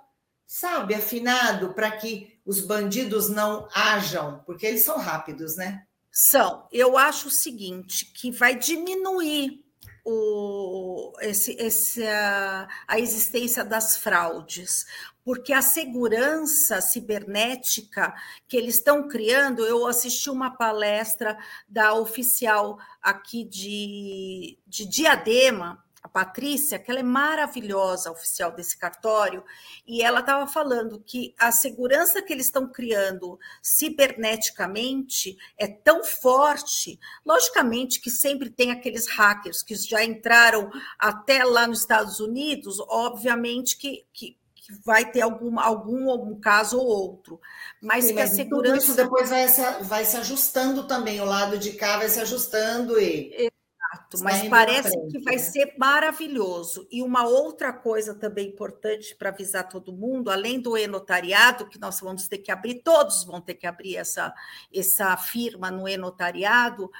sabe, 0.48 0.94
afinado 0.94 1.74
para 1.74 1.90
que 1.90 2.40
os 2.44 2.60
bandidos 2.60 3.28
não 3.28 3.68
ajam, 3.74 4.42
porque 4.46 4.66
eles 4.66 4.82
são 4.82 4.96
rápidos, 4.96 5.56
né? 5.56 5.84
São. 6.10 6.66
Eu 6.72 6.96
acho 6.96 7.28
o 7.28 7.30
seguinte, 7.30 8.06
que 8.06 8.32
vai 8.32 8.58
diminuir 8.58 9.62
o, 10.02 11.12
esse, 11.20 11.52
esse, 11.60 12.02
a, 12.06 12.66
a 12.88 12.98
existência 12.98 13.62
das 13.62 13.98
fraudes, 13.98 14.86
porque 15.22 15.52
a 15.52 15.60
segurança 15.60 16.80
cibernética 16.80 18.14
que 18.48 18.56
eles 18.56 18.76
estão 18.76 19.06
criando, 19.06 19.66
eu 19.66 19.86
assisti 19.86 20.30
uma 20.30 20.56
palestra 20.56 21.36
da 21.68 21.92
oficial 21.92 22.78
aqui 23.02 23.44
de, 23.44 24.58
de 24.66 24.86
Diadema, 24.86 25.84
a 26.02 26.08
Patrícia, 26.08 26.78
que 26.78 26.90
ela 26.90 27.00
é 27.00 27.04
maravilhosa, 27.04 28.10
oficial 28.10 28.52
desse 28.52 28.78
cartório, 28.78 29.42
e 29.86 30.02
ela 30.02 30.20
estava 30.20 30.46
falando 30.46 31.00
que 31.00 31.34
a 31.38 31.50
segurança 31.50 32.22
que 32.22 32.32
eles 32.32 32.46
estão 32.46 32.70
criando 32.70 33.38
ciberneticamente 33.62 35.36
é 35.56 35.66
tão 35.66 36.04
forte, 36.04 36.98
logicamente 37.24 38.00
que 38.00 38.10
sempre 38.10 38.50
tem 38.50 38.70
aqueles 38.70 39.06
hackers 39.08 39.62
que 39.62 39.74
já 39.74 40.04
entraram 40.04 40.70
até 40.98 41.44
lá 41.44 41.66
nos 41.66 41.80
Estados 41.80 42.20
Unidos, 42.20 42.78
obviamente 42.88 43.76
que, 43.76 44.06
que 44.12 44.36
vai 44.84 45.10
ter 45.10 45.22
algum, 45.22 45.58
algum, 45.58 46.10
algum 46.10 46.38
caso 46.38 46.78
ou 46.78 46.86
outro. 46.86 47.40
Mas 47.80 48.04
Sim, 48.04 48.14
que 48.14 48.20
mas 48.20 48.32
a 48.32 48.34
segurança. 48.34 48.76
Isso 48.84 48.94
depois 48.94 49.30
vai 49.30 49.48
se, 49.48 49.62
vai 49.82 50.04
se 50.04 50.16
ajustando 50.16 50.86
também, 50.86 51.20
o 51.20 51.24
lado 51.24 51.58
de 51.58 51.72
cá 51.72 51.96
vai 51.96 52.08
se 52.08 52.20
ajustando 52.20 53.00
e. 53.00 53.50
Exato, 53.88 54.22
mas 54.22 54.48
parece 54.48 54.90
frente, 54.90 55.12
que 55.12 55.18
vai 55.20 55.36
né? 55.36 55.40
ser 55.40 55.74
maravilhoso. 55.78 56.86
E 56.90 57.02
uma 57.02 57.26
outra 57.26 57.72
coisa 57.72 58.14
também 58.14 58.48
importante 58.48 59.14
para 59.14 59.30
avisar 59.30 59.68
todo 59.68 59.92
mundo, 59.92 60.30
além 60.30 60.60
do 60.60 60.76
e-notariado, 60.76 61.68
que 61.68 61.78
nós 61.78 62.00
vamos 62.00 62.28
ter 62.28 62.38
que 62.38 62.50
abrir, 62.50 62.82
todos 62.82 63.24
vão 63.24 63.40
ter 63.40 63.54
que 63.54 63.66
abrir 63.66 63.96
essa, 63.96 64.34
essa 64.74 65.16
firma 65.16 65.70
no 65.70 65.88
e-notariado, 65.88 66.90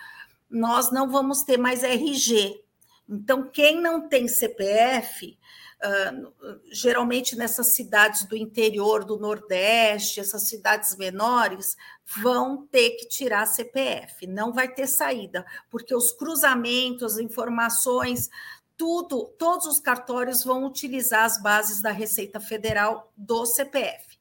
nós 0.50 0.90
não 0.90 1.10
vamos 1.10 1.42
ter 1.42 1.58
mais 1.58 1.82
RG. 1.82 2.62
Então, 3.08 3.48
quem 3.50 3.80
não 3.80 4.08
tem 4.08 4.28
CPF, 4.28 5.38
Geralmente 6.72 7.36
nessas 7.36 7.74
cidades 7.74 8.24
do 8.24 8.36
interior 8.36 9.04
do 9.04 9.18
Nordeste, 9.18 10.20
essas 10.20 10.48
cidades 10.48 10.96
menores, 10.96 11.76
vão 12.20 12.66
ter 12.66 12.90
que 12.90 13.08
tirar 13.08 13.46
CPF, 13.46 14.26
não 14.26 14.52
vai 14.52 14.72
ter 14.72 14.86
saída, 14.86 15.46
porque 15.70 15.94
os 15.94 16.12
cruzamentos, 16.12 17.14
as 17.14 17.18
informações, 17.18 18.28
tudo, 18.76 19.26
todos 19.38 19.66
os 19.66 19.78
cartórios 19.78 20.44
vão 20.44 20.64
utilizar 20.64 21.24
as 21.24 21.42
bases 21.42 21.82
da 21.82 21.90
Receita 21.90 22.40
Federal 22.40 23.12
do 23.16 23.44
CPF. 23.44 24.18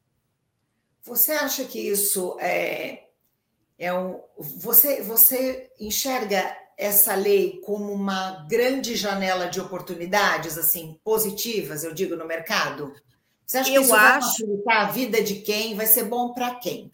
Você 1.03 1.31
acha 1.31 1.63
que 1.63 1.79
isso 1.79 2.37
é, 2.39 3.07
é 3.79 3.93
um. 3.93 4.21
Você, 4.37 5.01
você 5.01 5.71
enxerga 5.79 6.55
essa 6.77 7.15
lei 7.15 7.59
como 7.65 7.91
uma 7.91 8.45
grande 8.47 8.95
janela 8.95 9.47
de 9.47 9.59
oportunidades, 9.59 10.57
assim, 10.57 10.99
positivas, 11.03 11.83
eu 11.83 11.93
digo, 11.93 12.15
no 12.15 12.25
mercado? 12.25 12.93
Você 13.45 13.57
acha 13.57 13.71
que 13.71 13.77
eu 13.77 13.81
isso 13.81 13.95
acho... 13.95 14.03
vai 14.03 14.21
facilitar 14.21 14.81
a 14.81 14.91
vida 14.91 15.23
de 15.23 15.35
quem? 15.37 15.75
Vai 15.75 15.87
ser 15.87 16.03
bom 16.03 16.33
para 16.33 16.55
quem? 16.55 16.91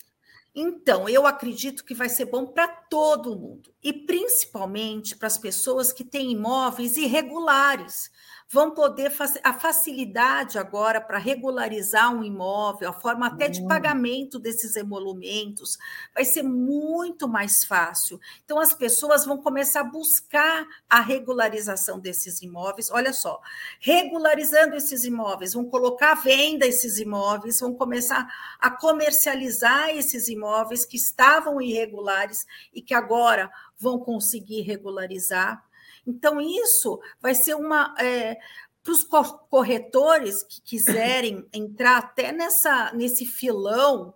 Então, 0.56 1.10
eu 1.10 1.26
acredito 1.26 1.84
que 1.84 1.96
vai 1.96 2.08
ser 2.08 2.26
bom 2.26 2.46
para 2.46 2.68
todo 2.68 3.36
mundo, 3.36 3.74
e 3.84 3.92
principalmente 3.92 5.16
para 5.16 5.28
as 5.28 5.38
pessoas 5.38 5.92
que 5.92 6.06
têm 6.06 6.32
imóveis 6.32 6.96
irregulares 6.96 8.12
vão 8.54 8.70
poder 8.70 9.12
a 9.44 9.52
facilidade 9.52 10.60
agora 10.60 11.02
para 11.02 11.18
regularizar 11.18 12.14
um 12.14 12.24
imóvel, 12.24 12.88
a 12.88 12.94
forma 12.94 13.26
até 13.26 13.48
de 13.48 13.64
hum. 13.64 13.68
pagamento 13.68 14.38
desses 14.38 14.76
emolumentos 14.76 15.76
vai 16.14 16.24
ser 16.24 16.44
muito 16.44 17.28
mais 17.28 17.66
fácil. 17.66 18.20
Então 18.46 18.60
as 18.60 18.72
pessoas 18.72 19.26
vão 19.26 19.40
começar 19.40 19.80
a 19.80 19.86
buscar 19.86 20.68
a 20.88 21.02
regularização 21.02 22.00
desses 22.00 22.44
imóveis. 22.44 22.92
Olha 22.92 23.12
só, 23.12 23.42
regularizando 23.80 24.76
esses 24.76 25.04
imóveis, 25.04 25.54
vão 25.54 25.66
colocar 25.66 26.12
à 26.12 26.16
venda 26.16 26.68
esses 26.68 27.00
imóveis, 27.00 27.60
vão 27.60 27.74
começar 27.74 28.28
a 28.60 28.70
comercializar 28.70 29.90
esses 29.90 30.28
imóveis 30.28 30.86
que 30.86 30.96
estavam 30.96 31.60
irregulares 31.60 32.46
e 32.72 32.84
que 32.84 32.94
agora 32.94 33.52
vão 33.80 33.98
conseguir 33.98 34.62
regularizar. 34.62 35.64
Então, 36.06 36.40
isso 36.42 37.00
vai 37.22 37.34
ser 37.36 37.56
uma. 37.56 37.96
É, 38.00 38.38
para 38.84 38.92
os 38.92 39.08
corretores 39.50 40.44
que 40.44 40.62
quiserem 40.62 41.48
entrar 41.54 41.98
até 42.00 42.32
nessa, 42.32 42.92
nesse 42.94 43.26
filão 43.26 44.14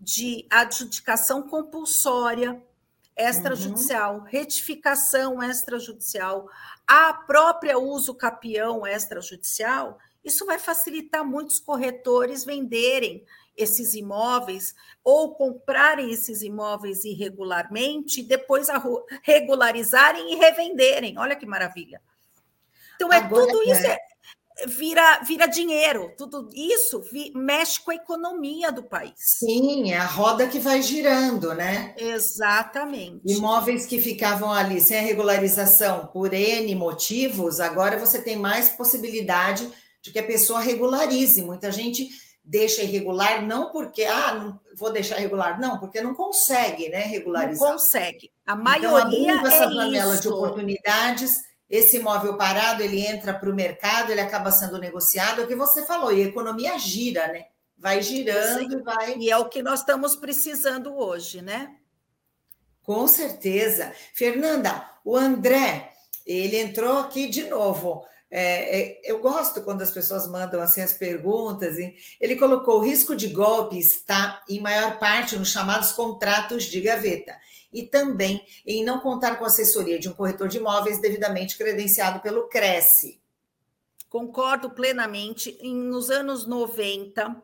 de 0.00 0.46
adjudicação 0.50 1.42
compulsória 1.42 2.62
extrajudicial, 3.16 4.18
uhum. 4.18 4.24
retificação 4.24 5.42
extrajudicial, 5.42 6.48
a 6.86 7.14
própria 7.14 7.78
uso 7.78 8.14
capião 8.14 8.86
extrajudicial, 8.86 9.98
isso 10.22 10.44
vai 10.44 10.58
facilitar 10.58 11.24
muitos 11.24 11.58
corretores 11.58 12.44
venderem 12.44 13.24
esses 13.56 13.94
imóveis 13.94 14.74
ou 15.02 15.34
comprarem 15.34 16.10
esses 16.10 16.42
imóveis 16.42 17.04
irregularmente 17.04 18.22
depois 18.22 18.68
regularizarem 19.22 20.32
e 20.32 20.36
revenderem. 20.36 21.18
Olha 21.18 21.36
que 21.36 21.46
maravilha. 21.46 22.00
Então, 22.96 23.12
é 23.12 23.18
Agora, 23.18 23.46
tudo 23.46 23.62
isso 23.62 23.86
é, 23.86 23.98
vira, 24.66 25.20
vira 25.20 25.46
dinheiro, 25.46 26.12
tudo 26.16 26.48
isso 26.54 27.00
vi, 27.12 27.30
mexe 27.34 27.80
com 27.80 27.90
a 27.90 27.94
economia 27.94 28.72
do 28.72 28.82
país. 28.82 29.12
Sim, 29.16 29.92
é 29.92 29.98
a 29.98 30.06
roda 30.06 30.48
que 30.48 30.58
vai 30.58 30.80
girando, 30.80 31.54
né? 31.54 31.94
Exatamente. 31.98 33.20
Imóveis 33.24 33.84
que 33.84 34.00
ficavam 34.00 34.50
ali 34.50 34.80
sem 34.80 34.98
a 34.98 35.02
regularização 35.02 36.06
por 36.06 36.32
N 36.32 36.74
motivos, 36.74 37.60
agora 37.60 37.98
você 37.98 38.20
tem 38.20 38.36
mais 38.36 38.70
possibilidade 38.70 39.70
de 40.00 40.10
que 40.10 40.18
a 40.18 40.26
pessoa 40.26 40.60
regularize. 40.60 41.42
Muita 41.42 41.70
gente 41.70 42.08
deixa 42.46 42.82
irregular, 42.82 43.44
não 43.44 43.72
porque, 43.72 44.04
ah, 44.04 44.34
não, 44.34 44.60
vou 44.76 44.92
deixar 44.92 45.18
irregular, 45.18 45.60
não, 45.60 45.78
porque 45.80 46.00
não 46.00 46.14
consegue, 46.14 46.88
né, 46.88 47.00
regularizar. 47.00 47.68
Não 47.68 47.72
consegue. 47.74 48.32
A 48.46 48.54
maioria 48.54 49.32
então, 49.32 49.46
essa 49.46 49.64
é 49.64 49.70
janela 49.70 50.14
isso. 50.14 50.22
de 50.22 50.28
oportunidades, 50.28 51.42
esse 51.68 51.96
imóvel 51.96 52.36
parado, 52.36 52.82
ele 52.82 53.04
entra 53.04 53.34
para 53.34 53.50
o 53.50 53.54
mercado, 53.54 54.12
ele 54.12 54.20
acaba 54.20 54.52
sendo 54.52 54.78
negociado, 54.78 55.40
é 55.40 55.44
o 55.44 55.48
que 55.48 55.56
você 55.56 55.84
falou, 55.84 56.12
e 56.12 56.22
a 56.22 56.26
economia 56.26 56.78
gira, 56.78 57.26
né? 57.26 57.46
Vai 57.76 58.00
girando 58.00 58.72
e 58.72 58.82
vai... 58.82 59.16
E 59.18 59.30
é 59.30 59.36
o 59.36 59.48
que 59.48 59.62
nós 59.62 59.80
estamos 59.80 60.14
precisando 60.14 60.96
hoje, 60.96 61.42
né? 61.42 61.74
Com 62.82 63.08
certeza. 63.08 63.92
Fernanda, 64.14 64.88
o 65.04 65.16
André, 65.16 65.92
ele 66.24 66.56
entrou 66.56 67.00
aqui 67.00 67.26
de 67.26 67.44
novo. 67.48 68.06
É, 68.30 68.80
é, 68.80 69.00
eu 69.04 69.20
gosto 69.20 69.62
quando 69.62 69.82
as 69.82 69.90
pessoas 69.90 70.28
mandam 70.28 70.60
assim 70.60 70.80
as 70.80 70.92
perguntas. 70.92 71.78
E 71.78 71.94
ele 72.20 72.36
colocou: 72.36 72.78
o 72.78 72.84
risco 72.84 73.14
de 73.14 73.28
golpe 73.28 73.78
está, 73.78 74.42
em 74.48 74.60
maior 74.60 74.98
parte, 74.98 75.36
nos 75.36 75.50
chamados 75.50 75.92
contratos 75.92 76.64
de 76.64 76.80
gaveta 76.80 77.34
e 77.72 77.82
também 77.82 78.44
em 78.66 78.84
não 78.84 79.00
contar 79.00 79.36
com 79.36 79.44
a 79.44 79.48
assessoria 79.48 79.98
de 79.98 80.08
um 80.08 80.14
corretor 80.14 80.48
de 80.48 80.58
imóveis 80.58 81.00
devidamente 81.00 81.58
credenciado 81.58 82.20
pelo 82.20 82.48
Cresce. 82.48 83.20
Concordo 84.08 84.70
plenamente. 84.70 85.58
Nos 85.62 86.10
anos 86.10 86.46
90, 86.46 87.42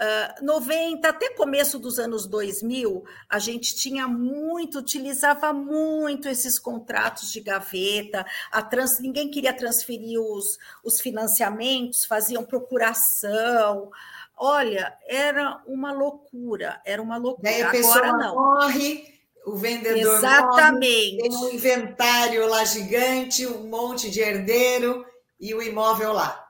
Uh, 0.00 0.44
90 0.46 1.06
até 1.06 1.28
começo 1.34 1.78
dos 1.78 1.98
anos 1.98 2.26
2000, 2.26 3.04
a 3.28 3.38
gente 3.38 3.76
tinha 3.76 4.08
muito, 4.08 4.78
utilizava 4.78 5.52
muito 5.52 6.26
esses 6.26 6.58
contratos 6.58 7.30
de 7.30 7.38
gaveta, 7.40 8.24
a 8.50 8.62
trans, 8.62 8.98
ninguém 8.98 9.30
queria 9.30 9.52
transferir 9.52 10.18
os, 10.18 10.56
os 10.82 11.02
financiamentos, 11.02 12.06
faziam 12.06 12.42
procuração. 12.42 13.90
Olha, 14.38 14.96
era 15.06 15.60
uma 15.66 15.92
loucura, 15.92 16.80
era 16.86 17.02
uma 17.02 17.18
loucura. 17.18 17.50
Daí 17.50 17.60
a 17.60 17.70
pessoa 17.70 17.98
Agora 17.98 18.12
não. 18.16 18.34
Morre, 18.36 19.04
o 19.44 19.54
vendedor 19.54 20.16
Exatamente. 20.16 21.18
Morre, 21.18 21.28
tem 21.28 21.36
um 21.36 21.50
inventário 21.50 22.46
lá 22.48 22.64
gigante, 22.64 23.46
um 23.46 23.68
monte 23.68 24.10
de 24.10 24.20
herdeiro 24.20 25.04
e 25.38 25.54
o 25.54 25.62
imóvel 25.62 26.14
lá. 26.14 26.49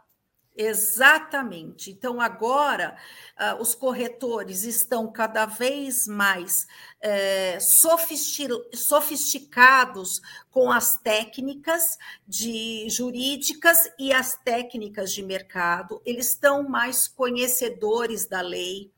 Exatamente. 0.63 1.91
Então, 1.91 2.21
agora, 2.21 2.95
uh, 3.39 3.63
os 3.63 3.75
corretores 3.75 4.65
estão 4.65 5.11
cada 5.11 5.47
vez 5.47 6.07
mais 6.07 6.67
é, 7.01 7.59
sofisticados 7.61 10.21
com 10.51 10.71
as 10.71 10.99
técnicas 10.99 11.97
de 12.29 12.87
jurídicas 12.91 13.91
e 13.99 14.13
as 14.13 14.37
técnicas 14.37 15.15
de 15.15 15.23
mercado, 15.23 16.03
eles 16.05 16.35
estão 16.35 16.69
mais 16.69 17.09
conhecedores 17.09 18.29
da 18.29 18.43
lei 18.43 18.93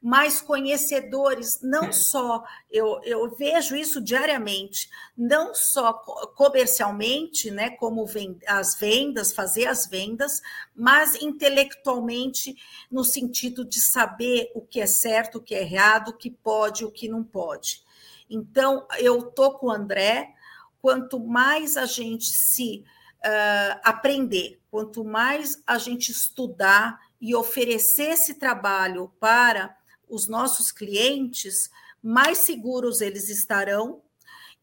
mais 0.00 0.40
conhecedores, 0.40 1.60
não 1.62 1.92
só, 1.92 2.44
eu, 2.70 3.00
eu 3.04 3.34
vejo 3.34 3.74
isso 3.74 4.00
diariamente, 4.00 4.88
não 5.16 5.54
só 5.54 5.92
comercialmente, 5.92 7.50
né, 7.50 7.70
como 7.70 8.06
as 8.46 8.78
vendas, 8.78 9.32
fazer 9.32 9.66
as 9.66 9.86
vendas, 9.86 10.40
mas 10.74 11.14
intelectualmente, 11.16 12.56
no 12.90 13.04
sentido 13.04 13.64
de 13.64 13.80
saber 13.80 14.50
o 14.54 14.60
que 14.60 14.80
é 14.80 14.86
certo, 14.86 15.38
o 15.38 15.42
que 15.42 15.54
é 15.54 15.62
errado, 15.62 16.08
o 16.08 16.16
que 16.16 16.30
pode, 16.30 16.84
o 16.84 16.90
que 16.90 17.08
não 17.08 17.24
pode. 17.24 17.82
Então, 18.28 18.86
eu 18.98 19.18
estou 19.28 19.58
com 19.58 19.66
o 19.66 19.72
André, 19.72 20.34
quanto 20.80 21.18
mais 21.18 21.76
a 21.76 21.86
gente 21.86 22.26
se 22.26 22.84
uh, 23.24 23.80
aprender, 23.82 24.60
quanto 24.70 25.04
mais 25.04 25.62
a 25.66 25.78
gente 25.78 26.10
estudar 26.10 27.00
e 27.20 27.34
oferecer 27.34 28.10
esse 28.10 28.34
trabalho 28.34 29.10
para 29.18 29.76
os 30.08 30.28
nossos 30.28 30.70
clientes, 30.70 31.70
mais 32.02 32.38
seguros 32.38 33.00
eles 33.00 33.28
estarão 33.28 34.02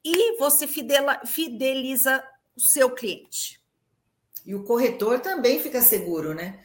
e 0.04 0.38
você 0.38 0.68
fideliza 0.68 2.24
o 2.56 2.62
seu 2.62 2.90
cliente. 2.92 3.62
E 4.46 4.54
o 4.54 4.64
corretor 4.64 5.20
também 5.20 5.60
fica 5.60 5.82
seguro, 5.82 6.34
né? 6.34 6.60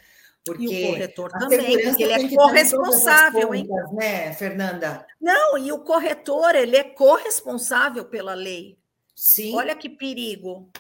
Porque 0.44 0.64
e 0.64 0.84
o 0.84 0.92
corretor 0.92 1.30
também, 1.30 1.82
porque 1.82 2.02
ele 2.02 2.12
é 2.12 2.34
corresponsável, 2.34 3.54
hein? 3.54 3.68
Né, 3.92 4.32
Fernanda? 4.32 5.06
Não, 5.20 5.58
e 5.58 5.70
o 5.70 5.80
corretor, 5.80 6.54
ele 6.54 6.76
é 6.76 6.84
corresponsável 6.84 8.04
pela 8.04 8.34
lei. 8.34 8.78
Sim. 9.14 9.54
Olha 9.54 9.76
que 9.76 9.88
perigo. 9.88 10.70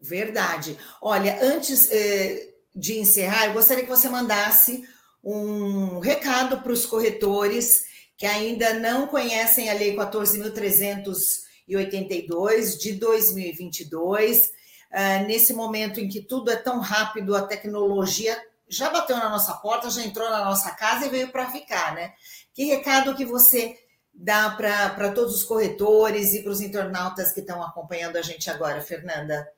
Verdade. 0.00 0.78
Olha, 1.00 1.42
antes 1.42 1.90
eh, 1.90 2.54
de 2.74 2.98
encerrar, 2.98 3.46
eu 3.46 3.54
gostaria 3.54 3.82
que 3.82 3.90
você 3.90 4.08
mandasse 4.08 4.88
um 5.24 6.00
recado 6.00 6.60
para 6.60 6.72
os 6.72 6.84
corretores 6.84 7.84
que 8.16 8.26
ainda 8.26 8.74
não 8.74 9.06
conhecem 9.06 9.70
a 9.70 9.74
Lei 9.74 9.96
14.382 9.96 12.78
de 12.78 12.92
2022. 12.92 14.46
Uh, 14.46 14.50
ah, 14.92 15.18
nesse 15.20 15.52
momento 15.52 15.98
em 15.98 16.08
que 16.08 16.20
tudo 16.20 16.50
é 16.50 16.56
tão 16.56 16.78
rápido, 16.78 17.34
a 17.34 17.46
tecnologia 17.46 18.40
já 18.68 18.90
bateu 18.90 19.16
na 19.16 19.28
nossa 19.28 19.54
porta, 19.54 19.90
já 19.90 20.02
entrou 20.02 20.30
na 20.30 20.44
nossa 20.44 20.70
casa 20.72 21.06
e 21.06 21.08
veio 21.08 21.32
para 21.32 21.50
ficar, 21.50 21.94
né? 21.94 22.12
Que 22.52 22.64
recado 22.64 23.14
que 23.14 23.24
você 23.24 23.76
dá 24.12 24.50
para 24.50 25.12
todos 25.12 25.34
os 25.34 25.42
corretores 25.42 26.34
e 26.34 26.42
para 26.42 26.52
os 26.52 26.60
internautas 26.60 27.32
que 27.32 27.40
estão 27.40 27.62
acompanhando 27.62 28.16
a 28.16 28.22
gente 28.22 28.48
agora, 28.48 28.80
Fernanda? 28.80 29.48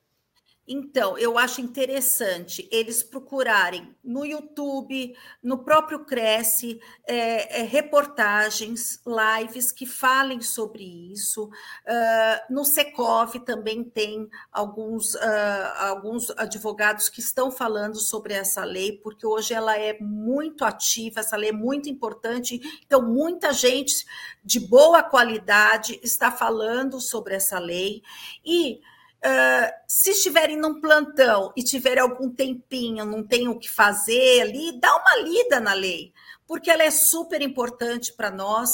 Então, 0.68 1.16
eu 1.16 1.38
acho 1.38 1.60
interessante 1.60 2.68
eles 2.72 3.02
procurarem 3.02 3.94
no 4.02 4.24
YouTube, 4.24 5.16
no 5.42 5.58
próprio 5.58 6.04
Cresce, 6.04 6.80
é, 7.06 7.60
é, 7.60 7.62
reportagens, 7.62 9.00
lives 9.06 9.70
que 9.70 9.86
falem 9.86 10.40
sobre 10.40 10.82
isso. 11.12 11.44
Uh, 11.44 12.52
no 12.52 12.64
Secov 12.64 13.34
também 13.44 13.84
tem 13.84 14.28
alguns, 14.50 15.14
uh, 15.14 15.72
alguns 15.78 16.30
advogados 16.30 17.08
que 17.08 17.20
estão 17.20 17.50
falando 17.50 18.00
sobre 18.00 18.34
essa 18.34 18.64
lei, 18.64 18.92
porque 18.92 19.26
hoje 19.26 19.54
ela 19.54 19.78
é 19.78 19.96
muito 20.00 20.64
ativa, 20.64 21.20
essa 21.20 21.36
lei 21.36 21.50
é 21.50 21.52
muito 21.52 21.88
importante. 21.88 22.60
Então, 22.84 23.02
muita 23.02 23.52
gente 23.52 24.04
de 24.44 24.58
boa 24.58 25.02
qualidade 25.02 26.00
está 26.02 26.32
falando 26.32 27.00
sobre 27.00 27.34
essa 27.34 27.58
lei. 27.58 28.02
E 28.44 28.80
Uh, 29.24 29.72
se 29.88 30.10
estiverem 30.10 30.56
num 30.56 30.80
plantão 30.80 31.52
e 31.56 31.62
tiverem 31.62 32.02
algum 32.02 32.30
tempinho, 32.30 33.04
não 33.04 33.26
tem 33.26 33.48
o 33.48 33.58
que 33.58 33.68
fazer 33.68 34.42
ali, 34.42 34.78
dá 34.78 34.94
uma 34.96 35.16
lida 35.16 35.58
na 35.58 35.72
lei, 35.72 36.12
porque 36.46 36.70
ela 36.70 36.84
é 36.84 36.90
super 36.90 37.42
importante 37.42 38.12
para 38.12 38.30
nós, 38.30 38.70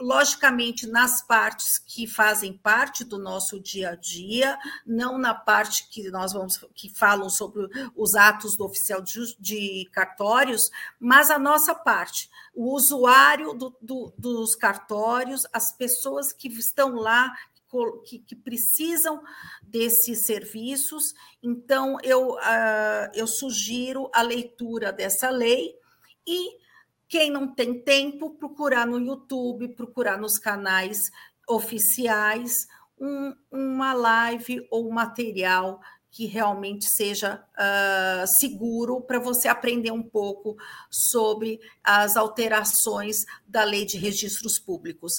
logicamente, 0.00 0.86
nas 0.86 1.20
partes 1.20 1.78
que 1.78 2.06
fazem 2.06 2.56
parte 2.56 3.04
do 3.04 3.18
nosso 3.18 3.60
dia 3.60 3.90
a 3.90 3.96
dia, 3.96 4.56
não 4.86 5.18
na 5.18 5.34
parte 5.34 5.88
que 5.88 6.10
nós 6.10 6.32
vamos 6.32 6.64
que 6.74 6.88
falam 6.88 7.28
sobre 7.28 7.68
os 7.96 8.14
atos 8.14 8.56
do 8.56 8.64
oficial 8.64 9.00
de, 9.00 9.36
de 9.38 9.88
cartórios, 9.92 10.70
mas 11.00 11.30
a 11.30 11.38
nossa 11.38 11.74
parte, 11.74 12.30
o 12.54 12.74
usuário 12.74 13.52
do, 13.54 13.76
do, 13.80 14.12
dos 14.16 14.54
cartórios, 14.54 15.46
as 15.52 15.72
pessoas 15.72 16.32
que 16.32 16.48
estão 16.48 16.94
lá, 16.94 17.32
que, 18.04 18.18
que 18.18 18.36
precisam 18.36 19.22
desses 19.62 20.26
serviços. 20.26 21.14
Então, 21.42 21.98
eu, 22.02 22.32
uh, 22.32 23.10
eu 23.14 23.26
sugiro 23.26 24.10
a 24.12 24.22
leitura 24.22 24.92
dessa 24.92 25.30
lei 25.30 25.74
e 26.26 26.60
quem 27.08 27.30
não 27.30 27.54
tem 27.54 27.82
tempo, 27.82 28.30
procurar 28.30 28.86
no 28.86 28.98
YouTube, 28.98 29.74
procurar 29.74 30.18
nos 30.18 30.38
canais 30.38 31.10
oficiais 31.48 32.66
um, 32.98 33.34
uma 33.50 33.92
live 33.92 34.66
ou 34.70 34.90
material 34.90 35.80
que 36.12 36.26
realmente 36.26 36.84
seja 36.84 37.42
uh, 37.54 38.26
seguro 38.26 39.00
para 39.00 39.18
você 39.18 39.48
aprender 39.48 39.90
um 39.90 40.02
pouco 40.02 40.56
sobre 40.90 41.58
as 41.82 42.16
alterações 42.18 43.24
da 43.46 43.64
lei 43.64 43.86
de 43.86 43.96
registros 43.96 44.58
públicos. 44.58 45.14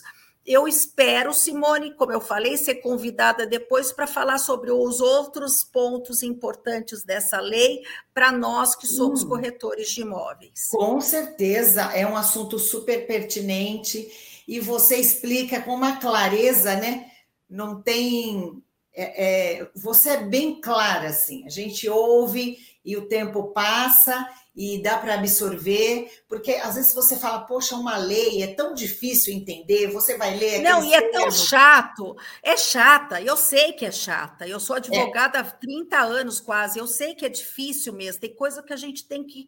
Eu 0.45 0.67
espero, 0.67 1.33
Simone, 1.33 1.93
como 1.93 2.11
eu 2.11 2.19
falei, 2.19 2.57
ser 2.57 2.75
convidada 2.75 3.47
depois 3.47 3.93
para 3.93 4.05
falar 4.05 4.37
sobre 4.37 4.71
os 4.71 4.99
outros 4.99 5.63
pontos 5.63 6.21
importantes 6.21 7.03
dessa 7.03 7.39
lei 7.39 7.81
para 8.13 8.29
nós 8.31 8.75
que 8.75 8.85
somos 8.85 9.23
hum, 9.23 9.29
corretores 9.29 9.89
de 9.89 10.01
imóveis. 10.01 10.67
Com 10.69 10.99
certeza, 10.99 11.83
é 11.93 12.05
um 12.05 12.17
assunto 12.17 12.59
super 12.59 13.07
pertinente 13.07 14.11
e 14.45 14.59
você 14.59 14.97
explica 14.97 15.61
com 15.61 15.73
uma 15.73 15.97
clareza, 15.97 16.75
né? 16.75 17.09
Não 17.49 17.81
tem. 17.81 18.61
É, 18.93 19.61
é, 19.61 19.71
você 19.73 20.09
é 20.09 20.23
bem 20.25 20.59
clara, 20.59 21.07
assim. 21.07 21.45
A 21.45 21.49
gente 21.49 21.87
ouve 21.87 22.57
e 22.83 22.97
o 22.97 23.07
tempo 23.07 23.53
passa 23.53 24.27
e 24.55 24.81
dá 24.83 24.97
para 24.97 25.15
absorver, 25.15 26.23
porque 26.27 26.51
às 26.51 26.75
vezes 26.75 26.93
você 26.93 27.17
fala, 27.17 27.41
poxa, 27.41 27.75
uma 27.75 27.97
lei 27.97 28.43
é 28.43 28.53
tão 28.53 28.75
difícil 28.75 29.33
entender, 29.33 29.87
você 29.87 30.15
vai 30.15 30.37
ler. 30.37 30.61
Não, 30.61 30.83
e 30.83 30.93
é 30.93 31.09
tão 31.09 31.31
chato, 31.31 32.15
é 32.43 32.55
chata, 32.55 33.19
eu 33.19 33.35
sei 33.35 33.73
que 33.73 33.83
é 33.83 33.91
chata, 33.91 34.47
eu 34.47 34.59
sou 34.59 34.75
advogada 34.75 35.39
é. 35.39 35.41
há 35.41 35.43
30 35.43 35.97
anos 35.97 36.39
quase, 36.39 36.77
eu 36.77 36.85
sei 36.85 37.15
que 37.15 37.25
é 37.25 37.29
difícil 37.29 37.93
mesmo, 37.93 38.21
tem 38.21 38.35
coisa 38.35 38.61
que 38.61 38.71
a 38.71 38.77
gente 38.77 39.07
tem 39.07 39.23
que, 39.23 39.47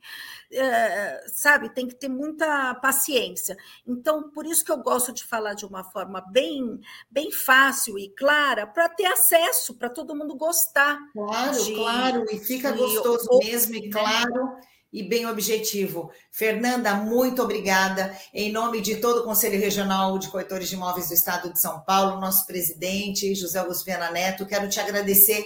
é, 0.52 1.24
sabe, 1.28 1.70
tem 1.70 1.88
que 1.88 1.96
ter 1.96 2.10
muita 2.10 2.74
paciência. 2.76 3.56
Então, 3.88 4.32
por 4.32 4.48
isso 4.48 4.66
que 4.66 4.72
eu 4.72 4.78
gosto 4.78 5.14
de 5.14 5.24
falar 5.24 5.54
de 5.54 5.68
uma 5.68 5.84
forma 5.84 6.20
bem, 6.32 6.80
bem 7.12 7.32
fácil 7.32 8.00
e 8.00 8.10
clara, 8.10 8.66
para 8.66 8.90
ter 8.90 9.06
acesso, 9.06 9.76
para 9.76 9.90
todo 9.90 10.16
mundo 10.16 10.36
gostar. 10.36 10.98
Claro, 11.14 11.64
de, 11.64 11.76
claro, 11.76 12.26
e 12.32 12.40
fica 12.40 12.72
gostoso 12.72 13.28
de, 13.40 13.46
mesmo 13.46 13.76
e 13.76 13.90
claro 13.92 14.58
e 14.96 15.04
bem 15.04 15.26
objetivo. 15.26 16.10
Fernanda, 16.32 16.94
muito 16.94 17.44
obrigada. 17.44 18.18
Em 18.34 18.50
nome 18.50 18.80
de 18.80 18.96
todo 18.96 19.20
o 19.20 19.24
Conselho 19.26 19.60
Regional 19.60 20.18
de 20.18 20.30
Corretores 20.30 20.70
de 20.70 20.76
Imóveis 20.76 21.10
do 21.10 21.14
Estado 21.14 21.52
de 21.52 21.60
São 21.60 21.82
Paulo, 21.82 22.22
nosso 22.22 22.48
presidente, 22.48 23.36
José 23.36 23.60
Augusto 23.60 23.84
Viana 23.84 24.10
Neto, 24.10 24.46
quero 24.46 24.70
te 24.70 24.80
agradecer 24.80 25.46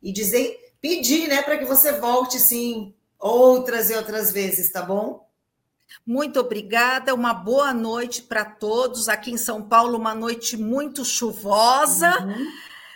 e 0.00 0.12
dizer, 0.12 0.76
pedir, 0.80 1.26
né, 1.26 1.42
para 1.42 1.58
que 1.58 1.64
você 1.64 1.98
volte, 1.98 2.38
sim, 2.38 2.94
outras 3.18 3.90
e 3.90 3.94
outras 3.94 4.30
vezes, 4.30 4.70
tá 4.70 4.82
bom? 4.82 5.28
Muito 6.06 6.38
obrigada, 6.38 7.12
uma 7.14 7.34
boa 7.34 7.74
noite 7.74 8.22
para 8.22 8.44
todos. 8.44 9.08
Aqui 9.08 9.32
em 9.32 9.36
São 9.36 9.60
Paulo, 9.60 9.98
uma 9.98 10.14
noite 10.14 10.56
muito 10.56 11.04
chuvosa. 11.04 12.20
Uhum 12.20 12.46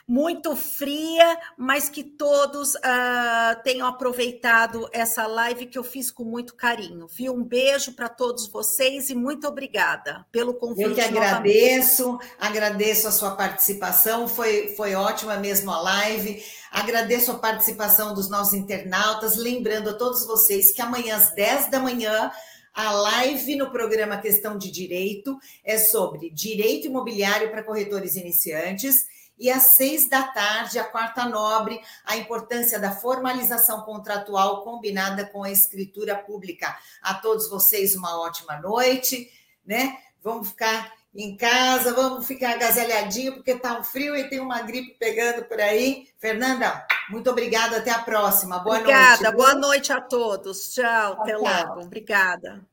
muito 0.08 0.56
fria, 0.56 1.38
mas 1.54 1.90
que 1.90 2.02
todos 2.02 2.74
uh, 2.76 3.62
tenham 3.62 3.86
aproveitado 3.86 4.88
essa 4.90 5.26
live 5.26 5.66
que 5.66 5.78
eu 5.78 5.84
fiz 5.84 6.10
com 6.10 6.24
muito 6.24 6.54
carinho. 6.54 7.06
Viu? 7.06 7.34
Um 7.34 7.44
beijo 7.44 7.92
para 7.92 8.08
todos 8.08 8.48
vocês 8.48 9.10
e 9.10 9.14
muito 9.14 9.46
obrigada 9.46 10.24
pelo 10.32 10.54
convite. 10.54 10.88
Eu 10.88 10.94
que 10.94 11.02
agradeço, 11.02 12.12
novamente. 12.12 12.32
agradeço 12.40 13.06
a 13.06 13.12
sua 13.12 13.32
participação, 13.32 14.26
foi, 14.26 14.74
foi 14.74 14.94
ótima 14.94 15.36
mesmo 15.36 15.70
a 15.70 15.78
live. 15.82 16.42
Agradeço 16.72 17.30
a 17.30 17.38
participação 17.38 18.14
dos 18.14 18.30
nossos 18.30 18.54
internautas, 18.54 19.36
lembrando 19.36 19.90
a 19.90 19.94
todos 19.94 20.26
vocês 20.26 20.72
que 20.72 20.80
amanhã 20.80 21.16
às 21.16 21.34
10 21.34 21.70
da 21.70 21.80
manhã 21.80 22.32
a 22.72 22.92
live 22.92 23.56
no 23.56 23.70
programa 23.70 24.16
Questão 24.16 24.56
de 24.56 24.70
Direito 24.70 25.36
é 25.62 25.76
sobre 25.76 26.30
direito 26.30 26.86
imobiliário 26.86 27.50
para 27.50 27.62
corretores 27.62 28.16
iniciantes 28.16 29.17
e 29.38 29.50
às 29.50 29.74
seis 29.74 30.08
da 30.08 30.22
tarde, 30.22 30.78
a 30.78 30.84
quarta 30.84 31.24
nobre, 31.24 31.80
a 32.04 32.16
importância 32.16 32.78
da 32.78 32.90
formalização 32.90 33.82
contratual 33.82 34.64
combinada 34.64 35.26
com 35.26 35.44
a 35.44 35.50
escritura 35.50 36.16
pública. 36.16 36.76
A 37.00 37.14
todos 37.14 37.48
vocês, 37.48 37.94
uma 37.94 38.20
ótima 38.20 38.58
noite, 38.60 39.30
né? 39.64 39.96
Vamos 40.22 40.48
ficar 40.48 40.92
em 41.14 41.36
casa, 41.36 41.94
vamos 41.94 42.26
ficar 42.26 42.54
agasalhadinho, 42.54 43.34
porque 43.34 43.52
está 43.52 43.78
um 43.78 43.84
frio 43.84 44.16
e 44.16 44.28
tem 44.28 44.40
uma 44.40 44.60
gripe 44.62 44.96
pegando 44.98 45.44
por 45.44 45.60
aí. 45.60 46.08
Fernanda, 46.18 46.86
muito 47.10 47.30
obrigada, 47.30 47.78
até 47.78 47.90
a 47.90 48.00
próxima. 48.00 48.58
Boa 48.58 48.78
obrigada, 48.78 49.22
noite. 49.22 49.36
Boa 49.36 49.54
noite 49.54 49.92
a 49.92 50.00
todos. 50.00 50.74
Tchau, 50.74 51.12
até 51.14 51.32
tchau. 51.32 51.42
logo. 51.42 51.82
Obrigada. 51.82 52.64